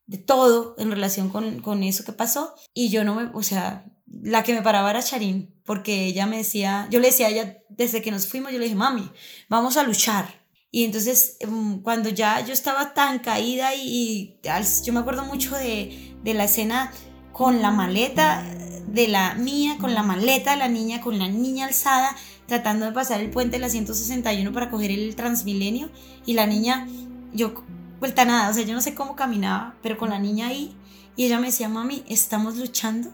de 0.05 0.19
todo 0.19 0.75
en 0.77 0.91
relación 0.91 1.31
con, 1.31 1.61
con 1.61 1.83
eso 1.83 2.05
que 2.05 2.13
pasó. 2.13 2.55
Y 2.75 2.91
yo 2.91 3.03
no 3.03 3.15
me, 3.15 3.31
o 3.33 3.43
sea, 3.43 3.87
la 4.07 4.43
que 4.43 4.53
me 4.53 4.61
paraba 4.61 4.91
era 4.91 5.03
Charín, 5.03 5.59
porque 5.65 6.05
ella 6.05 6.27
me 6.27 6.37
decía, 6.37 6.89
yo 6.91 7.01
le 7.01 7.07
decía 7.07 7.29
a 7.29 7.31
ella, 7.31 7.63
desde 7.71 8.03
que 8.03 8.11
nos 8.11 8.27
fuimos, 8.27 8.53
yo 8.53 8.59
le 8.59 8.65
dije, 8.65 8.77
mami, 8.77 9.11
vamos 9.49 9.79
a 9.79 9.85
luchar, 9.85 10.43
y 10.71 10.85
entonces, 10.85 11.37
em, 11.41 11.83
cuando 11.83 12.09
ya 12.09 12.45
yo 12.45 12.53
estaba 12.53 12.95
tan 12.95 13.21
caída 13.21 13.75
y, 13.75 14.39
yo 14.85 14.93
me 14.93 15.01
acuerdo 15.01 15.25
mucho 15.25 15.57
de, 15.57 16.17
de, 16.23 16.35
la 16.35 16.45
escena 16.45 16.93
con 17.33 17.63
la 17.63 17.71
maleta 17.71 18.45
de 18.87 19.09
la 19.09 19.35
mía, 19.35 19.77
con 19.81 19.95
la 19.95 20.03
maleta 20.03 20.53
de 20.53 20.57
la 20.59 20.69
niña, 20.69 21.01
con 21.01 21.19
la 21.19 21.29
niña 21.29 21.67
alzada, 21.67 22.15
tratando 22.47 22.85
de 22.87 22.93
pasar 22.93 23.21
el 23.21 23.31
puente 23.31 23.57
de 23.57 23.61
la 23.61 23.69
161 23.69 24.53
para 24.53 24.71
coger 24.71 24.91
el 24.91 25.15
Transmilenio. 25.17 25.91
Y 26.27 26.35
la 26.35 26.47
niña, 26.47 26.87
yo, 27.33 27.55
vuelta 28.01 28.25
nada, 28.25 28.51
o 28.51 28.55
sea, 28.55 28.65
yo 28.65 28.75
no 28.75 28.81
sé 28.81 28.95
cómo 28.95 29.17
caminaba, 29.17 29.75
pero 29.83 29.97
con 29.97 30.11
la 30.11 30.19
niña 30.19 30.49
ahí. 30.49 30.77
Y 31.17 31.27
ella 31.27 31.39
me 31.39 31.47
decía, 31.47 31.69
mami, 31.69 32.05
estamos 32.09 32.57
luchando. 32.57 33.11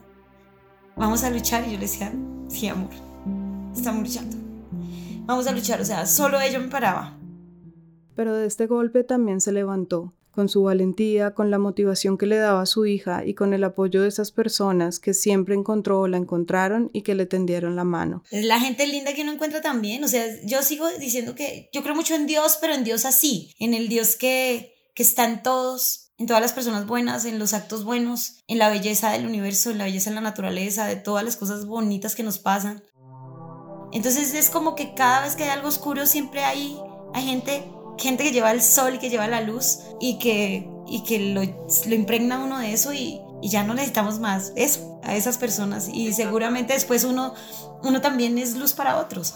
Vamos 0.95 1.23
a 1.23 1.29
luchar. 1.29 1.63
Y 1.67 1.71
yo 1.71 1.73
le 1.73 1.79
decía, 1.79 2.11
sí, 2.49 2.67
amor, 2.67 2.91
estamos 3.75 4.03
luchando. 4.03 4.37
Vamos 5.25 5.47
a 5.47 5.51
luchar. 5.51 5.81
O 5.81 5.85
sea, 5.85 6.05
solo 6.05 6.39
ella 6.39 6.59
me 6.59 6.67
paraba 6.67 7.19
pero 8.19 8.35
de 8.35 8.47
este 8.47 8.67
golpe 8.67 9.05
también 9.05 9.39
se 9.39 9.53
levantó. 9.53 10.11
Con 10.39 10.47
su 10.47 10.63
valentía, 10.63 11.33
con 11.33 11.51
la 11.51 11.59
motivación 11.59 12.17
que 12.17 12.25
le 12.25 12.37
daba 12.37 12.61
a 12.61 12.65
su 12.65 12.85
hija 12.85 13.25
y 13.25 13.33
con 13.33 13.53
el 13.53 13.61
apoyo 13.61 14.03
de 14.03 14.07
esas 14.07 14.31
personas 14.31 14.97
que 14.97 15.13
siempre 15.13 15.53
encontró 15.53 15.99
o 15.99 16.07
la 16.07 16.15
encontraron 16.15 16.89
y 16.93 17.01
que 17.01 17.13
le 17.13 17.25
tendieron 17.25 17.75
la 17.75 17.83
mano. 17.83 18.23
La 18.31 18.57
gente 18.57 18.87
linda 18.87 19.13
que 19.13 19.23
uno 19.23 19.33
encuentra 19.33 19.59
también, 19.59 20.01
o 20.01 20.07
sea, 20.07 20.25
yo 20.45 20.63
sigo 20.63 20.87
diciendo 20.97 21.35
que 21.35 21.69
yo 21.73 21.83
creo 21.83 21.93
mucho 21.93 22.15
en 22.15 22.25
Dios, 22.25 22.57
pero 22.61 22.73
en 22.73 22.85
Dios 22.85 23.03
así, 23.03 23.53
en 23.59 23.73
el 23.73 23.89
Dios 23.89 24.15
que, 24.15 24.75
que 24.95 25.03
está 25.03 25.25
en 25.25 25.43
todos, 25.43 26.13
en 26.17 26.25
todas 26.25 26.41
las 26.41 26.53
personas 26.53 26.87
buenas, 26.87 27.25
en 27.25 27.37
los 27.37 27.53
actos 27.53 27.83
buenos, 27.83 28.37
en 28.47 28.59
la 28.59 28.69
belleza 28.69 29.11
del 29.11 29.25
universo, 29.25 29.71
en 29.71 29.77
la 29.77 29.83
belleza 29.83 30.09
de 30.09 30.15
la 30.15 30.21
naturaleza, 30.21 30.87
de 30.87 30.95
todas 30.95 31.25
las 31.25 31.35
cosas 31.35 31.65
bonitas 31.65 32.15
que 32.15 32.23
nos 32.23 32.39
pasan. 32.39 32.81
Entonces 33.91 34.33
es 34.33 34.49
como 34.49 34.75
que 34.75 34.93
cada 34.93 35.19
vez 35.19 35.35
que 35.35 35.43
hay 35.43 35.49
algo 35.49 35.67
oscuro 35.67 36.05
siempre 36.05 36.45
hay, 36.45 36.79
hay 37.13 37.25
gente, 37.25 37.69
gente 37.99 38.23
que 38.23 38.31
lleva 38.31 38.51
el 38.51 38.61
sol 38.61 38.95
y 38.95 38.99
que 38.99 39.09
lleva 39.09 39.27
la 39.27 39.41
luz 39.41 39.79
y 39.99 40.17
que, 40.17 40.69
y 40.87 41.03
que 41.03 41.19
lo, 41.33 41.41
lo 41.43 41.95
impregna 41.95 42.43
uno 42.43 42.59
de 42.59 42.73
eso 42.73 42.93
y, 42.93 43.21
y 43.41 43.49
ya 43.49 43.63
no 43.63 43.73
necesitamos 43.73 44.19
más 44.19 44.53
eso 44.55 44.99
a 45.03 45.15
esas 45.15 45.37
personas 45.37 45.89
y 45.93 46.13
seguramente 46.13 46.73
después 46.73 47.03
uno, 47.03 47.33
uno 47.83 48.01
también 48.01 48.37
es 48.37 48.55
luz 48.57 48.73
para 48.73 48.97
otros. 48.97 49.35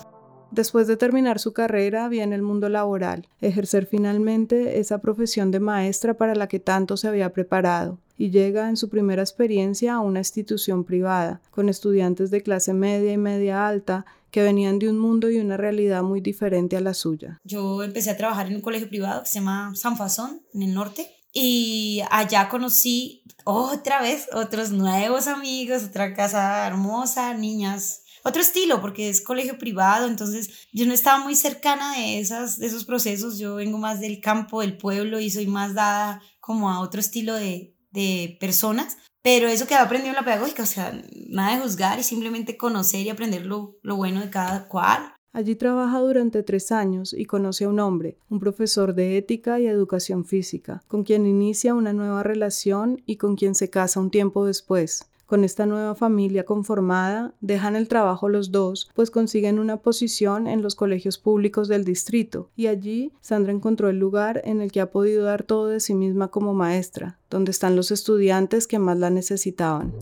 Después 0.51 0.85
de 0.85 0.97
terminar 0.97 1.39
su 1.39 1.51
carrera, 1.51 2.07
viene 2.09 2.35
el 2.35 2.43
mundo 2.43 2.69
laboral, 2.69 3.27
ejercer 3.41 3.87
finalmente 3.87 4.79
esa 4.79 4.99
profesión 4.99 5.49
de 5.49 5.59
maestra 5.59 6.13
para 6.13 6.35
la 6.35 6.47
que 6.47 6.59
tanto 6.59 6.95
se 6.95 7.07
había 7.07 7.33
preparado, 7.33 7.97
y 8.19 8.29
llega 8.29 8.69
en 8.69 8.77
su 8.77 8.87
primera 8.87 9.23
experiencia 9.23 9.95
a 9.95 9.99
una 9.99 10.19
institución 10.19 10.83
privada, 10.83 11.41
con 11.49 11.69
estudiantes 11.69 12.29
de 12.29 12.43
clase 12.43 12.75
media 12.75 13.11
y 13.11 13.17
media 13.17 13.67
alta 13.67 14.05
que 14.33 14.41
venían 14.41 14.79
de 14.79 14.89
un 14.89 14.97
mundo 14.97 15.29
y 15.29 15.37
una 15.37 15.57
realidad 15.57 16.01
muy 16.01 16.19
diferente 16.19 16.75
a 16.75 16.81
la 16.81 16.95
suya. 16.95 17.39
Yo 17.43 17.83
empecé 17.83 18.09
a 18.09 18.17
trabajar 18.17 18.47
en 18.47 18.55
un 18.55 18.61
colegio 18.61 18.89
privado 18.89 19.21
que 19.21 19.29
se 19.29 19.35
llama 19.35 19.71
San 19.75 19.95
Fasón, 19.95 20.41
en 20.55 20.63
el 20.63 20.73
norte, 20.73 21.07
y 21.31 22.01
allá 22.09 22.49
conocí 22.49 23.23
otra 23.43 24.01
vez 24.01 24.27
otros 24.33 24.71
nuevos 24.71 25.27
amigos, 25.27 25.83
otra 25.83 26.15
casa 26.15 26.65
hermosa, 26.65 27.35
niñas 27.35 28.01
otro 28.23 28.41
estilo, 28.41 28.81
porque 28.81 29.09
es 29.09 29.21
colegio 29.21 29.57
privado, 29.57 30.07
entonces 30.07 30.49
yo 30.71 30.85
no 30.87 30.93
estaba 30.93 31.21
muy 31.21 31.35
cercana 31.35 31.97
de, 31.97 32.19
esas, 32.19 32.57
de 32.57 32.67
esos 32.67 32.85
procesos, 32.85 33.37
yo 33.37 33.55
vengo 33.55 33.77
más 33.77 33.99
del 33.99 34.19
campo, 34.21 34.61
del 34.61 34.77
pueblo 34.77 35.19
y 35.19 35.29
soy 35.29 35.45
más 35.45 35.73
dada 35.73 36.21
como 36.39 36.71
a 36.71 36.79
otro 36.79 37.01
estilo 37.01 37.35
de, 37.35 37.75
de 37.91 38.37
personas, 38.39 38.97
pero 39.23 39.47
eso 39.47 39.65
que 39.65 39.73
he 39.73 39.77
aprendido 39.77 40.09
en 40.09 40.17
la 40.17 40.25
pedagógica, 40.25 40.63
o 40.63 40.67
sea, 40.67 41.01
nada 41.29 41.55
de 41.55 41.61
juzgar 41.63 41.97
y 41.97 42.03
simplemente 42.03 42.57
conocer 42.57 43.05
y 43.05 43.09
aprender 43.09 43.45
lo, 43.45 43.77
lo 43.81 43.95
bueno 43.95 44.19
de 44.19 44.29
cada 44.29 44.67
cual. 44.67 45.13
Allí 45.31 45.55
trabaja 45.55 45.97
durante 45.97 46.43
tres 46.43 46.71
años 46.71 47.11
y 47.11 47.25
conoce 47.25 47.63
a 47.63 47.69
un 47.69 47.79
hombre, 47.79 48.17
un 48.29 48.39
profesor 48.39 48.93
de 48.93 49.17
ética 49.17 49.59
y 49.59 49.65
educación 49.65 50.25
física, 50.25 50.83
con 50.87 51.03
quien 51.03 51.25
inicia 51.25 51.73
una 51.73 51.93
nueva 51.93 52.21
relación 52.21 53.01
y 53.07 53.15
con 53.15 53.35
quien 53.35 53.55
se 53.55 53.71
casa 53.71 53.99
un 53.99 54.11
tiempo 54.11 54.45
después. 54.45 55.09
Con 55.25 55.43
esta 55.43 55.65
nueva 55.65 55.95
familia 55.95 56.43
conformada, 56.43 57.33
dejan 57.39 57.75
el 57.75 57.87
trabajo 57.87 58.27
los 58.29 58.51
dos, 58.51 58.89
pues 58.93 59.09
consiguen 59.09 59.57
una 59.57 59.77
posición 59.77 60.47
en 60.47 60.61
los 60.61 60.75
colegios 60.75 61.17
públicos 61.17 61.67
del 61.67 61.85
distrito, 61.85 62.49
y 62.55 62.67
allí 62.67 63.13
Sandra 63.21 63.53
encontró 63.53 63.89
el 63.89 63.97
lugar 63.97 64.41
en 64.43 64.61
el 64.61 64.71
que 64.71 64.81
ha 64.81 64.91
podido 64.91 65.23
dar 65.23 65.43
todo 65.43 65.67
de 65.67 65.79
sí 65.79 65.95
misma 65.95 66.27
como 66.27 66.53
maestra, 66.53 67.19
donde 67.29 67.51
están 67.51 67.75
los 67.75 67.89
estudiantes 67.89 68.67
que 68.67 68.79
más 68.79 68.97
la 68.99 69.09
necesitaban. 69.09 69.93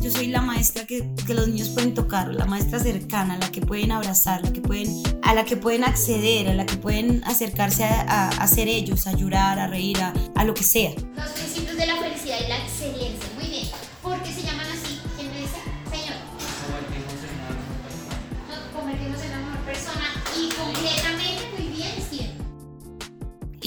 Yo 0.00 0.10
soy 0.10 0.28
la 0.28 0.42
maestra 0.42 0.86
que, 0.86 1.10
que 1.26 1.34
los 1.34 1.48
niños 1.48 1.70
pueden 1.70 1.94
tocar, 1.94 2.32
la 2.34 2.44
maestra 2.44 2.78
cercana, 2.78 3.38
la 3.38 3.50
que 3.50 3.62
pueden 3.62 3.92
abrazar, 3.92 4.42
la 4.44 4.52
que 4.52 4.60
pueden, 4.60 4.88
a 5.22 5.34
la 5.34 5.44
que 5.44 5.56
pueden 5.56 5.84
acceder, 5.84 6.48
a 6.48 6.54
la 6.54 6.66
que 6.66 6.76
pueden 6.76 7.24
acercarse 7.24 7.84
a, 7.84 8.28
a, 8.28 8.46
ser 8.46 8.68
ellos, 8.68 9.06
a 9.06 9.12
llorar, 9.16 9.58
a 9.58 9.66
reír, 9.66 9.98
a, 10.00 10.12
a 10.34 10.44
lo 10.44 10.54
que 10.54 10.62
sea. 10.62 10.92
Los 11.16 11.30
principios 11.30 11.76
de 11.76 11.86
la 11.86 11.96
felicidad 11.96 12.36
y 12.44 12.48
la 12.48 12.56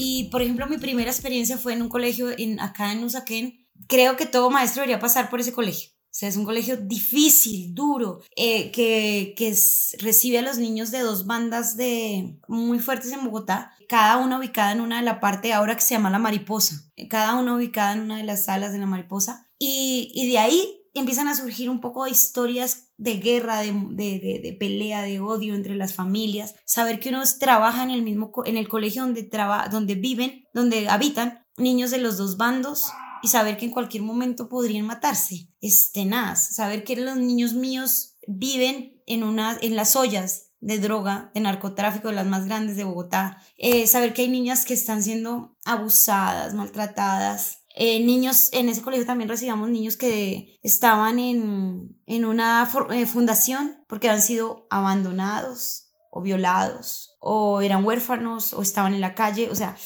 Y 0.02 0.30
por 0.30 0.40
ejemplo, 0.40 0.66
mi 0.66 0.78
primera 0.78 1.10
experiencia 1.10 1.58
fue 1.58 1.74
en 1.74 1.82
un 1.82 1.90
colegio 1.90 2.30
en, 2.38 2.58
acá 2.58 2.90
en 2.92 3.04
Usaquén. 3.04 3.68
Creo 3.86 4.16
que 4.16 4.24
todo 4.24 4.48
maestro 4.48 4.80
debería 4.80 4.98
pasar 4.98 5.28
por 5.28 5.40
ese 5.40 5.52
colegio. 5.52 5.90
O 5.92 6.12
sea, 6.12 6.28
es 6.28 6.36
un 6.36 6.46
colegio 6.46 6.78
difícil, 6.78 7.74
duro, 7.74 8.20
eh, 8.34 8.70
que, 8.72 9.34
que 9.36 9.54
recibe 9.98 10.38
a 10.38 10.42
los 10.42 10.56
niños 10.56 10.90
de 10.90 11.00
dos 11.00 11.26
bandas 11.26 11.76
de, 11.76 12.40
muy 12.48 12.78
fuertes 12.78 13.12
en 13.12 13.22
Bogotá, 13.24 13.72
cada 13.88 14.16
una 14.16 14.38
ubicada 14.38 14.72
en 14.72 14.80
una 14.80 14.96
de 14.96 15.04
la 15.04 15.20
parte 15.20 15.52
ahora 15.52 15.76
que 15.76 15.82
se 15.82 15.94
llama 15.94 16.10
la 16.10 16.18
mariposa, 16.18 16.90
cada 17.10 17.34
una 17.34 17.54
ubicada 17.54 17.92
en 17.92 18.00
una 18.00 18.16
de 18.16 18.24
las 18.24 18.46
salas 18.46 18.72
de 18.72 18.78
la 18.78 18.86
mariposa. 18.86 19.50
Y, 19.58 20.10
y 20.14 20.30
de 20.30 20.38
ahí 20.38 20.79
empiezan 20.94 21.28
a 21.28 21.34
surgir 21.34 21.70
un 21.70 21.80
poco 21.80 22.06
historias 22.06 22.88
de 22.96 23.18
guerra, 23.18 23.60
de, 23.60 23.72
de, 23.72 24.18
de, 24.18 24.40
de, 24.42 24.56
pelea, 24.58 25.02
de 25.02 25.20
odio 25.20 25.54
entre 25.54 25.74
las 25.74 25.94
familias, 25.94 26.54
saber 26.64 27.00
que 27.00 27.10
uno 27.10 27.22
trabaja 27.38 27.82
en 27.82 27.90
el 27.90 28.02
mismo 28.02 28.32
en 28.44 28.56
el 28.56 28.68
colegio 28.68 29.02
donde 29.02 29.22
traba, 29.22 29.68
donde 29.68 29.94
viven, 29.94 30.44
donde 30.52 30.88
habitan 30.88 31.46
niños 31.56 31.90
de 31.90 31.98
los 31.98 32.16
dos 32.16 32.36
bandos 32.36 32.86
y 33.22 33.28
saber 33.28 33.56
que 33.56 33.66
en 33.66 33.70
cualquier 33.70 34.02
momento 34.02 34.48
podrían 34.48 34.86
matarse. 34.86 35.48
Es 35.60 35.92
tenaz, 35.92 36.54
saber 36.54 36.84
que 36.84 36.96
los 36.96 37.16
niños 37.16 37.54
míos 37.54 38.16
viven 38.26 39.02
en 39.06 39.22
una 39.22 39.58
en 39.60 39.76
las 39.76 39.96
ollas 39.96 40.50
de 40.60 40.78
droga, 40.78 41.30
de 41.34 41.40
narcotráfico, 41.40 42.08
de 42.08 42.14
las 42.14 42.26
más 42.26 42.44
grandes 42.44 42.76
de 42.76 42.84
Bogotá, 42.84 43.42
eh, 43.56 43.86
saber 43.86 44.12
que 44.12 44.22
hay 44.22 44.28
niñas 44.28 44.64
que 44.64 44.74
están 44.74 45.02
siendo 45.02 45.56
abusadas, 45.64 46.54
maltratadas, 46.54 47.59
eh, 47.82 47.98
niños, 48.04 48.50
en 48.52 48.68
ese 48.68 48.82
colegio 48.82 49.06
también 49.06 49.30
recibíamos 49.30 49.70
niños 49.70 49.96
que 49.96 50.58
estaban 50.62 51.18
en, 51.18 51.96
en 52.04 52.26
una 52.26 52.70
eh, 52.90 53.06
fundación 53.06 53.82
porque 53.88 54.10
han 54.10 54.20
sido 54.20 54.66
abandonados 54.68 55.86
o 56.10 56.20
violados 56.20 57.16
o 57.20 57.62
eran 57.62 57.82
huérfanos 57.82 58.52
o 58.52 58.60
estaban 58.60 58.92
en 58.92 59.00
la 59.00 59.14
calle, 59.14 59.48
o 59.48 59.54
sea, 59.54 59.78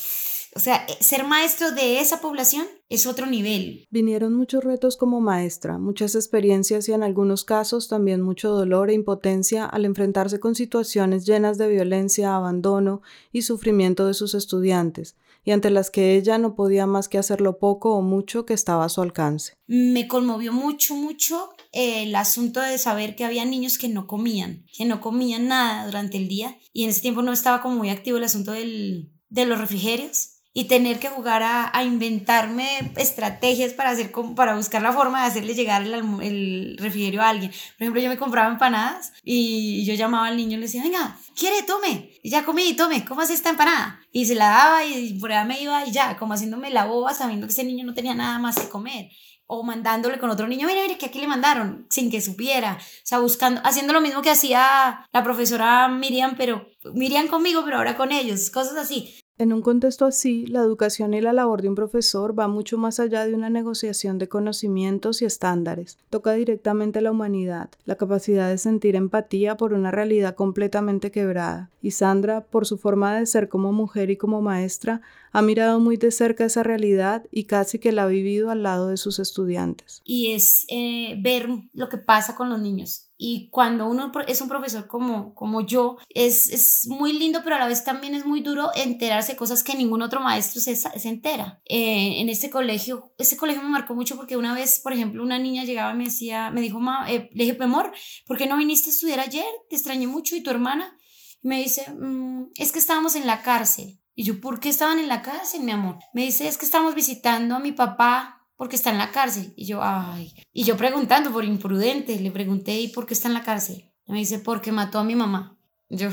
o 0.56 0.58
sea, 0.58 0.84
ser 1.00 1.24
maestro 1.24 1.70
de 1.70 2.00
esa 2.00 2.20
población 2.20 2.66
es 2.88 3.06
otro 3.06 3.26
nivel. 3.26 3.86
Vinieron 3.90 4.34
muchos 4.34 4.64
retos 4.64 4.96
como 4.96 5.20
maestra, 5.20 5.78
muchas 5.78 6.16
experiencias 6.16 6.88
y 6.88 6.92
en 6.92 7.04
algunos 7.04 7.44
casos 7.44 7.86
también 7.86 8.22
mucho 8.22 8.50
dolor 8.50 8.90
e 8.90 8.94
impotencia 8.94 9.66
al 9.66 9.84
enfrentarse 9.84 10.40
con 10.40 10.56
situaciones 10.56 11.26
llenas 11.26 11.58
de 11.58 11.68
violencia, 11.68 12.34
abandono 12.34 13.02
y 13.30 13.42
sufrimiento 13.42 14.06
de 14.06 14.14
sus 14.14 14.34
estudiantes, 14.34 15.16
y 15.44 15.52
ante 15.52 15.70
las 15.70 15.90
que 15.90 16.16
ella 16.16 16.38
no 16.38 16.54
podía 16.54 16.86
más 16.86 17.08
que 17.08 17.18
hacer 17.18 17.40
lo 17.40 17.58
poco 17.58 17.94
o 17.94 18.02
mucho 18.02 18.46
que 18.46 18.54
estaba 18.54 18.84
a 18.84 18.88
su 18.88 19.02
alcance. 19.02 19.54
Me 19.66 20.08
conmovió 20.08 20.52
mucho, 20.52 20.94
mucho 20.94 21.50
el 21.72 22.14
asunto 22.14 22.60
de 22.60 22.78
saber 22.78 23.16
que 23.16 23.24
había 23.24 23.44
niños 23.44 23.78
que 23.78 23.88
no 23.88 24.06
comían, 24.06 24.64
que 24.76 24.84
no 24.84 25.00
comían 25.00 25.48
nada 25.48 25.86
durante 25.86 26.16
el 26.16 26.28
día, 26.28 26.56
y 26.72 26.84
en 26.84 26.90
ese 26.90 27.00
tiempo 27.00 27.22
no 27.22 27.32
estaba 27.32 27.60
como 27.60 27.76
muy 27.76 27.90
activo 27.90 28.18
el 28.18 28.24
asunto 28.24 28.52
del, 28.52 29.12
de 29.28 29.46
los 29.46 29.60
refrigerios 29.60 30.33
y 30.56 30.64
tener 30.64 31.00
que 31.00 31.08
jugar 31.08 31.42
a, 31.42 31.76
a, 31.76 31.82
inventarme 31.82 32.92
estrategias 32.96 33.72
para, 33.72 33.90
hacer, 33.90 34.12
para 34.36 34.54
buscar 34.54 34.80
la 34.82 34.92
forma 34.92 35.20
de 35.20 35.26
hacerle 35.26 35.52
llegar 35.54 35.82
el, 35.82 35.92
el, 36.22 36.76
refrigerio 36.78 37.22
a 37.22 37.28
alguien. 37.30 37.50
Por 37.50 37.82
ejemplo, 37.82 38.00
yo 38.00 38.08
me 38.08 38.16
compraba 38.16 38.52
empanadas 38.52 39.12
y 39.24 39.84
yo 39.84 39.94
llamaba 39.94 40.28
al 40.28 40.36
niño 40.36 40.52
y 40.52 40.60
le 40.60 40.66
decía, 40.66 40.84
venga, 40.84 41.18
quiere, 41.36 41.64
tome. 41.64 42.12
Y 42.22 42.30
ya 42.30 42.44
comí, 42.44 42.72
tome, 42.74 43.04
¿cómo 43.04 43.22
hace 43.22 43.34
esta 43.34 43.50
empanada? 43.50 44.00
Y 44.12 44.26
se 44.26 44.36
la 44.36 44.46
daba 44.46 44.84
y 44.84 45.18
por 45.18 45.32
allá 45.32 45.44
me 45.44 45.60
iba 45.60 45.84
y 45.86 45.90
ya, 45.90 46.16
como 46.16 46.34
haciéndome 46.34 46.70
la 46.70 46.84
boba 46.84 47.12
sabiendo 47.14 47.48
que 47.48 47.52
ese 47.52 47.64
niño 47.64 47.84
no 47.84 47.92
tenía 47.92 48.14
nada 48.14 48.38
más 48.38 48.54
que 48.54 48.68
comer 48.68 49.10
o 49.46 49.62
mandándole 49.62 50.18
con 50.18 50.30
otro 50.30 50.46
niño, 50.48 50.66
mire, 50.66 50.82
mire, 50.82 50.96
que 50.96 51.06
aquí 51.06 51.20
le 51.20 51.26
mandaron, 51.26 51.86
sin 51.90 52.10
que 52.10 52.22
supiera, 52.22 52.78
o 52.80 53.00
sea, 53.02 53.18
buscando, 53.18 53.60
haciendo 53.64 53.92
lo 53.92 54.00
mismo 54.00 54.22
que 54.22 54.30
hacía 54.30 55.06
la 55.12 55.22
profesora 55.22 55.88
Miriam, 55.88 56.34
pero 56.36 56.66
Miriam 56.94 57.28
conmigo, 57.28 57.62
pero 57.64 57.76
ahora 57.76 57.96
con 57.96 58.10
ellos, 58.10 58.48
cosas 58.50 58.76
así. 58.76 59.14
En 59.36 59.52
un 59.52 59.62
contexto 59.62 60.04
así, 60.04 60.46
la 60.46 60.60
educación 60.60 61.12
y 61.12 61.20
la 61.20 61.32
labor 61.32 61.60
de 61.60 61.68
un 61.68 61.74
profesor 61.74 62.38
va 62.38 62.46
mucho 62.46 62.78
más 62.78 63.00
allá 63.00 63.26
de 63.26 63.34
una 63.34 63.50
negociación 63.50 64.16
de 64.18 64.28
conocimientos 64.28 65.22
y 65.22 65.24
estándares. 65.24 65.98
Toca 66.08 66.34
directamente 66.34 67.00
la 67.00 67.10
humanidad, 67.10 67.68
la 67.84 67.96
capacidad 67.96 68.48
de 68.48 68.58
sentir 68.58 68.94
empatía 68.94 69.56
por 69.56 69.72
una 69.72 69.90
realidad 69.90 70.36
completamente 70.36 71.10
quebrada. 71.10 71.68
Y 71.82 71.90
Sandra, 71.90 72.42
por 72.42 72.64
su 72.64 72.78
forma 72.78 73.18
de 73.18 73.26
ser 73.26 73.48
como 73.48 73.72
mujer 73.72 74.08
y 74.10 74.16
como 74.16 74.40
maestra, 74.40 75.00
ha 75.32 75.42
mirado 75.42 75.80
muy 75.80 75.96
de 75.96 76.12
cerca 76.12 76.44
esa 76.44 76.62
realidad 76.62 77.26
y 77.32 77.44
casi 77.44 77.80
que 77.80 77.90
la 77.90 78.04
ha 78.04 78.06
vivido 78.06 78.50
al 78.50 78.62
lado 78.62 78.86
de 78.86 78.96
sus 78.96 79.18
estudiantes. 79.18 80.00
Y 80.04 80.30
es 80.30 80.64
eh, 80.68 81.18
ver 81.20 81.48
lo 81.72 81.88
que 81.88 81.98
pasa 81.98 82.36
con 82.36 82.50
los 82.50 82.60
niños 82.60 83.10
y 83.26 83.48
cuando 83.48 83.88
uno 83.88 84.12
es 84.28 84.42
un 84.42 84.48
profesor 84.48 84.86
como, 84.86 85.34
como 85.34 85.62
yo, 85.62 85.96
es, 86.10 86.50
es 86.50 86.86
muy 86.88 87.14
lindo, 87.14 87.40
pero 87.42 87.56
a 87.56 87.58
la 87.58 87.66
vez 87.66 87.82
también 87.82 88.14
es 88.14 88.26
muy 88.26 88.42
duro 88.42 88.70
enterarse 88.74 89.34
cosas 89.34 89.62
que 89.62 89.74
ningún 89.74 90.02
otro 90.02 90.20
maestro 90.20 90.60
se, 90.60 90.76
se 90.76 91.08
entera. 91.08 91.58
Eh, 91.64 92.20
en 92.20 92.28
este 92.28 92.50
colegio, 92.50 93.14
este 93.16 93.38
colegio 93.38 93.62
me 93.62 93.70
marcó 93.70 93.94
mucho 93.94 94.16
porque 94.16 94.36
una 94.36 94.52
vez, 94.52 94.78
por 94.78 94.92
ejemplo, 94.92 95.22
una 95.22 95.38
niña 95.38 95.64
llegaba 95.64 95.94
y 95.94 95.96
me 95.96 96.04
decía, 96.04 96.50
me 96.50 96.60
dijo, 96.60 96.80
Ma, 96.80 97.10
eh, 97.10 97.30
le 97.32 97.44
dije, 97.44 97.56
amor, 97.62 97.92
¿por 98.26 98.36
qué 98.36 98.46
no 98.46 98.58
viniste 98.58 98.90
a 98.90 98.92
estudiar 98.92 99.20
ayer? 99.20 99.46
Te 99.70 99.76
extrañé 99.76 100.06
mucho 100.06 100.36
y 100.36 100.42
tu 100.42 100.50
hermana. 100.50 100.94
Me 101.40 101.62
dice, 101.62 101.90
mmm, 101.98 102.50
es 102.56 102.72
que 102.72 102.78
estábamos 102.78 103.16
en 103.16 103.26
la 103.26 103.40
cárcel. 103.40 104.00
Y 104.14 104.24
yo, 104.24 104.38
¿por 104.38 104.60
qué 104.60 104.68
estaban 104.68 104.98
en 104.98 105.08
la 105.08 105.22
cárcel, 105.22 105.62
mi 105.62 105.72
amor? 105.72 105.98
Me 106.12 106.24
dice, 106.24 106.46
es 106.46 106.58
que 106.58 106.66
estamos 106.66 106.94
visitando 106.94 107.56
a 107.56 107.60
mi 107.60 107.72
papá 107.72 108.33
porque 108.56 108.76
está 108.76 108.90
en 108.90 108.98
la 108.98 109.10
cárcel. 109.10 109.52
Y 109.56 109.66
yo, 109.66 109.80
ay. 109.82 110.32
Y 110.52 110.64
yo 110.64 110.76
preguntando 110.76 111.32
por 111.32 111.44
imprudente, 111.44 112.18
le 112.18 112.30
pregunté, 112.30 112.80
¿y 112.80 112.88
por 112.88 113.06
qué 113.06 113.14
está 113.14 113.28
en 113.28 113.34
la 113.34 113.42
cárcel? 113.42 113.92
Y 114.06 114.12
me 114.12 114.18
dice, 114.18 114.38
porque 114.38 114.72
mató 114.72 114.98
a 114.98 115.04
mi 115.04 115.14
mamá. 115.14 115.58
Yo, 115.88 116.10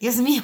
Dios 0.00 0.16
mío. 0.16 0.42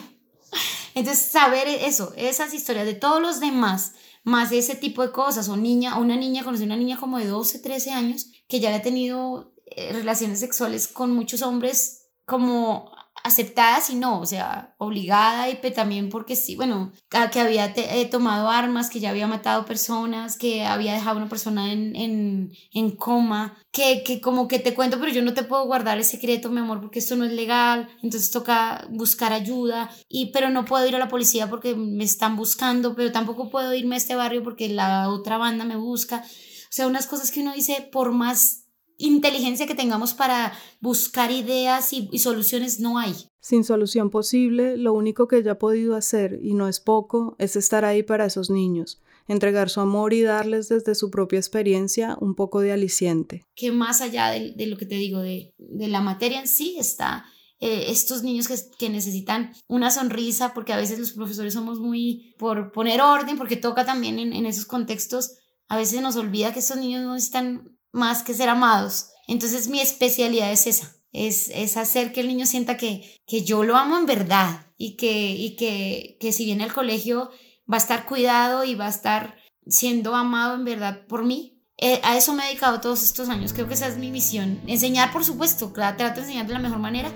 Entonces, 0.94 1.30
saber 1.30 1.66
eso, 1.68 2.12
esas 2.16 2.52
historias 2.52 2.86
de 2.86 2.94
todos 2.94 3.20
los 3.20 3.40
demás, 3.40 3.94
más 4.24 4.52
ese 4.52 4.74
tipo 4.74 5.02
de 5.02 5.12
cosas, 5.12 5.48
o 5.48 5.56
niña, 5.56 5.98
una 5.98 6.16
niña, 6.16 6.44
conocí 6.44 6.64
una 6.64 6.76
niña 6.76 6.98
como 6.98 7.18
de 7.18 7.26
12, 7.26 7.60
13 7.60 7.90
años, 7.92 8.26
que 8.46 8.60
ya 8.60 8.68
había 8.68 8.82
tenido 8.82 9.54
eh, 9.66 9.92
relaciones 9.92 10.40
sexuales 10.40 10.86
con 10.86 11.14
muchos 11.14 11.42
hombres 11.42 12.10
como 12.26 12.92
aceptada, 13.24 13.80
sino, 13.80 14.20
o 14.20 14.26
sea, 14.26 14.74
obligada 14.78 15.48
y 15.48 15.56
también 15.72 16.08
porque 16.08 16.34
sí, 16.34 16.56
bueno, 16.56 16.92
que 17.30 17.40
había 17.40 17.72
eh, 17.76 18.06
tomado 18.06 18.48
armas, 18.48 18.90
que 18.90 19.00
ya 19.00 19.10
había 19.10 19.26
matado 19.26 19.64
personas, 19.64 20.36
que 20.36 20.64
había 20.64 20.94
dejado 20.94 21.16
a 21.16 21.20
una 21.20 21.28
persona 21.28 21.72
en, 21.72 22.52
en, 22.72 22.96
coma, 22.96 23.56
que, 23.70 24.02
que, 24.04 24.20
como 24.20 24.48
que 24.48 24.58
te 24.58 24.74
cuento, 24.74 24.98
pero 24.98 25.12
yo 25.12 25.22
no 25.22 25.34
te 25.34 25.44
puedo 25.44 25.64
guardar 25.66 25.98
el 25.98 26.04
secreto, 26.04 26.50
mi 26.50 26.60
amor, 26.60 26.80
porque 26.80 26.98
esto 26.98 27.16
no 27.16 27.24
es 27.24 27.32
legal, 27.32 27.88
entonces 28.02 28.30
toca 28.30 28.86
buscar 28.90 29.32
ayuda, 29.32 29.90
y, 30.08 30.32
pero 30.32 30.50
no 30.50 30.64
puedo 30.64 30.86
ir 30.86 30.96
a 30.96 30.98
la 30.98 31.08
policía 31.08 31.48
porque 31.48 31.76
me 31.76 32.04
están 32.04 32.36
buscando, 32.36 32.94
pero 32.96 33.12
tampoco 33.12 33.50
puedo 33.50 33.72
irme 33.74 33.94
a 33.94 33.98
este 33.98 34.16
barrio 34.16 34.42
porque 34.42 34.68
la 34.68 35.08
otra 35.08 35.38
banda 35.38 35.64
me 35.64 35.76
busca. 35.76 36.24
O 36.24 36.74
sea, 36.74 36.86
unas 36.86 37.06
cosas 37.06 37.30
que 37.30 37.40
uno 37.40 37.52
dice, 37.52 37.88
por 37.92 38.12
más 38.12 38.61
inteligencia 39.02 39.66
que 39.66 39.74
tengamos 39.74 40.14
para 40.14 40.52
buscar 40.80 41.30
ideas 41.30 41.92
y, 41.92 42.18
soluciones 42.18 42.80
no 42.80 42.98
hay. 42.98 43.14
Sin 43.40 43.64
solución 43.64 44.10
posible, 44.10 44.76
lo 44.76 44.92
único 44.92 45.26
que 45.26 45.38
ella 45.38 45.52
ha 45.52 45.58
podido 45.58 45.96
hacer, 45.96 46.38
y 46.42 46.54
no 46.54 46.68
es 46.68 46.80
poco, 46.80 47.34
es 47.38 47.56
estar 47.56 47.84
ahí 47.84 48.02
para 48.02 48.26
esos 48.26 48.50
niños, 48.50 49.02
entregar 49.26 49.68
su 49.68 49.80
amor 49.80 50.12
y 50.12 50.22
darles 50.22 50.68
desde 50.68 50.94
su 50.94 51.10
propia 51.10 51.38
experiencia 51.38 52.16
un 52.20 52.34
poco 52.34 52.60
de 52.60 52.72
aliciente. 52.72 53.44
Que 53.56 53.72
más 53.72 54.00
allá 54.00 54.30
de, 54.30 54.66
lo 54.66 54.76
que 54.76 54.86
te 54.86 54.94
digo, 54.94 55.20
de, 55.20 55.52
la 55.58 56.00
materia 56.00 56.38
en 56.38 56.46
sí, 56.46 56.76
está 56.78 57.24
eh, 57.58 57.86
estos 57.88 58.22
niños 58.22 58.48
que, 58.78 58.88
necesitan 58.90 59.52
una 59.66 59.90
sonrisa, 59.90 60.54
porque 60.54 60.72
a 60.72 60.76
veces 60.76 61.00
los 61.00 61.12
profesores 61.12 61.54
somos 61.54 61.80
muy 61.80 62.34
por 62.38 62.70
poner 62.70 63.00
orden, 63.00 63.36
porque 63.36 63.56
toca 63.56 63.84
también 63.84 64.20
en, 64.20 64.32
en 64.32 64.46
esos 64.46 64.66
contextos, 64.66 65.38
a 65.68 65.76
veces 65.76 66.00
nos 66.02 66.16
olvida 66.16 66.52
que 66.52 66.60
estos 66.60 66.76
niños 66.76 67.02
no 67.02 67.14
necesitan 67.14 67.76
más 67.92 68.22
que 68.22 68.34
ser 68.34 68.48
amados. 68.48 69.10
Entonces 69.28 69.68
mi 69.68 69.80
especialidad 69.80 70.50
es 70.50 70.66
esa, 70.66 70.96
es, 71.12 71.50
es 71.54 71.76
hacer 71.76 72.12
que 72.12 72.20
el 72.20 72.28
niño 72.28 72.46
sienta 72.46 72.76
que, 72.76 73.20
que 73.26 73.44
yo 73.44 73.64
lo 73.64 73.76
amo 73.76 73.98
en 73.98 74.06
verdad 74.06 74.66
y 74.76 74.96
que, 74.96 75.30
y 75.30 75.56
que, 75.56 76.16
que 76.20 76.32
si 76.32 76.44
viene 76.44 76.64
al 76.64 76.72
colegio 76.72 77.30
va 77.70 77.76
a 77.76 77.78
estar 77.78 78.06
cuidado 78.06 78.64
y 78.64 78.74
va 78.74 78.86
a 78.86 78.90
estar 78.90 79.36
siendo 79.66 80.16
amado 80.16 80.54
en 80.54 80.64
verdad 80.64 81.06
por 81.06 81.24
mí. 81.24 81.60
Eh, 81.78 82.00
a 82.04 82.16
eso 82.16 82.32
me 82.32 82.44
he 82.44 82.48
dedicado 82.48 82.80
todos 82.80 83.02
estos 83.02 83.28
años, 83.28 83.52
creo 83.52 83.66
que 83.66 83.74
esa 83.74 83.88
es 83.88 83.98
mi 83.98 84.10
misión. 84.10 84.60
Enseñar, 84.66 85.12
por 85.12 85.24
supuesto, 85.24 85.72
trato 85.72 86.04
de 86.04 86.20
enseñar 86.20 86.46
de 86.46 86.52
la 86.52 86.58
mejor 86.60 86.78
manera, 86.78 87.10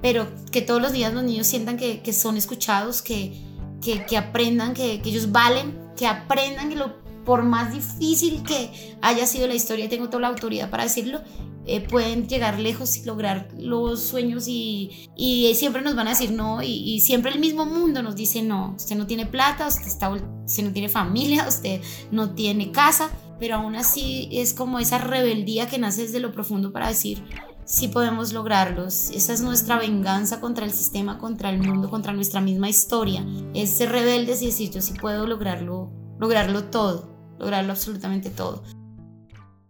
pero 0.00 0.26
que 0.50 0.62
todos 0.62 0.80
los 0.80 0.92
días 0.92 1.12
los 1.12 1.22
niños 1.22 1.46
sientan 1.46 1.76
que, 1.76 2.02
que 2.02 2.12
son 2.12 2.36
escuchados, 2.36 3.02
que, 3.02 3.42
que, 3.82 4.06
que 4.06 4.16
aprendan 4.16 4.72
que, 4.72 5.02
que 5.02 5.10
ellos 5.10 5.32
valen, 5.32 5.78
que 5.96 6.06
aprendan 6.06 6.70
que 6.70 6.76
lo 6.76 7.05
por 7.26 7.42
más 7.42 7.74
difícil 7.74 8.42
que 8.44 8.96
haya 9.02 9.26
sido 9.26 9.46
la 9.48 9.54
historia, 9.54 9.90
tengo 9.90 10.08
toda 10.08 10.22
la 10.22 10.28
autoridad 10.28 10.70
para 10.70 10.84
decirlo, 10.84 11.20
eh, 11.66 11.80
pueden 11.80 12.28
llegar 12.28 12.60
lejos 12.60 12.96
y 12.96 13.04
lograr 13.04 13.48
los 13.58 14.00
sueños 14.00 14.46
y, 14.46 15.08
y 15.16 15.52
siempre 15.56 15.82
nos 15.82 15.96
van 15.96 16.06
a 16.06 16.10
decir 16.10 16.30
no 16.30 16.62
y, 16.62 17.00
siempre 17.00 17.32
el 17.32 17.40
mismo 17.40 17.66
mundo 17.66 18.04
nos 18.04 18.14
dice 18.14 18.40
no, 18.44 18.74
usted 18.76 18.96
no 18.96 19.08
tiene 19.08 19.26
plata, 19.26 19.66
usted, 19.66 19.88
está, 19.88 20.08
usted 20.10 20.62
no 20.62 20.72
tiene 20.72 20.88
familia, 20.88 21.44
usted 21.48 21.82
no 22.12 22.34
tiene 22.34 22.70
casa, 22.70 23.10
pero 23.40 23.56
aún 23.56 23.74
así 23.74 24.28
es 24.30 24.54
como 24.54 24.78
esa 24.78 24.98
rebeldía 24.98 25.68
que 25.68 25.78
nace 25.78 26.02
desde 26.02 26.20
lo 26.20 26.30
profundo 26.30 26.72
para 26.72 26.88
decir 26.88 27.24
sí 27.64 27.88
podemos 27.88 28.32
lograrlos. 28.32 29.10
Esa 29.10 29.32
es 29.32 29.40
nuestra 29.40 29.76
venganza 29.76 30.40
contra 30.40 30.64
el 30.64 30.70
sistema, 30.70 31.18
contra 31.18 31.50
el 31.50 31.58
mundo, 31.58 31.90
contra 31.90 32.12
nuestra 32.12 32.40
misma 32.40 32.68
historia. 32.68 33.26
Es 33.54 33.70
ser 33.70 33.90
rebeldes 33.90 34.40
y 34.40 34.46
decir 34.46 34.70
yo 34.70 34.80
sí 34.80 34.92
puedo 34.92 35.26
lograrlo, 35.26 35.90
lograrlo 36.20 36.66
todo 36.66 37.15
lograrlo 37.38 37.72
absolutamente 37.72 38.30
todo. 38.30 38.62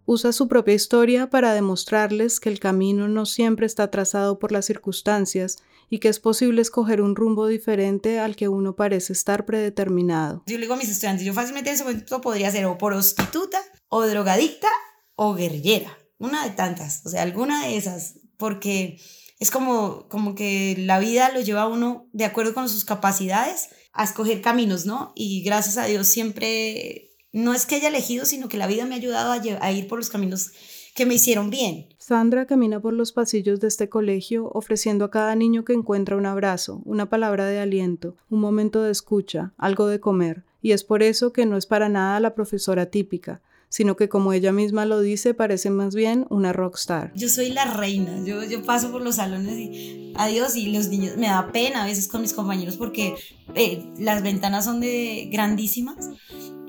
Usa 0.09 0.33
su 0.33 0.47
propia 0.47 0.75
historia 0.75 1.31
para 1.31 1.53
demostrarles 1.53 2.39
que 2.39 2.49
el 2.49 2.61
camino 2.61 3.09
no 3.09 3.27
siempre 3.27 3.67
está 3.67 3.91
trazado 3.91 4.39
por 4.39 4.53
las 4.53 4.65
circunstancias 4.65 5.59
y 5.91 5.99
que 5.99 6.09
es 6.09 6.21
posible 6.21 6.63
escoger 6.63 7.01
un 7.01 7.17
rumbo 7.17 7.49
diferente 7.49 8.21
al 8.21 8.37
que 8.37 8.49
uno 8.49 8.77
parece 8.77 9.13
estar 9.13 9.45
predeterminado. 9.45 10.45
Yo 10.47 10.57
le 10.59 10.63
digo 10.63 10.75
a 10.75 10.77
mis 10.77 10.91
estudiantes, 10.91 11.27
yo 11.27 11.35
fácilmente 11.35 11.71
en 11.71 11.75
ese 11.75 11.85
momento 11.85 12.21
podría 12.21 12.51
ser 12.53 12.67
o 12.67 12.79
prostituta, 12.79 13.61
o 13.89 14.07
drogadicta, 14.07 14.69
o 15.17 15.35
guerrillera, 15.35 15.97
una 16.19 16.45
de 16.45 16.51
tantas, 16.51 17.05
o 17.05 17.09
sea, 17.09 17.23
alguna 17.23 17.67
de 17.67 17.77
esas, 17.77 18.21
porque 18.37 19.01
es 19.39 19.51
como, 19.51 20.09
como 20.09 20.35
que 20.35 20.77
la 20.79 20.99
vida 20.99 21.31
lo 21.33 21.41
lleva 21.41 21.63
a 21.63 21.69
uno 21.69 22.09
de 22.13 22.25
acuerdo 22.25 22.55
con 22.55 22.69
sus 22.69 22.85
capacidades 22.85 23.71
a 23.93 24.05
escoger 24.05 24.41
caminos, 24.41 24.87
¿no? 24.87 25.13
Y 25.15 25.43
gracias 25.43 25.79
a 25.79 25.87
Dios 25.87 26.07
siempre 26.07 27.06
no 27.37 27.53
es 27.53 27.67
que 27.67 27.75
haya 27.75 27.89
elegido, 27.89 28.25
sino 28.25 28.49
que 28.49 28.57
la 28.57 28.67
vida 28.67 28.87
me 28.87 28.95
ha 28.95 28.99
ayudado 28.99 29.31
a, 29.31 29.73
ir 29.73 29.89
por 29.89 29.99
los 29.99 30.09
caminos 30.09 30.53
que 30.95 31.05
me 31.05 31.15
hicieron 31.15 31.51
bien. 31.51 31.89
Sandra 31.99 32.47
camina 32.47 32.81
por 32.81 32.95
los 32.95 33.13
pasillos 33.13 33.61
de 33.61 33.69
este 33.69 33.91
colegio 33.91 34.51
ofreciendo 34.55 35.05
a 35.05 35.11
cada 35.11 35.37
niño 35.37 35.63
que 35.63 35.75
encuentra 35.75 36.17
un 36.17 36.25
abrazo, 36.25 36.81
una 36.87 37.11
palabra 37.11 37.45
de 37.45 37.61
aliento, 37.61 38.17
un 38.31 38.41
momento 38.41 38.83
de 38.83 38.91
escucha, 38.91 39.53
algo 39.59 39.87
de 39.87 40.01
comer, 40.01 40.45
y 40.63 40.73
es 40.73 40.83
por 40.83 41.03
eso 41.03 41.35
que 41.35 41.45
no 41.45 41.59
es 41.59 41.67
para 41.67 41.91
nada 41.91 42.19
la 42.21 42.35
profesora 42.35 42.87
típica, 42.87 43.43
sino 43.69 43.97
que 43.97 44.09
como 44.09 44.33
ella 44.33 44.53
misma 44.53 44.87
lo 44.87 45.01
dice, 45.01 45.35
parece 45.35 45.69
más 45.69 45.95
bien 45.95 46.27
una 46.31 46.55
rockstar. 46.55 47.13
Yo 47.15 47.29
soy 47.29 47.51
la 47.51 47.67
reina, 47.77 48.25
yo, 48.25 48.43
yo 48.45 48.63
paso 48.63 48.91
por 48.91 49.03
los 49.03 49.17
salones 49.17 49.59
y 49.59 50.15
adiós 50.17 50.57
y 50.57 50.73
los 50.73 50.89
niños, 50.89 51.19
me 51.19 51.27
da 51.27 51.53
pena 51.53 51.83
a 51.83 51.87
veces 51.87 52.09
con 52.09 52.23
mis 52.23 52.33
compañeros 52.33 52.79
porque 52.79 53.15
eh, 53.55 53.85
las 53.99 54.23
ventanas 54.23 54.65
son 54.65 54.81
de 54.81 55.29
grandísimas 55.31 56.09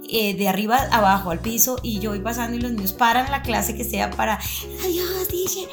eh, 0.10 0.36
de 0.36 0.48
arriba 0.48 0.88
abajo 0.92 1.32
al 1.32 1.40
piso 1.40 1.80
y 1.84 2.00
yo 2.00 2.12
voy 2.12 2.20
pasando 2.20 2.58
y 2.58 2.62
los 2.62 2.72
niños 2.72 2.94
paran 2.94 3.30
la 3.32 3.42
clase 3.42 3.76
que 3.76 3.84
sea 3.84 4.10
para 4.12 4.40
adiós 4.84 5.28
dije 5.30 5.68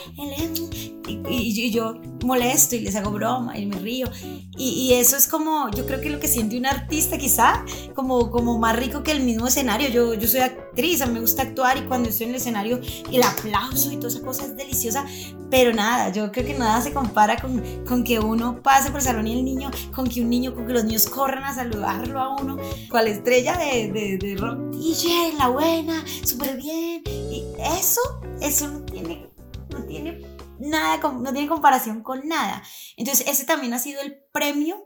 y, 1.07 1.21
y, 1.29 1.71
yo 1.71 2.01
molesto 2.25 2.77
y 2.77 2.81
les 2.81 2.97
hago 2.97 3.11
broma 3.11 3.59
y 3.59 3.67
me 3.67 3.79
río. 3.79 4.09
Y, 4.57 4.71
y, 4.71 4.95
eso 4.95 5.17
es 5.17 5.29
como 5.29 5.71
yo 5.71 5.87
creo 5.87 6.01
que 6.01 6.11
lo 6.11 6.19
que 6.19 6.29
siente 6.29 6.57
un 6.57 6.67
artista 6.67 7.19
quizá 7.19 7.65
como, 7.95 8.31
como 8.31 8.59
más 8.59 8.77
rico 8.77 9.03
que 9.03 9.13
el 9.13 9.21
mismo 9.21 9.47
escenario. 9.47 9.89
Yo, 9.91 10.15
yo 10.15 10.27
soy 10.27 10.41
actriz 10.41 11.03
a 11.03 11.07
mí 11.07 11.15
me 11.15 11.21
gusta 11.21 11.43
actuar 11.43 11.77
y 11.77 11.83
cuando 11.83 12.09
estoy 12.09 12.25
en 12.25 12.31
el 12.31 12.37
escenario 12.37 12.81
el 13.13 13.23
aplauso 13.23 13.93
y 13.93 13.97
toda 13.97 14.09
esa 14.09 14.23
cosa 14.23 14.45
es 14.45 14.57
deliciosa. 14.57 15.05
Pero 15.51 15.73
nada 15.73 16.11
yo 16.11 16.33
creo 16.33 16.47
que 16.47 16.55
nada 16.55 16.81
se 16.81 16.93
compara 16.93 17.37
con, 17.37 17.63
con 17.85 18.03
que 18.03 18.19
uno 18.19 18.63
pase 18.63 18.91
por 18.91 19.01
el 19.01 19.07
salón 19.07 19.27
y 19.27 19.39
el 19.39 19.45
niño 19.45 19.71
con 19.95 20.09
que 20.09 20.21
un 20.23 20.31
niño 20.31 20.55
con 20.55 20.67
que 20.67 20.73
los 20.73 20.85
niños 20.85 21.07
corran 21.07 21.45
a 21.45 21.55
saludarlo 21.55 22.19
a 22.19 22.37
uno. 22.41 22.57
Cual 22.91 23.09
estrella 23.09 23.57
de, 23.59 23.93
de 23.93 24.19
de 24.25 24.37
rock 24.37 24.59
DJ, 24.71 25.35
la 25.37 25.49
buena, 25.49 26.03
súper 26.25 26.57
bien. 26.57 27.03
Y 27.07 27.45
eso, 27.79 28.01
eso 28.41 28.69
no 28.69 28.81
tiene, 28.85 29.31
no 29.69 29.85
tiene 29.85 30.27
nada, 30.59 30.97
no 31.13 31.33
tiene 31.33 31.49
comparación 31.49 32.03
con 32.03 32.27
nada. 32.27 32.63
Entonces, 32.97 33.27
ese 33.29 33.45
también 33.45 33.75
ha 33.75 33.79
sido 33.79 34.01
el 34.01 34.17
premio. 34.33 34.83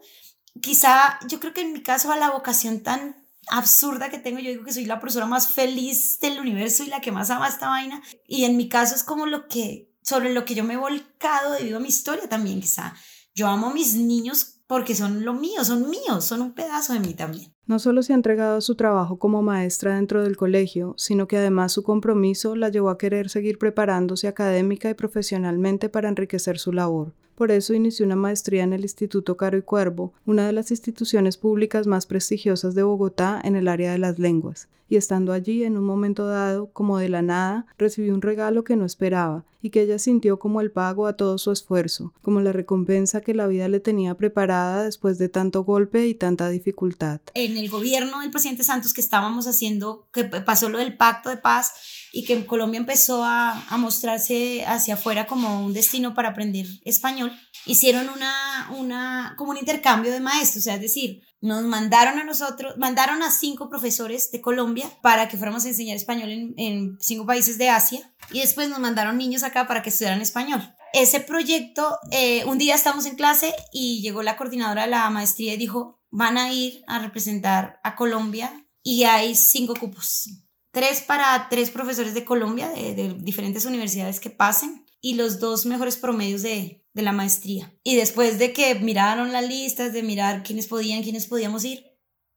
Quizá, 0.60 1.20
yo 1.28 1.38
creo 1.38 1.54
que 1.54 1.60
en 1.60 1.72
mi 1.72 1.82
caso, 1.82 2.10
a 2.10 2.16
la 2.16 2.30
vocación 2.30 2.82
tan 2.82 3.24
absurda 3.48 4.10
que 4.10 4.18
tengo, 4.18 4.40
yo 4.40 4.50
digo 4.50 4.64
que 4.64 4.72
soy 4.72 4.86
la 4.86 5.00
persona 5.00 5.26
más 5.26 5.48
feliz 5.48 6.18
del 6.20 6.40
universo 6.40 6.82
y 6.82 6.88
la 6.88 7.00
que 7.00 7.12
más 7.12 7.30
ama 7.30 7.48
esta 7.48 7.68
vaina. 7.68 8.02
Y 8.26 8.44
en 8.44 8.56
mi 8.56 8.68
caso 8.68 8.96
es 8.96 9.04
como 9.04 9.26
lo 9.26 9.46
que, 9.46 9.94
sobre 10.02 10.34
lo 10.34 10.44
que 10.44 10.56
yo 10.56 10.64
me 10.64 10.74
he 10.74 10.78
volcado 10.78 11.52
debido 11.52 11.76
a 11.76 11.80
mi 11.80 11.88
historia 11.88 12.28
también, 12.28 12.60
quizá. 12.60 12.94
Yo 13.36 13.46
amo 13.46 13.68
a 13.68 13.74
mis 13.74 13.94
niños 13.94 14.56
porque 14.66 14.96
son 14.96 15.24
lo 15.24 15.32
mío, 15.32 15.64
son 15.64 15.88
míos, 15.88 16.24
son 16.24 16.42
un 16.42 16.54
pedazo 16.54 16.92
de 16.92 17.00
mí 17.00 17.14
también. 17.14 17.54
No 17.68 17.78
solo 17.78 18.02
se 18.02 18.14
ha 18.14 18.16
entregado 18.16 18.62
su 18.62 18.76
trabajo 18.76 19.18
como 19.18 19.42
maestra 19.42 19.96
dentro 19.96 20.22
del 20.22 20.38
colegio, 20.38 20.94
sino 20.96 21.28
que 21.28 21.36
además 21.36 21.70
su 21.70 21.82
compromiso 21.82 22.56
la 22.56 22.70
llevó 22.70 22.88
a 22.88 22.96
querer 22.96 23.28
seguir 23.28 23.58
preparándose 23.58 24.26
académica 24.26 24.88
y 24.88 24.94
profesionalmente 24.94 25.90
para 25.90 26.08
enriquecer 26.08 26.58
su 26.58 26.72
labor. 26.72 27.12
Por 27.34 27.50
eso 27.50 27.74
inició 27.74 28.06
una 28.06 28.16
maestría 28.16 28.64
en 28.64 28.72
el 28.72 28.80
Instituto 28.80 29.36
Caro 29.36 29.58
y 29.58 29.62
Cuervo, 29.62 30.14
una 30.24 30.46
de 30.46 30.54
las 30.54 30.70
instituciones 30.70 31.36
públicas 31.36 31.86
más 31.86 32.06
prestigiosas 32.06 32.74
de 32.74 32.84
Bogotá 32.84 33.38
en 33.44 33.54
el 33.54 33.68
área 33.68 33.92
de 33.92 33.98
las 33.98 34.18
lenguas. 34.18 34.66
Y 34.88 34.96
estando 34.96 35.32
allí, 35.32 35.64
en 35.64 35.76
un 35.76 35.84
momento 35.84 36.26
dado, 36.26 36.70
como 36.72 36.96
de 36.96 37.10
la 37.10 37.20
nada, 37.20 37.66
recibió 37.76 38.14
un 38.14 38.22
regalo 38.22 38.64
que 38.64 38.74
no 38.74 38.86
esperaba 38.86 39.44
y 39.60 39.70
que 39.70 39.82
ella 39.82 39.98
sintió 39.98 40.38
como 40.38 40.60
el 40.60 40.70
pago 40.70 41.06
a 41.06 41.16
todo 41.16 41.36
su 41.38 41.50
esfuerzo, 41.50 42.12
como 42.22 42.40
la 42.40 42.52
recompensa 42.52 43.20
que 43.20 43.34
la 43.34 43.46
vida 43.46 43.68
le 43.68 43.80
tenía 43.80 44.14
preparada 44.14 44.84
después 44.84 45.18
de 45.18 45.28
tanto 45.28 45.64
golpe 45.64 46.06
y 46.06 46.14
tanta 46.14 46.48
dificultad. 46.48 47.20
El 47.58 47.68
gobierno 47.68 48.20
del 48.20 48.30
presidente 48.30 48.64
Santos 48.64 48.94
que 48.94 49.00
estábamos 49.00 49.46
haciendo, 49.46 50.08
que 50.12 50.24
pasó 50.24 50.68
lo 50.68 50.78
del 50.78 50.96
pacto 50.96 51.28
de 51.28 51.36
paz, 51.36 51.72
y 52.12 52.24
que 52.24 52.46
Colombia 52.46 52.78
empezó 52.78 53.22
a, 53.24 53.66
mostrarse 53.78 54.64
hacia 54.66 54.94
afuera 54.94 55.26
como 55.26 55.64
un 55.64 55.72
destino 55.72 56.14
para 56.14 56.30
aprender 56.30 56.66
español, 56.84 57.32
hicieron 57.66 58.08
una, 58.08 58.70
una, 58.76 59.34
como 59.36 59.50
un 59.50 59.58
intercambio 59.58 60.10
de 60.10 60.20
maestros, 60.20 60.66
es 60.66 60.80
decir, 60.80 61.22
nos 61.40 61.62
mandaron 61.64 62.18
a 62.18 62.24
nosotros, 62.24 62.76
mandaron 62.78 63.22
a 63.22 63.30
cinco 63.30 63.68
profesores 63.68 64.32
de 64.32 64.40
Colombia 64.40 64.90
para 65.02 65.28
que 65.28 65.36
fuéramos 65.36 65.64
a 65.64 65.68
enseñar 65.68 65.96
español 65.96 66.30
en, 66.30 66.54
en 66.56 66.98
cinco 67.00 67.26
países 67.26 67.58
de 67.58 67.68
Asia 67.68 68.12
y 68.32 68.40
después 68.40 68.68
nos 68.68 68.80
mandaron 68.80 69.18
niños 69.18 69.42
acá 69.44 69.68
para 69.68 69.82
que 69.82 69.90
estudiaran 69.90 70.20
español. 70.20 70.74
Ese 70.92 71.20
proyecto, 71.20 71.98
eh, 72.10 72.44
un 72.46 72.58
día 72.58 72.74
estábamos 72.74 73.06
en 73.06 73.14
clase 73.14 73.54
y 73.72 74.00
llegó 74.00 74.22
la 74.22 74.36
coordinadora 74.36 74.82
de 74.82 74.88
la 74.88 75.08
maestría 75.10 75.54
y 75.54 75.58
dijo, 75.58 75.97
van 76.10 76.38
a 76.38 76.52
ir 76.52 76.82
a 76.86 76.98
representar 76.98 77.80
a 77.82 77.96
Colombia 77.96 78.66
y 78.82 79.04
hay 79.04 79.34
cinco 79.34 79.74
cupos. 79.74 80.28
Tres 80.70 81.00
para 81.00 81.48
tres 81.48 81.70
profesores 81.70 82.14
de 82.14 82.24
Colombia, 82.24 82.68
de, 82.68 83.14
diferentes 83.18 83.64
universidades 83.64 84.20
que 84.20 84.30
pasen, 84.30 84.84
y 85.00 85.14
los 85.14 85.38
dos 85.38 85.64
mejores 85.64 85.96
promedios 85.96 86.42
de, 86.42 86.84
de 86.92 87.02
la 87.02 87.12
maestría. 87.12 87.72
Y 87.84 87.94
después 87.96 88.38
de 88.38 88.52
que 88.52 88.74
miraron 88.74 89.32
las 89.32 89.46
listas, 89.46 89.92
de 89.92 90.02
mirar 90.02 90.42
quiénes 90.42 90.66
podían, 90.66 91.02
quiénes 91.02 91.26
podíamos 91.26 91.64
ir, 91.64 91.84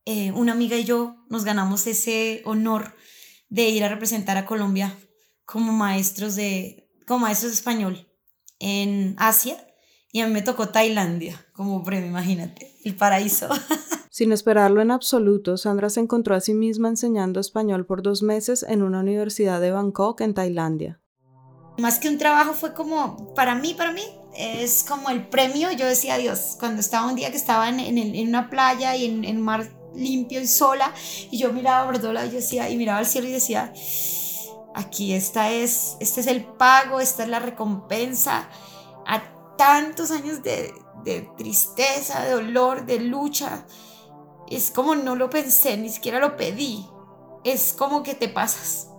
eh, 0.05 0.31
una 0.31 0.53
amiga 0.53 0.77
y 0.77 0.83
yo 0.83 1.15
nos 1.29 1.43
ganamos 1.43 1.85
ese 1.85 2.41
honor 2.45 2.95
de 3.49 3.69
ir 3.69 3.83
a 3.83 3.89
representar 3.89 4.37
a 4.37 4.45
Colombia 4.45 4.97
como 5.45 5.71
maestros 5.73 6.35
de, 6.35 6.89
como 7.05 7.25
maestros 7.25 7.51
de 7.51 7.55
español 7.55 8.07
en 8.59 9.15
Asia 9.19 9.57
y 10.11 10.21
a 10.21 10.27
mí 10.27 10.33
me 10.33 10.41
tocó 10.41 10.69
Tailandia 10.69 11.45
como 11.53 11.83
premio, 11.83 12.09
imagínate, 12.09 12.70
el 12.83 12.95
paraíso. 12.95 13.49
Sin 14.09 14.31
esperarlo 14.33 14.81
en 14.81 14.91
absoluto, 14.91 15.57
Sandra 15.57 15.89
se 15.89 16.01
encontró 16.01 16.35
a 16.35 16.41
sí 16.41 16.53
misma 16.53 16.89
enseñando 16.89 17.39
español 17.39 17.85
por 17.85 18.03
dos 18.03 18.23
meses 18.23 18.63
en 18.63 18.83
una 18.83 18.99
universidad 18.99 19.61
de 19.61 19.71
Bangkok, 19.71 20.21
en 20.21 20.33
Tailandia. 20.33 20.99
Más 21.77 21.97
que 21.99 22.09
un 22.09 22.17
trabajo 22.17 22.53
fue 22.53 22.73
como, 22.73 23.33
para 23.33 23.55
mí, 23.55 23.73
para 23.73 23.93
mí, 23.93 24.03
es 24.35 24.83
como 24.87 25.09
el 25.09 25.27
premio. 25.27 25.71
Yo 25.71 25.85
decía, 25.85 26.17
Dios, 26.17 26.57
cuando 26.59 26.81
estaba 26.81 27.07
un 27.07 27.15
día 27.15 27.31
que 27.31 27.37
estaba 27.37 27.69
en, 27.69 27.79
en, 27.79 27.97
en 27.97 28.27
una 28.27 28.49
playa 28.49 28.95
y 28.95 29.05
en, 29.05 29.23
en, 29.23 29.39
mar 29.39 29.69
limpio 29.95 30.41
y 30.41 30.47
sola, 30.47 30.93
y 31.31 31.37
yo 31.37 31.51
miraba 31.53 31.85
por 31.85 31.99
todo 31.99 32.13
lado 32.13 32.27
y 32.27 32.31
decía, 32.31 32.69
y 32.69 32.77
miraba 32.77 32.99
al 32.99 33.05
cielo 33.05 33.27
y 33.27 33.31
decía, 33.31 33.73
aquí 34.75 35.13
esta 35.13 35.51
es, 35.51 35.97
este 35.99 36.21
es 36.21 36.27
el 36.27 36.43
pago, 36.43 36.99
esta 36.99 37.23
es 37.23 37.29
la 37.29 37.39
recompensa 37.39 38.49
a 39.05 39.21
tantos 39.61 40.09
años 40.09 40.41
de, 40.41 40.73
de 41.03 41.29
tristeza, 41.37 42.23
de 42.23 42.31
dolor, 42.31 42.87
de 42.87 42.99
lucha. 42.99 43.67
Es 44.49 44.71
como 44.71 44.95
no 44.95 45.15
lo 45.15 45.29
pensé, 45.29 45.77
ni 45.77 45.89
siquiera 45.89 46.19
lo 46.19 46.35
pedí. 46.35 46.83
Es 47.43 47.75
como 47.77 48.01
que 48.01 48.15
te 48.15 48.27
pasas. 48.27 48.89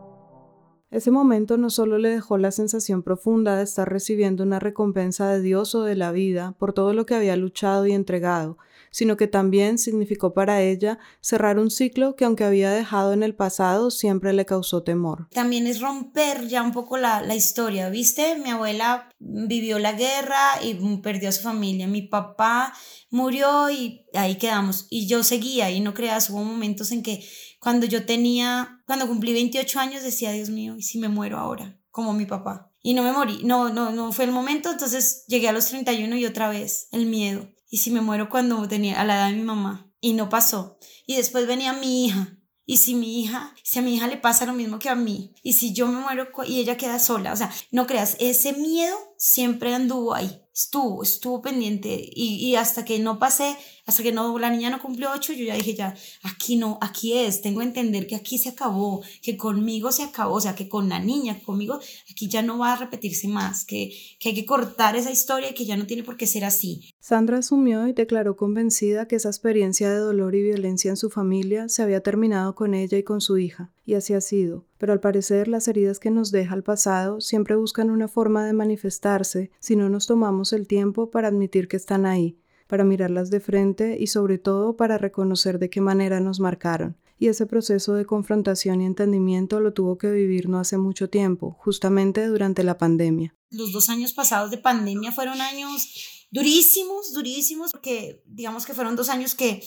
Ese 0.93 1.11
momento 1.11 1.57
no 1.57 1.69
solo 1.69 1.99
le 1.99 2.11
dejó 2.11 2.39
la 2.39 2.53
sensación 2.53 3.03
profunda 3.03 3.57
de 3.57 3.65
estar 3.65 3.91
recibiendo 3.91 4.45
una 4.45 4.61
recompensa 4.61 5.29
de 5.31 5.41
Dios 5.41 5.75
o 5.75 5.83
de 5.83 5.97
la 5.97 6.13
vida 6.13 6.55
por 6.61 6.73
todo 6.73 6.93
lo 6.93 7.07
que 7.07 7.17
había 7.17 7.35
luchado 7.35 7.85
y 7.89 7.93
entregado, 7.93 8.57
sino 8.93 9.17
que 9.17 9.27
también 9.27 9.79
significó 9.79 10.33
para 10.35 10.63
ella 10.63 11.01
cerrar 11.21 11.59
un 11.59 11.73
ciclo 11.73 12.15
que 12.15 12.25
aunque 12.25 12.45
había 12.45 12.71
dejado 12.71 13.13
en 13.13 13.25
el 13.25 13.35
pasado 13.35 13.91
siempre 13.91 14.33
le 14.33 14.47
causó 14.47 14.85
temor. 14.85 15.29
También 15.33 15.67
es 15.67 15.81
romper 15.81 16.47
ya 16.47 16.63
un 16.63 16.71
poco 16.71 16.99
la, 16.99 17.23
la 17.23 17.35
historia, 17.35 17.89
¿viste? 17.89 18.37
Mi 18.37 18.51
abuela 18.51 19.09
vivió 19.19 19.81
la 19.81 19.93
guerra 19.93 20.63
y 20.63 20.75
perdió 20.99 21.31
a 21.31 21.33
su 21.33 21.43
familia, 21.43 21.89
mi 21.89 22.03
papá 22.03 22.73
murió 23.11 23.71
y 23.71 24.07
ahí 24.15 24.37
quedamos 24.37 24.87
y 24.91 25.09
yo 25.09 25.25
seguía 25.25 25.71
y 25.71 25.81
no 25.81 25.95
creas, 25.95 26.31
hubo 26.31 26.45
momentos 26.45 26.93
en 26.93 27.03
que 27.03 27.27
cuando 27.59 27.87
yo 27.87 28.05
tenía, 28.05 28.83
cuando 28.87 29.07
cumplí 29.07 29.33
28 29.33 29.81
años 29.81 30.03
decía, 30.03 30.33
Dios 30.33 30.51
mío, 30.51 30.77
¿y 30.77 30.83
si 30.83 30.99
me 30.99 31.09
muero 31.09 31.39
ahora? 31.39 31.79
Como 31.91 32.13
mi 32.13 32.27
papá. 32.27 32.73
Y 32.83 32.95
no 32.95 33.05
me 33.05 33.13
morí, 33.13 33.43
no, 33.45 33.73
no, 33.73 33.93
no 33.93 34.13
fue 34.13 34.25
el 34.25 34.33
momento, 34.33 34.71
entonces 34.73 35.25
llegué 35.29 35.49
a 35.49 35.53
los 35.53 35.67
31 35.67 36.17
y 36.17 36.27
otra 36.27 36.49
vez 36.49 36.89
el 36.91 37.07
miedo. 37.07 37.49
¿Y 37.73 37.79
si 37.79 37.91
me 37.91 38.03
muero 38.03 38.29
cuando 38.29 38.69
tenía 38.69 39.01
a 39.01 39.05
la 39.05 39.15
edad 39.15 39.29
de 39.31 39.37
mi 39.37 39.45
mamá? 39.45 39.91
Y 39.99 40.13
no 40.13 40.29
pasó. 40.29 40.77
Y 41.07 41.17
después 41.17 41.47
venía 41.47 41.73
mi 41.73 42.05
hija. 42.05 42.37
Y 42.67 42.77
si 42.77 42.95
mi 42.95 43.23
hija, 43.23 43.55
si 43.65 43.79
a 43.79 43.83
mi 43.83 43.95
hija 43.95 44.09
le 44.09 44.19
pasa 44.19 44.45
lo 44.45 44.53
mismo 44.53 44.79
que 44.79 44.91
a 44.91 44.95
mí, 44.95 45.35
y 45.43 45.55
si 45.55 45.73
yo 45.73 45.87
me 45.87 45.99
muero 45.99 46.29
y 46.47 46.61
ella 46.61 46.77
queda 46.77 46.99
sola, 46.99 47.33
o 47.33 47.37
sea, 47.37 47.51
no 47.71 47.87
creas, 47.87 48.17
ese 48.21 48.53
miedo 48.53 48.97
siempre 49.17 49.75
anduvo 49.75 50.15
ahí, 50.15 50.43
estuvo, 50.55 51.03
estuvo 51.03 51.41
pendiente, 51.41 52.11
y, 52.15 52.47
y 52.47 52.57
hasta 52.57 52.85
que 52.85 52.99
no 52.99 53.19
pasé 53.19 53.57
hasta 53.85 54.03
que 54.03 54.13
no, 54.13 54.39
la 54.39 54.51
niña 54.51 54.71
no 54.71 54.81
cumplió 54.81 55.11
ocho, 55.13 55.33
yo 55.33 55.45
ya 55.45 55.55
dije, 55.55 55.75
ya, 55.75 55.95
aquí 56.23 56.57
no, 56.57 56.79
aquí 56.81 57.19
es, 57.19 57.43
tengo 57.43 57.61
que 57.61 57.67
entender 57.67 58.07
que 58.07 58.15
aquí 58.15 58.39
se 58.39 58.51
acabó, 58.51 59.03
que 59.23 59.37
conmigo 59.37 59.91
se 59.91 60.05
acabó, 60.05 60.37
o 60.37 60.41
sea, 60.41 60.55
que 60.55 60.69
con 60.69 60.89
la 60.89 61.01
niña, 61.01 61.41
conmigo, 61.45 61.81
aquí 62.11 62.29
ya 62.29 62.43
no 62.43 62.59
va 62.59 62.75
a 62.75 62.77
repetirse 62.77 63.27
más, 63.27 63.65
que, 63.65 63.93
que 64.21 64.31
hay 64.31 64.35
que 64.35 64.47
cortar 64.47 64.95
esa 64.95 65.11
historia 65.11 65.51
y 65.51 65.55
que 65.55 65.65
ya 65.65 65.77
no 65.77 65.87
tiene 65.87 66.05
por 66.05 66.17
qué 66.17 66.27
ser 66.27 66.45
así. 66.45 66.93
Sandra 67.01 67.39
asumió 67.39 67.89
y 67.89 67.93
declaró 67.93 68.37
convencida 68.37 69.09
que 69.09 69.17
esa 69.17 69.29
experiencia 69.29 69.91
de 69.91 69.99
dolor 69.99 70.37
y 70.37 70.43
violencia 70.43 70.91
en 70.91 70.97
su 70.97 71.11
familia 71.11 71.69
se 71.69 71.83
había 71.83 72.03
terminado 72.03 72.55
con 72.55 72.75
ella 72.75 72.99
y 72.99 73.03
con 73.03 73.21
su 73.21 73.39
hija, 73.39 73.73
y 73.85 73.95
así 73.95 74.15
ha 74.15 74.21
sido. 74.21 74.65
Pero 74.79 74.93
al 74.93 75.01
parecer 75.01 75.49
las 75.49 75.67
heridas 75.67 75.99
que 75.99 76.11
nos 76.11 76.31
deja 76.31 76.55
el 76.55 76.63
pasado 76.63 77.21
siempre 77.21 77.57
buscan 77.57 77.91
una 77.91 78.07
forma 78.07 78.45
de 78.47 78.53
manifestarse 78.53 79.51
si 79.59 79.75
no 79.75 79.89
nos 79.89 80.07
tomamos 80.07 80.53
el 80.53 80.69
tiempo 80.69 81.11
para 81.11 81.29
admitir 81.29 81.67
que 81.67 81.77
están 81.77 82.07
ahí 82.07 82.39
para 82.73 82.85
mirarlas 82.85 83.29
de 83.29 83.39
frente 83.39 83.99
y 84.01 84.07
sobre 84.07 84.39
todo 84.39 84.79
para 84.79 84.97
reconocer 84.97 85.59
de 85.59 85.69
qué 85.69 85.83
manera 85.83 86.21
nos 86.21 86.41
marcaron. 86.41 86.97
Y 87.19 87.29
ese 87.29 87.45
proceso 87.45 87.93
de 87.93 88.07
confrontación 88.07 88.81
y 88.81 88.87
entendimiento 88.87 89.61
lo 89.61 89.75
tuvo 89.75 89.99
que 89.99 90.11
vivir 90.11 90.49
no 90.49 90.59
hace 90.59 90.79
mucho 90.79 91.11
tiempo, 91.11 91.55
justamente 91.61 92.27
durante 92.29 92.65
la 92.65 92.79
pandemia. 92.79 93.37
Los 93.51 93.73
dos 93.73 93.91
años 93.91 94.15
pasados 94.15 94.51
de 94.51 94.57
pandemia 94.57 95.13
fueron 95.13 95.43
años 95.43 95.87
durísimos, 96.31 97.13
durísimos, 97.13 97.73
porque 97.73 98.23
digamos 98.25 98.65
que 98.65 98.73
fueron 98.73 98.97
dos 98.97 99.11
años 99.11 99.35
que 99.35 99.63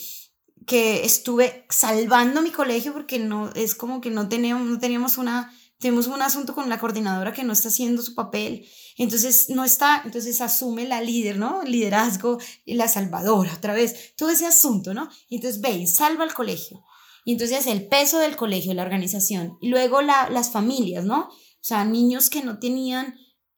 que 0.66 1.06
estuve 1.06 1.68
salvando 1.70 2.42
mi 2.42 2.50
colegio 2.50 2.92
porque 2.92 3.20
no 3.20 3.52
es 3.54 3.76
como 3.76 4.02
que 4.02 4.10
no 4.10 4.28
teníamos, 4.28 4.68
no 4.68 4.80
teníamos 4.80 5.20
una 5.20 5.54
tenemos 5.80 6.08
un 6.08 6.22
asunto 6.22 6.56
con 6.56 6.70
la 6.70 6.80
coordinadora 6.80 7.34
que 7.34 7.44
no 7.44 7.54
está 7.54 7.68
haciendo 7.68 8.02
su 8.02 8.16
papel, 8.16 8.68
entonces 8.98 9.50
no 9.50 9.64
está, 9.64 10.02
entonces 10.06 10.40
asume 10.42 10.86
la 10.86 11.02
líder, 11.02 11.38
¿no? 11.38 11.64
liderazgo 11.64 12.38
la 12.66 12.88
salvadora, 12.88 13.54
otra 13.56 13.74
vez, 13.74 14.16
todo 14.16 14.30
ese 14.30 14.46
asunto, 14.46 14.94
¿no? 14.94 15.10
entonces 15.30 15.62
ve 15.62 15.86
salva 15.88 16.24
al 16.24 16.34
colegio. 16.34 16.84
Y 17.26 17.32
entonces 17.34 17.66
el 17.66 17.88
peso 17.88 18.20
del 18.20 18.36
colegio, 18.36 18.74
la 18.76 18.84
organización, 18.84 19.58
y 19.60 19.70
luego 19.70 20.02
la, 20.04 20.30
las 20.30 20.52
familias, 20.52 21.06
¿no? 21.06 21.22
O 21.22 21.68
sea, 21.68 21.84
niños 21.84 22.30
que 22.30 22.44
no 22.44 22.60
tenían, 22.60 23.16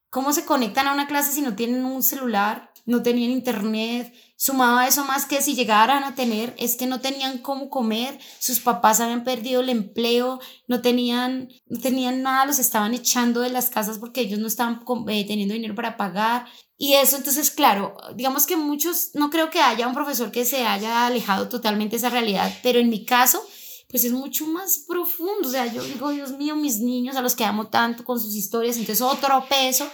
¿cómo 0.09 0.31
se 0.31 0.45
conectan 0.45 0.87
a 0.87 0.93
una 0.93 1.07
clase 1.07 1.33
si 1.33 1.41
no 1.41 1.53
tienen 1.53 1.83
un 1.83 2.01
celular? 2.01 2.66
No 2.87 3.03
tenían 3.03 3.31
internet, 3.31 4.13
sumaba 4.37 4.87
eso 4.87 5.03
más 5.03 5.25
que 5.25 5.41
si 5.41 5.55
llegaran 5.55 6.05
a 6.05 6.15
tener, 6.15 6.55
es 6.57 6.77
que 6.77 6.87
no 6.87 7.01
tenían 7.01 7.39
cómo 7.39 7.69
comer, 7.69 8.17
sus 8.39 8.61
papás 8.61 9.01
habían 9.01 9.25
perdido 9.25 9.59
el 9.59 9.69
empleo, 9.69 10.39
no 10.67 10.81
tenían, 10.81 11.49
no 11.67 11.81
tenían 11.81 12.23
nada, 12.23 12.45
los 12.45 12.59
estaban 12.59 12.93
echando 12.93 13.41
de 13.41 13.49
las 13.49 13.69
casas 13.69 13.99
porque 13.99 14.21
ellos 14.21 14.39
no 14.39 14.47
estaban 14.47 14.85
eh, 15.09 15.27
teniendo 15.27 15.53
dinero 15.53 15.75
para 15.75 15.97
pagar. 15.97 16.45
Y 16.77 16.93
eso, 16.93 17.17
entonces, 17.17 17.51
claro, 17.51 17.97
digamos 18.15 18.45
que 18.45 18.55
muchos, 18.55 19.09
no 19.15 19.29
creo 19.29 19.49
que 19.49 19.59
haya 19.59 19.85
un 19.85 19.93
profesor 19.93 20.31
que 20.31 20.45
se 20.45 20.65
haya 20.65 21.07
alejado 21.07 21.49
totalmente 21.49 21.95
de 21.95 21.97
esa 21.97 22.09
realidad, 22.09 22.51
pero 22.63 22.79
en 22.79 22.89
mi 22.89 23.03
caso, 23.03 23.45
pues 23.89 24.05
es 24.05 24.13
mucho 24.13 24.47
más 24.47 24.85
profundo. 24.87 25.49
O 25.49 25.51
sea, 25.51 25.65
yo 25.65 25.83
digo, 25.83 26.09
Dios 26.11 26.31
mío, 26.37 26.55
mis 26.55 26.79
niños 26.79 27.17
a 27.17 27.21
los 27.21 27.35
que 27.35 27.43
amo 27.43 27.67
tanto 27.67 28.05
con 28.05 28.17
sus 28.17 28.33
historias, 28.33 28.77
entonces 28.77 29.01
otro 29.01 29.43
peso 29.49 29.85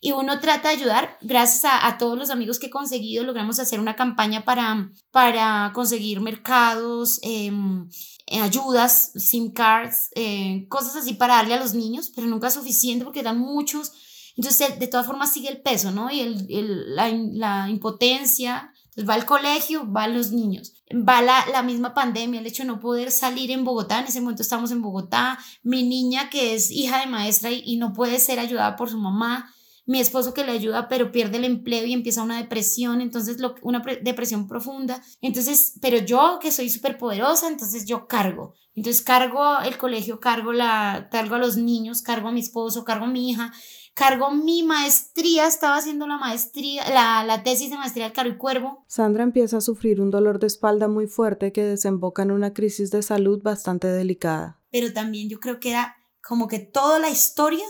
y 0.00 0.12
uno 0.12 0.38
trata 0.40 0.68
de 0.68 0.76
ayudar. 0.76 1.18
Gracias 1.20 1.64
a, 1.64 1.86
a, 1.86 1.98
todos 1.98 2.18
los 2.18 2.30
amigos 2.30 2.58
que 2.58 2.66
he 2.66 2.70
conseguido, 2.70 3.24
logramos 3.24 3.58
hacer 3.58 3.80
una 3.80 3.96
campaña 3.96 4.44
para, 4.44 4.90
para 5.10 5.72
conseguir 5.74 6.20
mercados, 6.20 7.18
eh, 7.22 7.50
ayudas, 8.40 9.12
SIM 9.16 9.52
cards, 9.52 10.10
eh, 10.14 10.66
cosas 10.68 10.96
así 10.96 11.14
para 11.14 11.36
darle 11.36 11.54
a 11.54 11.60
los 11.60 11.74
niños, 11.74 12.12
pero 12.14 12.26
nunca 12.26 12.50
suficiente 12.50 13.04
porque 13.04 13.20
eran 13.20 13.38
muchos. 13.38 13.92
Entonces, 14.36 14.78
de 14.78 14.86
todas 14.86 15.06
formas, 15.06 15.32
sigue 15.32 15.48
el 15.48 15.62
peso, 15.62 15.90
¿no? 15.90 16.10
Y 16.12 16.20
el, 16.20 16.46
el, 16.48 16.94
la, 16.94 17.08
la 17.10 17.68
impotencia. 17.68 18.72
Entonces, 18.90 19.08
va 19.08 19.14
al 19.14 19.26
colegio, 19.26 19.84
van 19.84 20.14
los 20.14 20.30
niños. 20.30 20.74
Va 20.92 21.22
la, 21.22 21.44
la 21.50 21.64
misma 21.64 21.92
pandemia, 21.92 22.38
el 22.38 22.46
hecho 22.46 22.62
de 22.62 22.68
no 22.68 22.78
poder 22.78 23.10
salir 23.10 23.50
en 23.50 23.64
Bogotá. 23.64 23.98
En 23.98 24.06
ese 24.06 24.20
momento 24.20 24.42
estamos 24.42 24.70
en 24.70 24.80
Bogotá. 24.80 25.40
Mi 25.64 25.82
niña, 25.82 26.30
que 26.30 26.54
es 26.54 26.70
hija 26.70 27.00
de 27.00 27.06
maestra 27.06 27.50
y, 27.50 27.62
y 27.64 27.78
no 27.78 27.92
puede 27.92 28.20
ser 28.20 28.38
ayudada 28.38 28.76
por 28.76 28.88
su 28.88 28.98
mamá 28.98 29.52
mi 29.88 30.00
esposo 30.00 30.34
que 30.34 30.44
le 30.44 30.52
ayuda 30.52 30.86
pero 30.86 31.10
pierde 31.10 31.38
el 31.38 31.44
empleo 31.44 31.86
y 31.86 31.94
empieza 31.94 32.22
una 32.22 32.36
depresión, 32.36 33.00
entonces 33.00 33.40
lo, 33.40 33.54
una 33.62 33.82
depresión 34.02 34.46
profunda. 34.46 35.02
Entonces, 35.22 35.78
pero 35.80 35.96
yo 35.96 36.38
que 36.40 36.52
soy 36.52 36.68
súper 36.68 36.98
poderosa, 36.98 37.48
entonces 37.48 37.86
yo 37.86 38.06
cargo. 38.06 38.54
Entonces 38.74 39.02
cargo 39.02 39.58
el 39.64 39.78
colegio, 39.78 40.20
cargo, 40.20 40.52
la, 40.52 41.08
cargo 41.10 41.36
a 41.36 41.38
los 41.38 41.56
niños, 41.56 42.02
cargo 42.02 42.28
a 42.28 42.32
mi 42.32 42.40
esposo, 42.40 42.84
cargo 42.84 43.06
a 43.06 43.08
mi 43.08 43.30
hija, 43.30 43.50
cargo 43.94 44.30
mi 44.30 44.62
maestría, 44.62 45.46
estaba 45.46 45.78
haciendo 45.78 46.06
la 46.06 46.18
maestría, 46.18 46.88
la, 46.90 47.24
la 47.24 47.42
tesis 47.42 47.70
de 47.70 47.78
maestría 47.78 48.04
del 48.04 48.12
Caro 48.12 48.28
y 48.28 48.36
Cuervo. 48.36 48.84
Sandra 48.88 49.22
empieza 49.24 49.56
a 49.56 49.62
sufrir 49.62 50.02
un 50.02 50.10
dolor 50.10 50.38
de 50.38 50.48
espalda 50.48 50.86
muy 50.86 51.06
fuerte 51.06 51.50
que 51.50 51.64
desemboca 51.64 52.22
en 52.22 52.30
una 52.30 52.52
crisis 52.52 52.90
de 52.90 53.02
salud 53.02 53.42
bastante 53.42 53.88
delicada. 53.88 54.60
Pero 54.70 54.92
también 54.92 55.30
yo 55.30 55.40
creo 55.40 55.58
que 55.58 55.70
era 55.70 55.96
como 56.22 56.46
que 56.46 56.58
toda 56.58 56.98
la 56.98 57.08
historia 57.08 57.64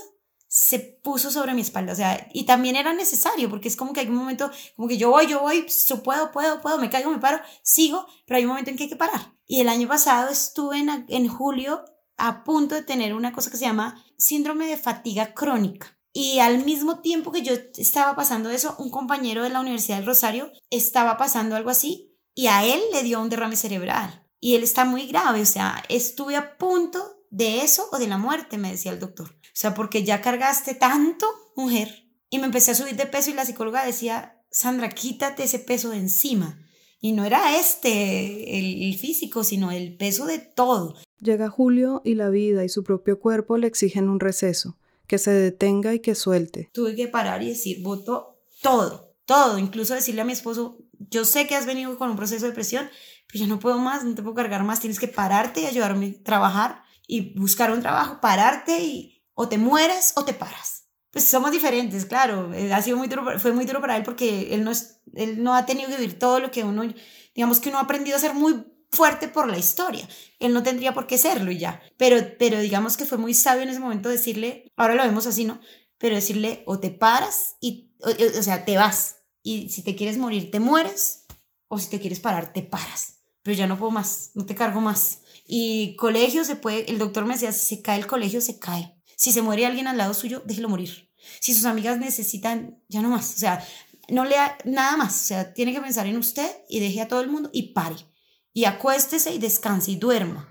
se 0.59 0.79
puso 0.79 1.31
sobre 1.31 1.53
mi 1.53 1.61
espalda, 1.61 1.93
o 1.93 1.95
sea, 1.95 2.27
y 2.33 2.43
también 2.43 2.75
era 2.75 2.91
necesario, 2.91 3.49
porque 3.49 3.69
es 3.69 3.77
como 3.77 3.93
que 3.93 4.01
hay 4.01 4.07
un 4.07 4.15
momento, 4.15 4.51
como 4.75 4.89
que 4.89 4.97
yo 4.97 5.09
voy, 5.09 5.25
yo 5.25 5.39
voy, 5.39 5.65
puedo, 6.03 6.33
puedo, 6.33 6.59
puedo, 6.59 6.77
me 6.77 6.89
caigo, 6.89 7.09
me 7.11 7.17
paro, 7.17 7.39
sigo, 7.63 8.05
pero 8.25 8.37
hay 8.37 8.43
un 8.43 8.49
momento 8.49 8.69
en 8.69 8.75
que 8.75 8.83
hay 8.83 8.89
que 8.89 8.97
parar. 8.97 9.37
Y 9.47 9.61
el 9.61 9.69
año 9.69 9.87
pasado 9.87 10.29
estuve 10.29 10.79
en, 10.79 11.05
en 11.07 11.29
julio 11.29 11.85
a 12.17 12.43
punto 12.43 12.75
de 12.75 12.83
tener 12.83 13.13
una 13.13 13.31
cosa 13.31 13.49
que 13.49 13.55
se 13.55 13.63
llama 13.63 14.03
síndrome 14.17 14.67
de 14.67 14.75
fatiga 14.75 15.33
crónica. 15.33 15.97
Y 16.11 16.39
al 16.39 16.65
mismo 16.65 16.99
tiempo 16.99 17.31
que 17.31 17.41
yo 17.41 17.53
estaba 17.77 18.13
pasando 18.17 18.49
eso, 18.49 18.75
un 18.79 18.89
compañero 18.89 19.43
de 19.43 19.51
la 19.51 19.61
Universidad 19.61 19.95
del 19.95 20.07
Rosario 20.07 20.51
estaba 20.69 21.15
pasando 21.15 21.55
algo 21.55 21.69
así 21.69 22.17
y 22.35 22.47
a 22.47 22.65
él 22.65 22.81
le 22.91 23.03
dio 23.03 23.21
un 23.21 23.29
derrame 23.29 23.55
cerebral. 23.55 24.27
Y 24.41 24.55
él 24.55 24.63
está 24.63 24.83
muy 24.83 25.07
grave, 25.07 25.41
o 25.41 25.45
sea, 25.45 25.85
estuve 25.87 26.35
a 26.35 26.57
punto 26.57 27.23
de 27.29 27.61
eso 27.61 27.87
o 27.93 27.97
de 27.97 28.07
la 28.07 28.17
muerte, 28.17 28.57
me 28.57 28.71
decía 28.71 28.91
el 28.91 28.99
doctor. 28.99 29.38
O 29.59 29.61
sea, 29.61 29.73
porque 29.73 30.05
ya 30.05 30.21
cargaste 30.21 30.73
tanto, 30.73 31.27
mujer. 31.57 32.05
Y 32.29 32.39
me 32.39 32.45
empecé 32.45 32.71
a 32.71 32.75
subir 32.75 32.95
de 32.95 33.05
peso 33.05 33.29
y 33.29 33.33
la 33.33 33.43
psicóloga 33.43 33.85
decía, 33.85 34.41
Sandra, 34.49 34.87
quítate 34.87 35.43
ese 35.43 35.59
peso 35.59 35.89
de 35.89 35.97
encima. 35.97 36.65
Y 37.01 37.11
no 37.11 37.25
era 37.25 37.59
este 37.59 38.57
el, 38.57 38.97
físico, 38.97 39.43
sino 39.43 39.71
el 39.71 39.97
peso 39.97 40.27
de 40.27 40.39
todo. 40.39 40.95
Llega 41.19 41.49
julio 41.49 42.01
y 42.05 42.15
la 42.15 42.29
vida 42.29 42.63
y 42.63 42.69
su 42.69 42.85
propio 42.85 43.19
cuerpo 43.19 43.57
le 43.57 43.67
exigen 43.67 44.07
un 44.07 44.21
receso, 44.21 44.77
que 45.07 45.17
se 45.17 45.31
detenga 45.31 45.93
y 45.93 45.99
que 45.99 46.15
suelte. 46.15 46.69
Tuve 46.73 46.95
que 46.95 47.09
parar 47.09 47.43
y 47.43 47.49
decir, 47.49 47.83
voto 47.83 48.39
todo, 48.61 49.13
todo, 49.25 49.59
incluso 49.59 49.93
decirle 49.93 50.21
a 50.21 50.25
mi 50.25 50.31
esposo, 50.31 50.77
yo 51.09 51.25
sé 51.25 51.47
que 51.47 51.55
has 51.55 51.65
venido 51.65 51.97
con 51.97 52.09
un 52.09 52.15
proceso 52.15 52.45
de 52.45 52.53
presión, 52.53 52.89
pero 53.27 53.43
ya 53.43 53.47
no 53.47 53.59
puedo 53.59 53.77
más, 53.77 54.05
no 54.05 54.15
te 54.15 54.21
puedo 54.21 54.35
cargar 54.35 54.63
más, 54.63 54.79
tienes 54.79 55.01
que 55.01 55.09
pararte 55.09 55.59
y 55.59 55.65
ayudarme 55.65 56.17
a 56.17 56.23
trabajar 56.23 56.83
y 57.07 57.37
buscar 57.37 57.73
un 57.73 57.81
trabajo, 57.81 58.21
pararte 58.21 58.85
y 58.85 59.18
o 59.41 59.47
te 59.47 59.57
mueres 59.57 60.11
o 60.17 60.25
te 60.25 60.33
paras. 60.33 60.89
Pues 61.11 61.23
somos 61.25 61.53
diferentes, 61.53 62.05
claro, 62.05 62.53
eh, 62.53 62.73
ha 62.73 62.81
sido 62.81 62.97
muy 62.97 63.07
duro, 63.07 63.39
fue 63.39 63.53
muy 63.53 63.63
duro 63.63 63.79
para 63.79 63.95
él 63.95 64.03
porque 64.03 64.53
él 64.53 64.65
no, 64.65 64.71
es, 64.71 64.99
él 65.15 65.41
no 65.41 65.55
ha 65.55 65.65
tenido 65.65 65.89
que 65.89 65.95
vivir 65.95 66.19
todo 66.19 66.41
lo 66.41 66.51
que 66.51 66.65
uno, 66.65 66.83
digamos 67.33 67.61
que 67.61 67.69
uno 67.69 67.77
ha 67.77 67.83
aprendido 67.83 68.17
a 68.17 68.19
ser 68.19 68.33
muy 68.33 68.65
fuerte 68.91 69.29
por 69.29 69.47
la 69.47 69.57
historia. 69.57 70.05
Él 70.39 70.51
no 70.51 70.61
tendría 70.61 70.93
por 70.93 71.07
qué 71.07 71.17
serlo 71.17 71.51
y 71.51 71.57
ya. 71.57 71.81
Pero, 71.95 72.17
pero 72.37 72.59
digamos 72.59 72.97
que 72.97 73.05
fue 73.05 73.17
muy 73.17 73.33
sabio 73.33 73.63
en 73.63 73.69
ese 73.69 73.79
momento 73.79 74.09
decirle, 74.09 74.73
ahora 74.75 74.95
lo 74.95 75.03
vemos 75.03 75.25
así, 75.25 75.45
¿no? 75.45 75.61
Pero 75.97 76.15
decirle, 76.15 76.63
o 76.65 76.81
te 76.81 76.89
paras 76.89 77.55
y, 77.61 77.93
o, 78.01 78.43
sea, 78.43 78.65
te 78.65 78.75
vas. 78.75 79.21
Y 79.41 79.69
si 79.69 79.83
te 79.83 79.95
quieres 79.95 80.17
morir, 80.17 80.51
te 80.51 80.59
mueres. 80.59 81.27
O 81.69 81.79
si 81.79 81.89
te 81.89 82.01
quieres 82.01 82.19
parar, 82.19 82.51
te 82.51 82.61
paras. 82.61 83.19
Pero 83.41 83.55
ya 83.55 83.67
no 83.67 83.77
puedo 83.77 83.91
más, 83.91 84.31
no 84.33 84.45
te 84.45 84.53
cargo 84.53 84.81
más. 84.81 85.21
Y 85.47 85.95
colegio 85.95 86.43
se 86.43 86.57
puede, 86.57 86.91
el 86.91 86.97
doctor 86.97 87.25
me 87.25 87.35
decía, 87.35 87.53
si 87.53 87.77
se 87.77 87.81
cae 87.81 87.99
el 87.99 88.05
colegio, 88.05 88.41
se 88.41 88.59
cae. 88.59 88.98
Si 89.19 89.33
se 89.33 89.41
muere 89.41 89.65
alguien 89.65 89.87
al 89.87 89.97
lado 89.97 90.13
suyo, 90.13 90.41
déjelo 90.45 90.69
morir. 90.69 91.11
Si 91.41 91.53
sus 91.53 91.65
amigas 91.65 91.99
necesitan, 91.99 92.81
ya 92.87 93.01
no 93.01 93.09
más. 93.09 93.35
O 93.35 93.37
sea, 93.37 93.61
no 94.07 94.23
lea 94.23 94.57
nada 94.63 94.95
más. 94.95 95.23
O 95.23 95.25
sea, 95.25 95.53
tiene 95.53 95.73
que 95.73 95.81
pensar 95.81 96.07
en 96.07 96.15
usted 96.15 96.49
y 96.69 96.79
deje 96.79 97.01
a 97.01 97.09
todo 97.09 97.19
el 97.19 97.29
mundo 97.29 97.49
y 97.51 97.73
pare 97.73 97.97
y 98.53 98.63
acuéstese 98.63 99.33
y 99.33 99.39
descanse 99.39 99.91
y 99.91 99.97
duerma. 99.97 100.47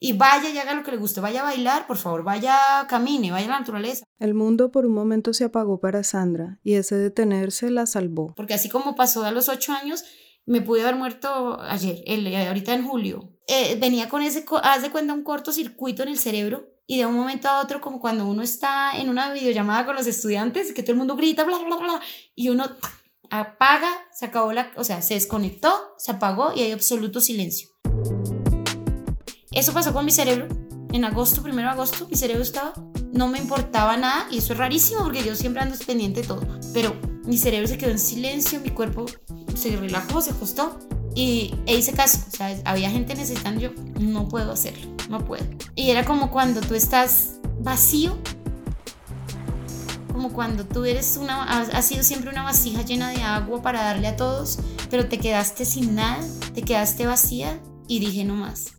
Y 0.00 0.14
vaya 0.14 0.48
y 0.48 0.56
haga 0.56 0.72
lo 0.72 0.82
que 0.82 0.92
le 0.92 0.96
guste, 0.96 1.20
vaya 1.20 1.40
a 1.40 1.44
bailar, 1.44 1.86
por 1.86 1.98
favor, 1.98 2.22
vaya, 2.22 2.86
camine, 2.88 3.32
vaya 3.32 3.44
a 3.44 3.50
la 3.50 3.58
naturaleza. 3.60 4.06
El 4.18 4.32
mundo 4.32 4.72
por 4.72 4.86
un 4.86 4.94
momento 4.94 5.34
se 5.34 5.44
apagó 5.44 5.78
para 5.78 6.02
Sandra 6.02 6.58
y 6.62 6.74
ese 6.74 6.96
detenerse 6.96 7.70
la 7.70 7.84
salvó. 7.84 8.32
Porque 8.34 8.54
así 8.54 8.70
como 8.70 8.96
pasó 8.96 9.26
a 9.26 9.30
los 9.30 9.50
ocho 9.50 9.74
años, 9.74 10.04
me 10.46 10.62
pude 10.62 10.80
haber 10.80 10.96
muerto 10.96 11.60
ayer, 11.60 12.02
el, 12.06 12.34
ahorita 12.34 12.72
en 12.72 12.88
julio. 12.88 13.36
Eh, 13.46 13.76
venía 13.78 14.08
con 14.08 14.22
ese, 14.22 14.46
haz 14.62 14.80
de 14.80 14.90
cuenta, 14.90 15.12
un 15.12 15.22
cortocircuito 15.22 16.02
en 16.02 16.08
el 16.08 16.18
cerebro 16.18 16.75
y 16.86 16.98
de 16.98 17.06
un 17.06 17.14
momento 17.14 17.48
a 17.48 17.60
otro, 17.60 17.80
como 17.80 18.00
cuando 18.00 18.26
uno 18.26 18.42
está 18.42 18.96
en 18.96 19.08
una 19.08 19.32
videollamada 19.32 19.86
con 19.86 19.96
los 19.96 20.06
estudiantes, 20.06 20.72
que 20.72 20.82
todo 20.82 20.92
el 20.92 20.98
mundo 20.98 21.16
grita, 21.16 21.44
bla, 21.44 21.58
bla, 21.58 21.76
bla, 21.76 22.00
y 22.34 22.48
uno 22.48 22.64
apaga, 23.30 23.90
se 24.12 24.26
acabó 24.26 24.52
la, 24.52 24.70
o 24.76 24.84
sea, 24.84 25.02
se 25.02 25.14
desconectó, 25.14 25.94
se 25.98 26.12
apagó 26.12 26.52
y 26.54 26.62
hay 26.62 26.72
absoluto 26.72 27.20
silencio. 27.20 27.68
Eso 29.50 29.72
pasó 29.72 29.92
con 29.92 30.04
mi 30.04 30.12
cerebro. 30.12 30.48
En 30.92 31.04
agosto, 31.04 31.42
primero 31.42 31.68
de 31.68 31.74
agosto, 31.74 32.06
mi 32.08 32.16
cerebro 32.16 32.42
estaba, 32.42 32.72
no 33.12 33.28
me 33.28 33.38
importaba 33.38 33.96
nada 33.96 34.28
y 34.30 34.38
eso 34.38 34.52
es 34.52 34.58
rarísimo 34.58 35.02
porque 35.02 35.24
yo 35.24 35.34
siempre 35.34 35.62
ando 35.62 35.76
pendiente 35.84 36.22
de 36.22 36.28
todo. 36.28 36.42
Pero 36.72 36.94
mi 37.24 37.36
cerebro 37.36 37.66
se 37.66 37.76
quedó 37.76 37.90
en 37.90 37.98
silencio, 37.98 38.60
mi 38.60 38.70
cuerpo 38.70 39.06
se 39.54 39.76
relajó, 39.76 40.20
se 40.22 40.30
acostó 40.30 40.78
y 41.14 41.54
e 41.66 41.76
hice 41.76 41.92
caso. 41.92 42.20
O 42.28 42.30
sea, 42.30 42.56
había 42.64 42.90
gente 42.90 43.14
necesitando, 43.14 43.60
yo 43.60 43.70
no 43.98 44.28
puedo 44.28 44.52
hacerlo, 44.52 44.95
no 45.08 45.24
puedo. 45.24 45.44
Y 45.74 45.90
era 45.90 46.04
como 46.04 46.30
cuando 46.30 46.60
tú 46.60 46.74
estás 46.74 47.40
vacío 47.60 48.16
como 50.16 50.32
cuando 50.32 50.64
tú 50.64 50.86
eres 50.86 51.18
una, 51.18 51.42
has 51.42 51.84
sido 51.84 52.02
siempre 52.02 52.30
una 52.30 52.42
vasija 52.42 52.80
llena 52.80 53.10
de 53.10 53.22
agua 53.22 53.60
para 53.60 53.82
darle 53.82 54.08
a 54.08 54.16
todos, 54.16 54.60
pero 54.88 55.10
te 55.10 55.18
quedaste 55.18 55.66
sin 55.66 55.94
nada, 55.94 56.24
te 56.54 56.62
quedaste 56.62 57.04
vacía 57.04 57.60
y 57.86 57.98
dije 57.98 58.24
no 58.24 58.34
más. 58.34 58.75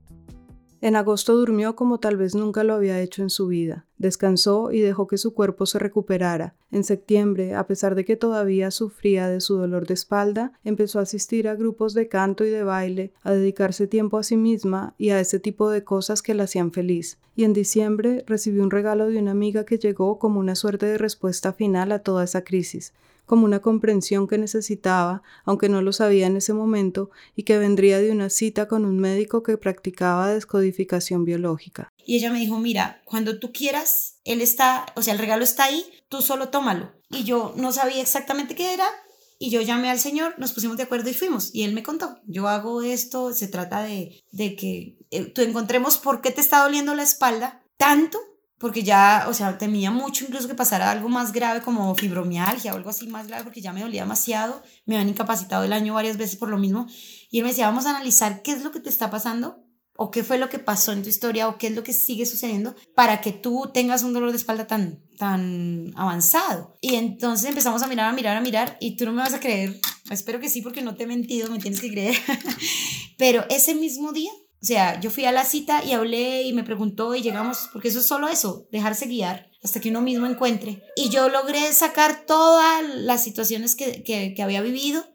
En 0.80 0.96
agosto 0.96 1.36
durmió 1.36 1.76
como 1.76 2.00
tal 2.00 2.18
vez 2.18 2.36
nunca 2.36 2.64
lo 2.64 2.76
había 2.76 3.02
hecho 3.02 3.24
en 3.24 3.32
su 3.32 3.48
vida. 3.48 3.86
Descansó 3.98 4.72
y 4.72 4.80
dejó 4.80 5.08
que 5.08 5.18
su 5.18 5.34
cuerpo 5.34 5.66
se 5.66 5.80
recuperara. 5.80 6.54
En 6.70 6.84
septiembre, 6.84 7.56
a 7.56 7.66
pesar 7.66 7.96
de 7.96 8.06
que 8.06 8.16
todavía 8.16 8.70
sufría 8.70 9.28
de 9.28 9.42
su 9.42 9.56
dolor 9.56 9.88
de 9.88 9.96
espalda, 9.96 10.52
empezó 10.64 11.00
a 11.00 11.04
asistir 11.04 11.48
a 11.48 11.56
grupos 11.56 11.96
de 11.96 12.08
canto 12.08 12.46
y 12.46 12.50
de 12.50 12.64
baile, 12.64 13.12
a 13.24 13.32
dedicarse 13.32 13.88
tiempo 13.88 14.20
a 14.20 14.24
sí 14.24 14.38
misma 14.38 14.94
y 15.00 15.10
a 15.10 15.20
ese 15.20 15.40
tipo 15.40 15.72
de 15.72 15.84
cosas 15.84 16.22
que 16.22 16.36
la 16.36 16.44
hacían 16.44 16.72
feliz. 16.72 17.18
Y 17.36 17.44
en 17.44 17.54
diciembre 17.54 18.24
recibió 18.28 18.62
un 18.62 18.72
regalo 18.72 19.08
de 19.08 19.18
una 19.18 19.32
amiga 19.32 19.66
que 19.66 19.80
llegó 19.80 20.20
como 20.20 20.40
una 20.40 20.54
suerte 20.54 20.86
de 20.86 21.00
respuesta 21.00 21.54
final 21.54 21.92
a 21.92 22.00
toda 22.00 22.24
esa 22.24 22.44
crisis 22.44 22.94
como 23.28 23.46
una 23.46 23.62
comprensión 23.62 24.28
que 24.28 24.40
necesitaba, 24.40 25.22
aunque 25.46 25.70
no 25.70 25.84
lo 25.84 25.94
sabía 25.94 26.26
en 26.26 26.38
ese 26.38 26.54
momento, 26.54 27.12
y 27.36 27.44
que 27.44 27.60
vendría 27.60 28.00
de 28.00 28.12
una 28.12 28.32
cita 28.32 28.68
con 28.68 28.86
un 28.86 28.98
médico 28.98 29.44
que 29.44 29.58
practicaba 29.58 30.30
descodificación 30.30 31.26
biológica. 31.26 31.94
Y 32.04 32.16
ella 32.16 32.32
me 32.32 32.40
dijo, 32.40 32.58
mira, 32.58 33.02
cuando 33.06 33.38
tú 33.38 33.52
quieras, 33.52 34.16
él 34.24 34.42
está, 34.42 34.88
o 34.96 35.04
sea, 35.04 35.14
el 35.14 35.20
regalo 35.20 35.44
está 35.44 35.66
ahí, 35.66 35.86
tú 36.10 36.24
solo 36.24 36.50
tómalo. 36.50 36.94
Y 37.12 37.24
yo 37.26 37.54
no 37.56 37.72
sabía 37.72 38.02
exactamente 38.02 38.56
qué 38.56 38.74
era, 38.74 38.88
y 39.38 39.52
yo 39.52 39.62
llamé 39.62 39.92
al 39.92 40.00
señor, 40.00 40.34
nos 40.40 40.54
pusimos 40.54 40.78
de 40.78 40.84
acuerdo 40.84 41.10
y 41.10 41.14
fuimos. 41.14 41.54
Y 41.54 41.64
él 41.64 41.74
me 41.74 41.84
contó, 41.84 42.18
yo 42.26 42.48
hago 42.48 42.82
esto, 42.82 43.34
se 43.34 43.48
trata 43.48 43.84
de, 43.84 44.24
de 44.32 44.56
que 44.56 44.98
eh, 45.12 45.26
tú 45.26 45.42
encontremos 45.42 45.98
por 45.98 46.22
qué 46.22 46.32
te 46.32 46.42
está 46.42 46.64
doliendo 46.64 46.96
la 46.96 47.04
espalda 47.04 47.64
tanto 47.78 48.18
porque 48.60 48.84
ya, 48.84 49.26
o 49.30 49.34
sea, 49.34 49.58
temía 49.58 49.92
mucho 49.92 50.26
incluso 50.26 50.48
que 50.48 50.56
pasara 50.56 50.90
algo 50.90 51.10
más 51.10 51.32
grave 51.32 51.62
como 51.62 51.94
fibromialgia 51.96 52.74
o 52.74 52.78
algo 52.78 52.90
así 52.90 53.08
más 53.08 53.28
grave 53.28 53.44
porque 53.44 53.62
ya 53.62 53.74
me 53.74 53.82
dolía 53.82 54.02
demasiado, 54.02 54.64
me 54.86 54.96
habían 54.96 55.10
incapacitado 55.10 55.64
el 55.64 55.74
año 55.74 55.94
varias 55.94 56.18
veces 56.18 56.38
por 56.38 56.50
lo 56.50 56.58
mismo 56.58 56.88
y 57.30 57.38
él 57.38 57.44
me 57.44 57.50
decía, 57.50 57.68
vamos 57.68 57.86
a 57.86 57.92
analizar 57.92 58.42
qué 58.42 58.52
es 58.52 58.64
lo 58.64 58.72
que 58.72 58.80
te 58.80 58.90
está 58.90 59.10
pasando 59.10 59.64
o 59.98 60.12
qué 60.12 60.24
fue 60.24 60.38
lo 60.38 60.50
que 60.50 60.60
pasó 60.60 60.92
en 60.92 61.04
tu 61.04 61.10
historia 61.10 61.48
o 61.48 61.58
qué 61.58 61.68
es 61.68 61.76
lo 61.76 61.84
que 61.84 61.94
sigue 61.94 62.26
sucediendo 62.26 62.76
para 62.96 63.20
que 63.20 63.32
tú 63.32 63.72
tengas 63.74 64.04
un 64.04 64.14
dolor 64.14 64.32
de 64.32 64.38
espalda 64.38 64.68
tan, 64.68 65.02
tan 65.18 65.92
avanzado. 65.96 66.76
Y 66.82 66.96
entonces 66.96 67.50
empezamos 67.50 67.82
a 67.82 67.88
mirar, 67.88 68.08
a 68.08 68.14
mirar, 68.14 68.38
a 68.38 68.42
mirar 68.42 68.78
y 68.80 68.96
tú 68.96 69.06
no 69.06 69.12
me 69.12 69.24
vas 69.24 69.34
a 69.34 69.40
creer, 69.40 69.80
espero 70.10 70.40
que 70.40 70.50
sí 70.50 70.62
porque 70.62 70.84
no 70.84 70.96
te 70.96 71.04
he 71.04 71.08
mentido, 71.08 71.50
me 71.52 71.60
tienes 71.60 71.82
que 71.82 71.92
creer, 71.92 72.16
pero 73.18 73.46
ese 73.50 73.76
mismo 73.76 74.14
día 74.14 74.32
o 74.60 74.66
sea, 74.66 75.00
yo 75.00 75.12
fui 75.12 75.26
a 75.26 75.32
la 75.32 75.46
cita 75.46 75.84
y 75.84 75.94
hablé 75.94 76.42
y 76.42 76.54
me 76.54 76.64
preguntó 76.64 77.14
y 77.14 77.22
llegamos, 77.22 77.70
porque 77.72 77.90
eso 77.90 78.00
es 78.00 78.08
solo 78.08 78.28
eso, 78.28 78.68
dejarse 78.72 79.06
guiar 79.06 79.52
hasta 79.64 79.80
que 79.80 79.90
uno 79.90 80.02
mismo 80.02 80.26
encuentre. 80.26 80.84
Y 80.96 81.10
yo 81.10 81.30
logré 81.30 81.72
sacar 81.74 82.26
todas 82.26 82.84
las 82.96 83.24
situaciones 83.24 83.76
que, 83.76 84.04
que, 84.04 84.42
había 84.42 84.62
vivido 84.62 85.06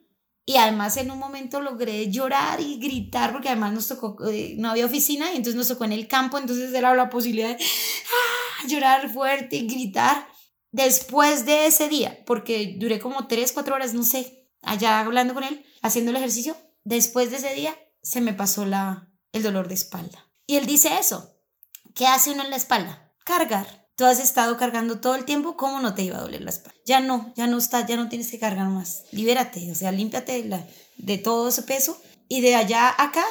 y 0.44 0.56
además 0.56 0.96
en 0.96 1.10
un 1.10 1.18
momento 1.18 1.60
logré 1.60 2.10
llorar 2.10 2.60
y 2.60 2.78
gritar 2.78 3.32
porque 3.32 3.48
además 3.48 3.72
nos 3.72 3.88
tocó, 3.88 4.16
eh, 4.28 4.54
no 4.58 4.70
había 4.70 4.86
oficina 4.86 5.32
y 5.32 5.36
entonces 5.36 5.56
nos 5.56 5.68
tocó 5.68 5.84
en 5.84 5.92
el 5.92 6.06
campo, 6.06 6.38
entonces 6.38 6.72
era 6.72 6.94
la 6.94 7.10
posibilidad 7.10 7.56
de 7.56 7.64
ah, 7.64 8.66
llorar 8.68 9.10
fuerte 9.12 9.56
y 9.56 9.66
gritar. 9.66 10.28
Después 10.70 11.44
de 11.44 11.66
ese 11.66 11.88
día, 11.88 12.22
porque 12.24 12.76
duré 12.78 12.98
como 12.98 13.26
tres, 13.26 13.52
cuatro 13.52 13.74
horas, 13.74 13.92
no 13.92 14.04
sé, 14.04 14.48
allá 14.62 15.00
hablando 15.00 15.34
con 15.34 15.44
él, 15.44 15.64
haciendo 15.82 16.12
el 16.12 16.16
ejercicio, 16.16 16.56
después 16.84 17.30
de 17.30 17.36
ese 17.36 17.54
día 17.54 17.76
se 18.02 18.22
me 18.22 18.32
pasó 18.32 18.64
la, 18.64 19.11
el 19.32 19.42
dolor 19.42 19.68
de 19.68 19.74
espalda. 19.74 20.26
Y 20.46 20.56
él 20.56 20.66
dice 20.66 20.98
eso. 20.98 21.36
¿Qué 21.94 22.06
hace 22.06 22.30
uno 22.30 22.44
en 22.44 22.50
la 22.50 22.56
espalda? 22.56 23.12
Cargar. 23.24 23.88
Tú 23.96 24.04
has 24.04 24.20
estado 24.20 24.56
cargando 24.56 25.00
todo 25.00 25.14
el 25.14 25.24
tiempo, 25.24 25.56
¿cómo 25.56 25.80
no 25.80 25.94
te 25.94 26.02
iba 26.02 26.16
a 26.16 26.22
doler 26.22 26.40
la 26.42 26.50
espalda? 26.50 26.78
Ya 26.86 27.00
no, 27.00 27.32
ya 27.36 27.46
no 27.46 27.58
está, 27.58 27.86
ya 27.86 27.96
no 27.96 28.08
tienes 28.08 28.30
que 28.30 28.38
cargar 28.38 28.68
más. 28.68 29.04
Libérate, 29.12 29.70
o 29.70 29.74
sea, 29.74 29.92
límpiate 29.92 30.42
de, 30.42 30.64
de 30.96 31.18
todo 31.18 31.48
ese 31.48 31.62
peso. 31.62 32.00
Y 32.28 32.40
de 32.40 32.54
allá 32.54 32.94
acá 32.96 33.24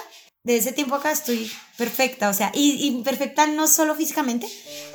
de 0.43 0.57
ese 0.57 0.71
tiempo 0.71 0.95
acá 0.95 1.11
estoy 1.11 1.51
perfecta, 1.77 2.29
o 2.29 2.33
sea, 2.33 2.51
y, 2.55 2.99
perfecta 3.03 3.45
no 3.45 3.67
solo 3.67 3.93
físicamente, 3.93 4.47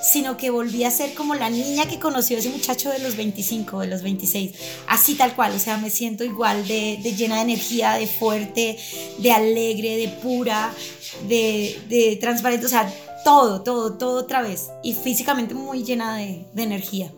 sino 0.02 0.36
que 0.36 0.50
volví 0.50 0.82
a 0.82 0.90
ser 0.90 1.14
como 1.14 1.36
la 1.36 1.50
niña 1.50 1.86
que 1.86 2.00
conoció 2.00 2.36
a 2.36 2.40
ese 2.40 2.48
muchacho 2.50 2.90
de 2.90 2.98
los 2.98 3.16
25, 3.16 3.80
de 3.80 3.86
los 3.86 4.02
26, 4.02 4.54
así 4.88 5.14
tal 5.14 5.36
cual, 5.36 5.52
o 5.54 5.58
sea, 5.60 5.78
me 5.78 5.90
siento 5.90 6.24
igual 6.24 6.66
de, 6.66 6.96
llena 7.16 7.36
de 7.36 7.42
energía, 7.42 7.92
de 7.94 8.08
fuerte, 8.08 8.76
de 9.18 9.32
alegre, 9.32 9.96
de 9.96 10.08
pura, 10.20 10.72
de, 11.28 11.78
de 11.88 12.18
transparente, 12.20 12.66
o 12.66 12.68
sea, 12.68 12.92
todo, 13.24 13.62
todo, 13.62 13.96
todo 13.96 14.20
otra 14.20 14.42
vez. 14.42 14.70
Y 14.82 14.94
físicamente 14.94 15.54
muy 15.54 15.84
llena 15.84 16.16
de, 16.16 16.46
de 16.54 16.62
energía. 16.62 17.12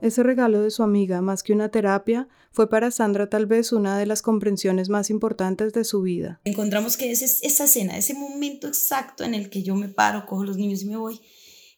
Ese 0.00 0.24
regalo 0.24 0.62
de 0.62 0.70
su 0.72 0.82
amiga, 0.82 1.20
más 1.20 1.44
que 1.44 1.52
una 1.52 1.68
terapia, 1.68 2.28
fue 2.52 2.68
para 2.68 2.90
Sandra 2.90 3.28
tal 3.28 3.46
vez 3.46 3.72
una 3.72 3.98
de 3.98 4.06
las 4.06 4.22
comprensiones 4.22 4.88
más 4.88 5.10
importantes 5.10 5.72
de 5.72 5.84
su 5.84 6.02
vida. 6.02 6.40
Encontramos 6.44 6.96
que 6.96 7.10
ese, 7.10 7.24
esa 7.46 7.64
escena, 7.64 7.96
ese 7.96 8.14
momento 8.14 8.68
exacto 8.68 9.24
en 9.24 9.34
el 9.34 9.50
que 9.50 9.62
yo 9.62 9.74
me 9.74 9.88
paro, 9.88 10.26
cojo 10.26 10.44
los 10.44 10.58
niños 10.58 10.82
y 10.82 10.86
me 10.86 10.96
voy, 10.96 11.20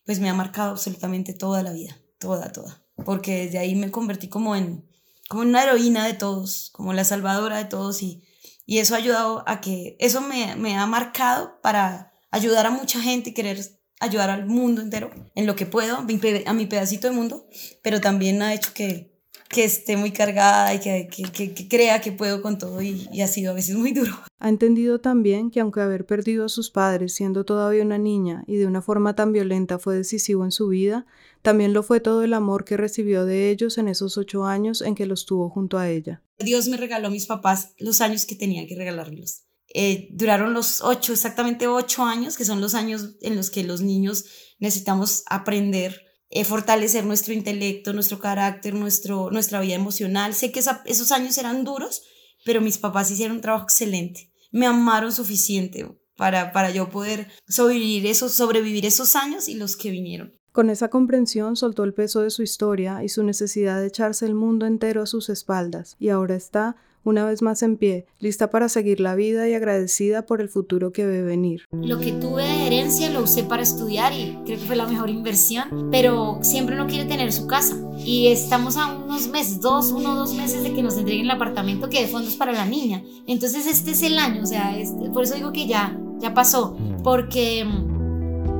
pues 0.04 0.20
me 0.20 0.28
ha 0.28 0.34
marcado 0.34 0.72
absolutamente 0.72 1.32
toda 1.32 1.62
la 1.62 1.72
vida, 1.72 1.96
toda, 2.18 2.52
toda. 2.52 2.84
Porque 3.04 3.46
desde 3.46 3.58
ahí 3.58 3.74
me 3.74 3.90
convertí 3.90 4.28
como 4.28 4.56
en, 4.56 4.84
como 5.28 5.42
una 5.42 5.62
heroína 5.62 6.06
de 6.06 6.14
todos, 6.14 6.70
como 6.72 6.92
la 6.92 7.04
salvadora 7.04 7.58
de 7.58 7.64
todos 7.64 8.02
y, 8.02 8.24
y 8.66 8.78
eso 8.78 8.94
ha 8.94 8.98
ayudado 8.98 9.44
a 9.46 9.60
que, 9.60 9.96
eso 10.00 10.20
me, 10.20 10.56
me 10.56 10.76
ha 10.76 10.86
marcado 10.86 11.60
para 11.62 12.12
ayudar 12.30 12.66
a 12.66 12.70
mucha 12.70 13.00
gente 13.00 13.30
y 13.30 13.34
querer 13.34 13.60
ayudar 14.00 14.30
al 14.30 14.46
mundo 14.46 14.82
entero 14.82 15.10
en 15.34 15.46
lo 15.46 15.54
que 15.54 15.66
puedo, 15.66 15.98
a 15.98 16.52
mi 16.52 16.66
pedacito 16.66 17.08
de 17.08 17.14
mundo, 17.14 17.46
pero 17.82 18.00
también 18.00 18.42
ha 18.42 18.52
hecho 18.52 18.72
que, 18.74 19.13
que 19.54 19.64
esté 19.64 19.96
muy 19.96 20.10
cargada 20.10 20.74
y 20.74 20.80
que, 20.80 21.08
que, 21.08 21.68
crea 21.68 22.00
que 22.00 22.10
puedo 22.10 22.42
con 22.42 22.58
todo 22.58 22.82
y, 22.82 23.08
y, 23.12 23.20
ha 23.20 23.28
sido 23.28 23.52
a 23.52 23.54
veces 23.54 23.76
muy 23.76 23.92
duro. 23.92 24.12
Ha 24.40 24.48
entendido 24.48 25.00
también 25.00 25.52
que 25.52 25.60
aunque 25.60 25.80
haber 25.80 26.06
perdido 26.06 26.46
a 26.46 26.48
sus 26.48 26.72
padres 26.72 27.14
siendo 27.14 27.44
todavía 27.44 27.84
una 27.84 27.96
niña 27.96 28.42
y 28.48 28.56
de 28.56 28.66
una 28.66 28.82
forma 28.82 29.14
tan 29.14 29.32
violenta 29.32 29.78
fue 29.78 29.94
decisivo 29.94 30.44
en 30.44 30.50
su 30.50 30.66
vida, 30.66 31.06
también 31.42 31.72
lo 31.72 31.84
fue 31.84 32.00
todo 32.00 32.24
el 32.24 32.34
amor 32.34 32.64
que 32.64 32.76
recibió 32.76 33.24
de 33.24 33.50
ellos 33.50 33.78
en 33.78 33.86
esos 33.86 34.18
ocho 34.18 34.44
años 34.44 34.82
en 34.82 34.96
que 34.96 35.06
los 35.06 35.24
tuvo 35.24 35.48
junto 35.48 35.78
a 35.78 35.88
ella. 35.88 36.20
Dios 36.40 36.66
me 36.66 36.76
regaló 36.76 37.06
a 37.06 37.12
mis 37.12 37.26
papás 37.26 37.74
los 37.78 38.00
años 38.00 38.26
que 38.26 38.34
tenía 38.34 38.66
que 38.66 38.74
regalarlos. 38.74 39.44
Eh, 39.72 40.08
duraron 40.10 40.52
los 40.52 40.82
ocho, 40.82 41.12
exactamente 41.12 41.68
ocho 41.68 42.02
años, 42.02 42.36
que 42.36 42.44
son 42.44 42.60
los 42.60 42.74
años 42.74 43.14
en 43.20 43.36
los 43.36 43.50
que 43.50 43.62
los 43.62 43.82
niños 43.82 44.24
necesitamos 44.58 45.22
aprender 45.26 46.00
eh, 46.34 46.44
fortalecer 46.44 47.06
nuestro 47.06 47.32
intelecto, 47.32 47.92
nuestro 47.92 48.18
carácter, 48.18 48.74
nuestro, 48.74 49.30
nuestra 49.30 49.60
vida 49.60 49.74
emocional. 49.74 50.34
Sé 50.34 50.50
que 50.50 50.58
esos 50.58 51.12
años 51.12 51.38
eran 51.38 51.62
duros, 51.62 52.02
pero 52.44 52.60
mis 52.60 52.76
papás 52.76 53.10
hicieron 53.12 53.36
un 53.36 53.40
trabajo 53.40 53.64
excelente. 53.64 54.32
Me 54.50 54.66
amaron 54.66 55.12
suficiente 55.12 55.96
para, 56.16 56.52
para 56.52 56.70
yo 56.70 56.90
poder 56.90 57.28
sobrevivir 57.48 58.06
esos, 58.06 58.34
sobrevivir 58.34 58.84
esos 58.84 59.14
años 59.14 59.48
y 59.48 59.54
los 59.54 59.76
que 59.76 59.90
vinieron. 59.90 60.34
Con 60.50 60.70
esa 60.70 60.88
comprensión 60.88 61.54
soltó 61.54 61.84
el 61.84 61.94
peso 61.94 62.20
de 62.22 62.30
su 62.30 62.42
historia 62.42 63.04
y 63.04 63.08
su 63.08 63.22
necesidad 63.22 63.80
de 63.80 63.86
echarse 63.86 64.26
el 64.26 64.34
mundo 64.34 64.66
entero 64.66 65.02
a 65.02 65.06
sus 65.06 65.28
espaldas, 65.28 65.96
y 66.00 66.08
ahora 66.08 66.34
está 66.34 66.76
una 67.04 67.24
vez 67.24 67.42
más 67.42 67.62
en 67.62 67.76
pie, 67.76 68.06
lista 68.18 68.50
para 68.50 68.68
seguir 68.68 69.00
la 69.00 69.14
vida 69.14 69.48
y 69.48 69.54
agradecida 69.54 70.26
por 70.26 70.40
el 70.40 70.48
futuro 70.48 70.92
que 70.92 71.06
ve 71.06 71.22
venir. 71.22 71.64
Lo 71.72 71.98
que 71.98 72.12
tuve 72.12 72.44
de 72.44 72.66
herencia 72.66 73.10
lo 73.10 73.22
usé 73.22 73.44
para 73.44 73.62
estudiar 73.62 74.12
y 74.12 74.38
creo 74.44 74.58
que 74.58 74.66
fue 74.66 74.76
la 74.76 74.86
mejor 74.86 75.10
inversión, 75.10 75.88
pero 75.90 76.38
siempre 76.42 76.74
uno 76.74 76.86
quiere 76.86 77.04
tener 77.04 77.32
su 77.32 77.46
casa 77.46 77.76
y 77.98 78.28
estamos 78.28 78.76
a 78.76 78.96
unos 78.96 79.28
meses, 79.28 79.60
dos, 79.60 79.90
uno 79.90 80.12
o 80.12 80.16
dos 80.16 80.34
meses 80.34 80.62
de 80.62 80.72
que 80.72 80.82
nos 80.82 80.96
entreguen 80.96 81.26
el 81.26 81.30
apartamento 81.30 81.88
que 81.88 82.00
de 82.00 82.08
fondos 82.08 82.36
para 82.36 82.52
la 82.52 82.64
niña. 82.64 83.02
Entonces 83.26 83.66
este 83.66 83.92
es 83.92 84.02
el 84.02 84.18
año, 84.18 84.42
o 84.42 84.46
sea, 84.46 84.76
este, 84.76 85.10
por 85.10 85.24
eso 85.24 85.34
digo 85.34 85.52
que 85.52 85.66
ya, 85.66 85.98
ya 86.20 86.34
pasó, 86.34 86.76
porque... 87.02 87.66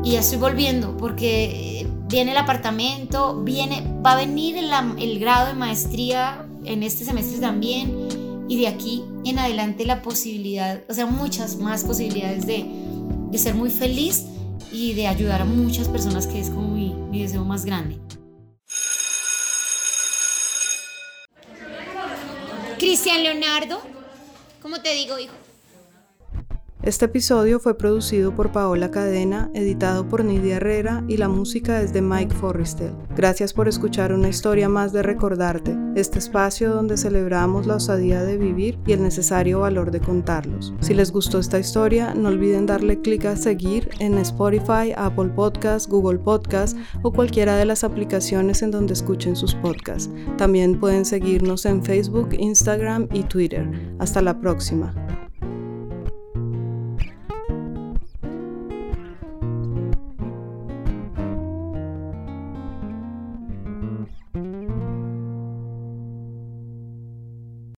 Y 0.05 0.13
ya 0.13 0.21
estoy 0.21 0.37
volviendo, 0.37 0.99
porque 0.99 1.87
viene 2.11 2.33
el 2.33 2.37
apartamento, 2.37 3.43
viene, 3.43 3.83
va 4.05 4.13
a 4.13 4.17
venir 4.17 4.59
el, 4.59 4.71
el 4.99 5.19
grado 5.19 5.49
de 5.49 5.55
maestría 5.55 6.47
en 6.65 6.83
este 6.83 7.05
semestre 7.05 7.39
también 7.39 8.04
y 8.49 8.61
de 8.61 8.69
aquí 8.69 9.05
en 9.25 9.39
adelante 9.39 9.85
la 9.85 10.03
posibilidad, 10.03 10.83
o 10.89 10.95
sea, 10.95 11.07
muchas 11.07 11.57
más 11.57 11.85
posibilidades 11.85 12.47
de, 12.47 12.65
de 13.31 13.39
ser 13.39 13.55
muy 13.55 13.71
feliz 13.71 14.27
y 14.73 14.95
de 14.95 15.07
ayudar 15.07 15.43
a 15.43 15.45
muchas 15.45 15.89
personas, 15.89 16.27
que 16.27 16.41
es 16.41 16.51
como 16.51 16.69
mi, 16.69 16.93
mi 17.11 17.23
deseo 17.23 17.45
más 17.45 17.65
grande. 17.65 17.99
Cristian 22.79 23.23
Leonardo, 23.23 23.81
¿cómo 24.61 24.81
te 24.81 24.95
digo, 24.95 25.19
hijo? 25.19 25.35
Este 26.85 27.07
episodio 27.07 27.61
fue 27.61 27.78
producido 27.78 28.35
por 28.35 28.53
Paola 28.53 28.91
Cadena, 28.91 29.51
editado 29.55 30.07
por 30.07 30.22
Nidia 30.22 30.57
Herrera 30.57 31.03
y 31.09 31.16
la 31.16 31.30
música 31.30 31.80
es 31.80 31.95
de 31.95 32.03
Mike 32.03 32.35
Forrestel. 32.35 32.93
Gracias 33.16 33.55
por 33.55 33.68
escuchar 33.68 34.12
una 34.12 34.28
historia 34.28 34.68
más 34.68 34.93
de 34.93 35.03
Recordarte, 35.03 35.74
este 35.95 36.18
espacio 36.18 36.74
donde 36.74 36.99
celebramos 36.99 37.66
la 37.66 37.76
osadía 37.76 38.22
de 38.22 38.37
vivir 38.37 38.78
y 38.87 38.93
el 38.93 39.03
necesario 39.03 39.61
valor 39.61 39.93
de 39.93 40.01
contarlos. 40.01 40.74
Si 40.80 40.93
les 40.93 41.11
gustó 41.11 41.39
esta 41.39 41.59
historia, 41.59 42.12
no 42.12 42.28
olviden 42.28 42.66
darle 42.66 43.01
clic 43.01 43.24
a 43.24 43.37
seguir 43.37 43.89
en 43.99 44.18
Spotify, 44.18 44.93
Apple 44.95 45.30
Podcasts, 45.30 45.89
Google 45.89 46.18
Podcasts 46.18 46.78
o 47.01 47.11
cualquiera 47.14 47.57
de 47.57 47.64
las 47.64 47.82
aplicaciones 47.82 48.61
en 48.61 48.70
donde 48.70 48.93
escuchen 48.93 49.37
sus 49.37 49.55
podcasts. 49.55 50.11
También 50.37 50.78
pueden 50.78 51.07
seguirnos 51.07 51.64
en 51.64 51.82
Facebook, 51.82 52.35
Instagram 52.39 53.09
y 53.11 53.22
Twitter. 53.22 53.70
Hasta 53.99 54.20
la 54.20 54.39
próxima. 54.39 54.95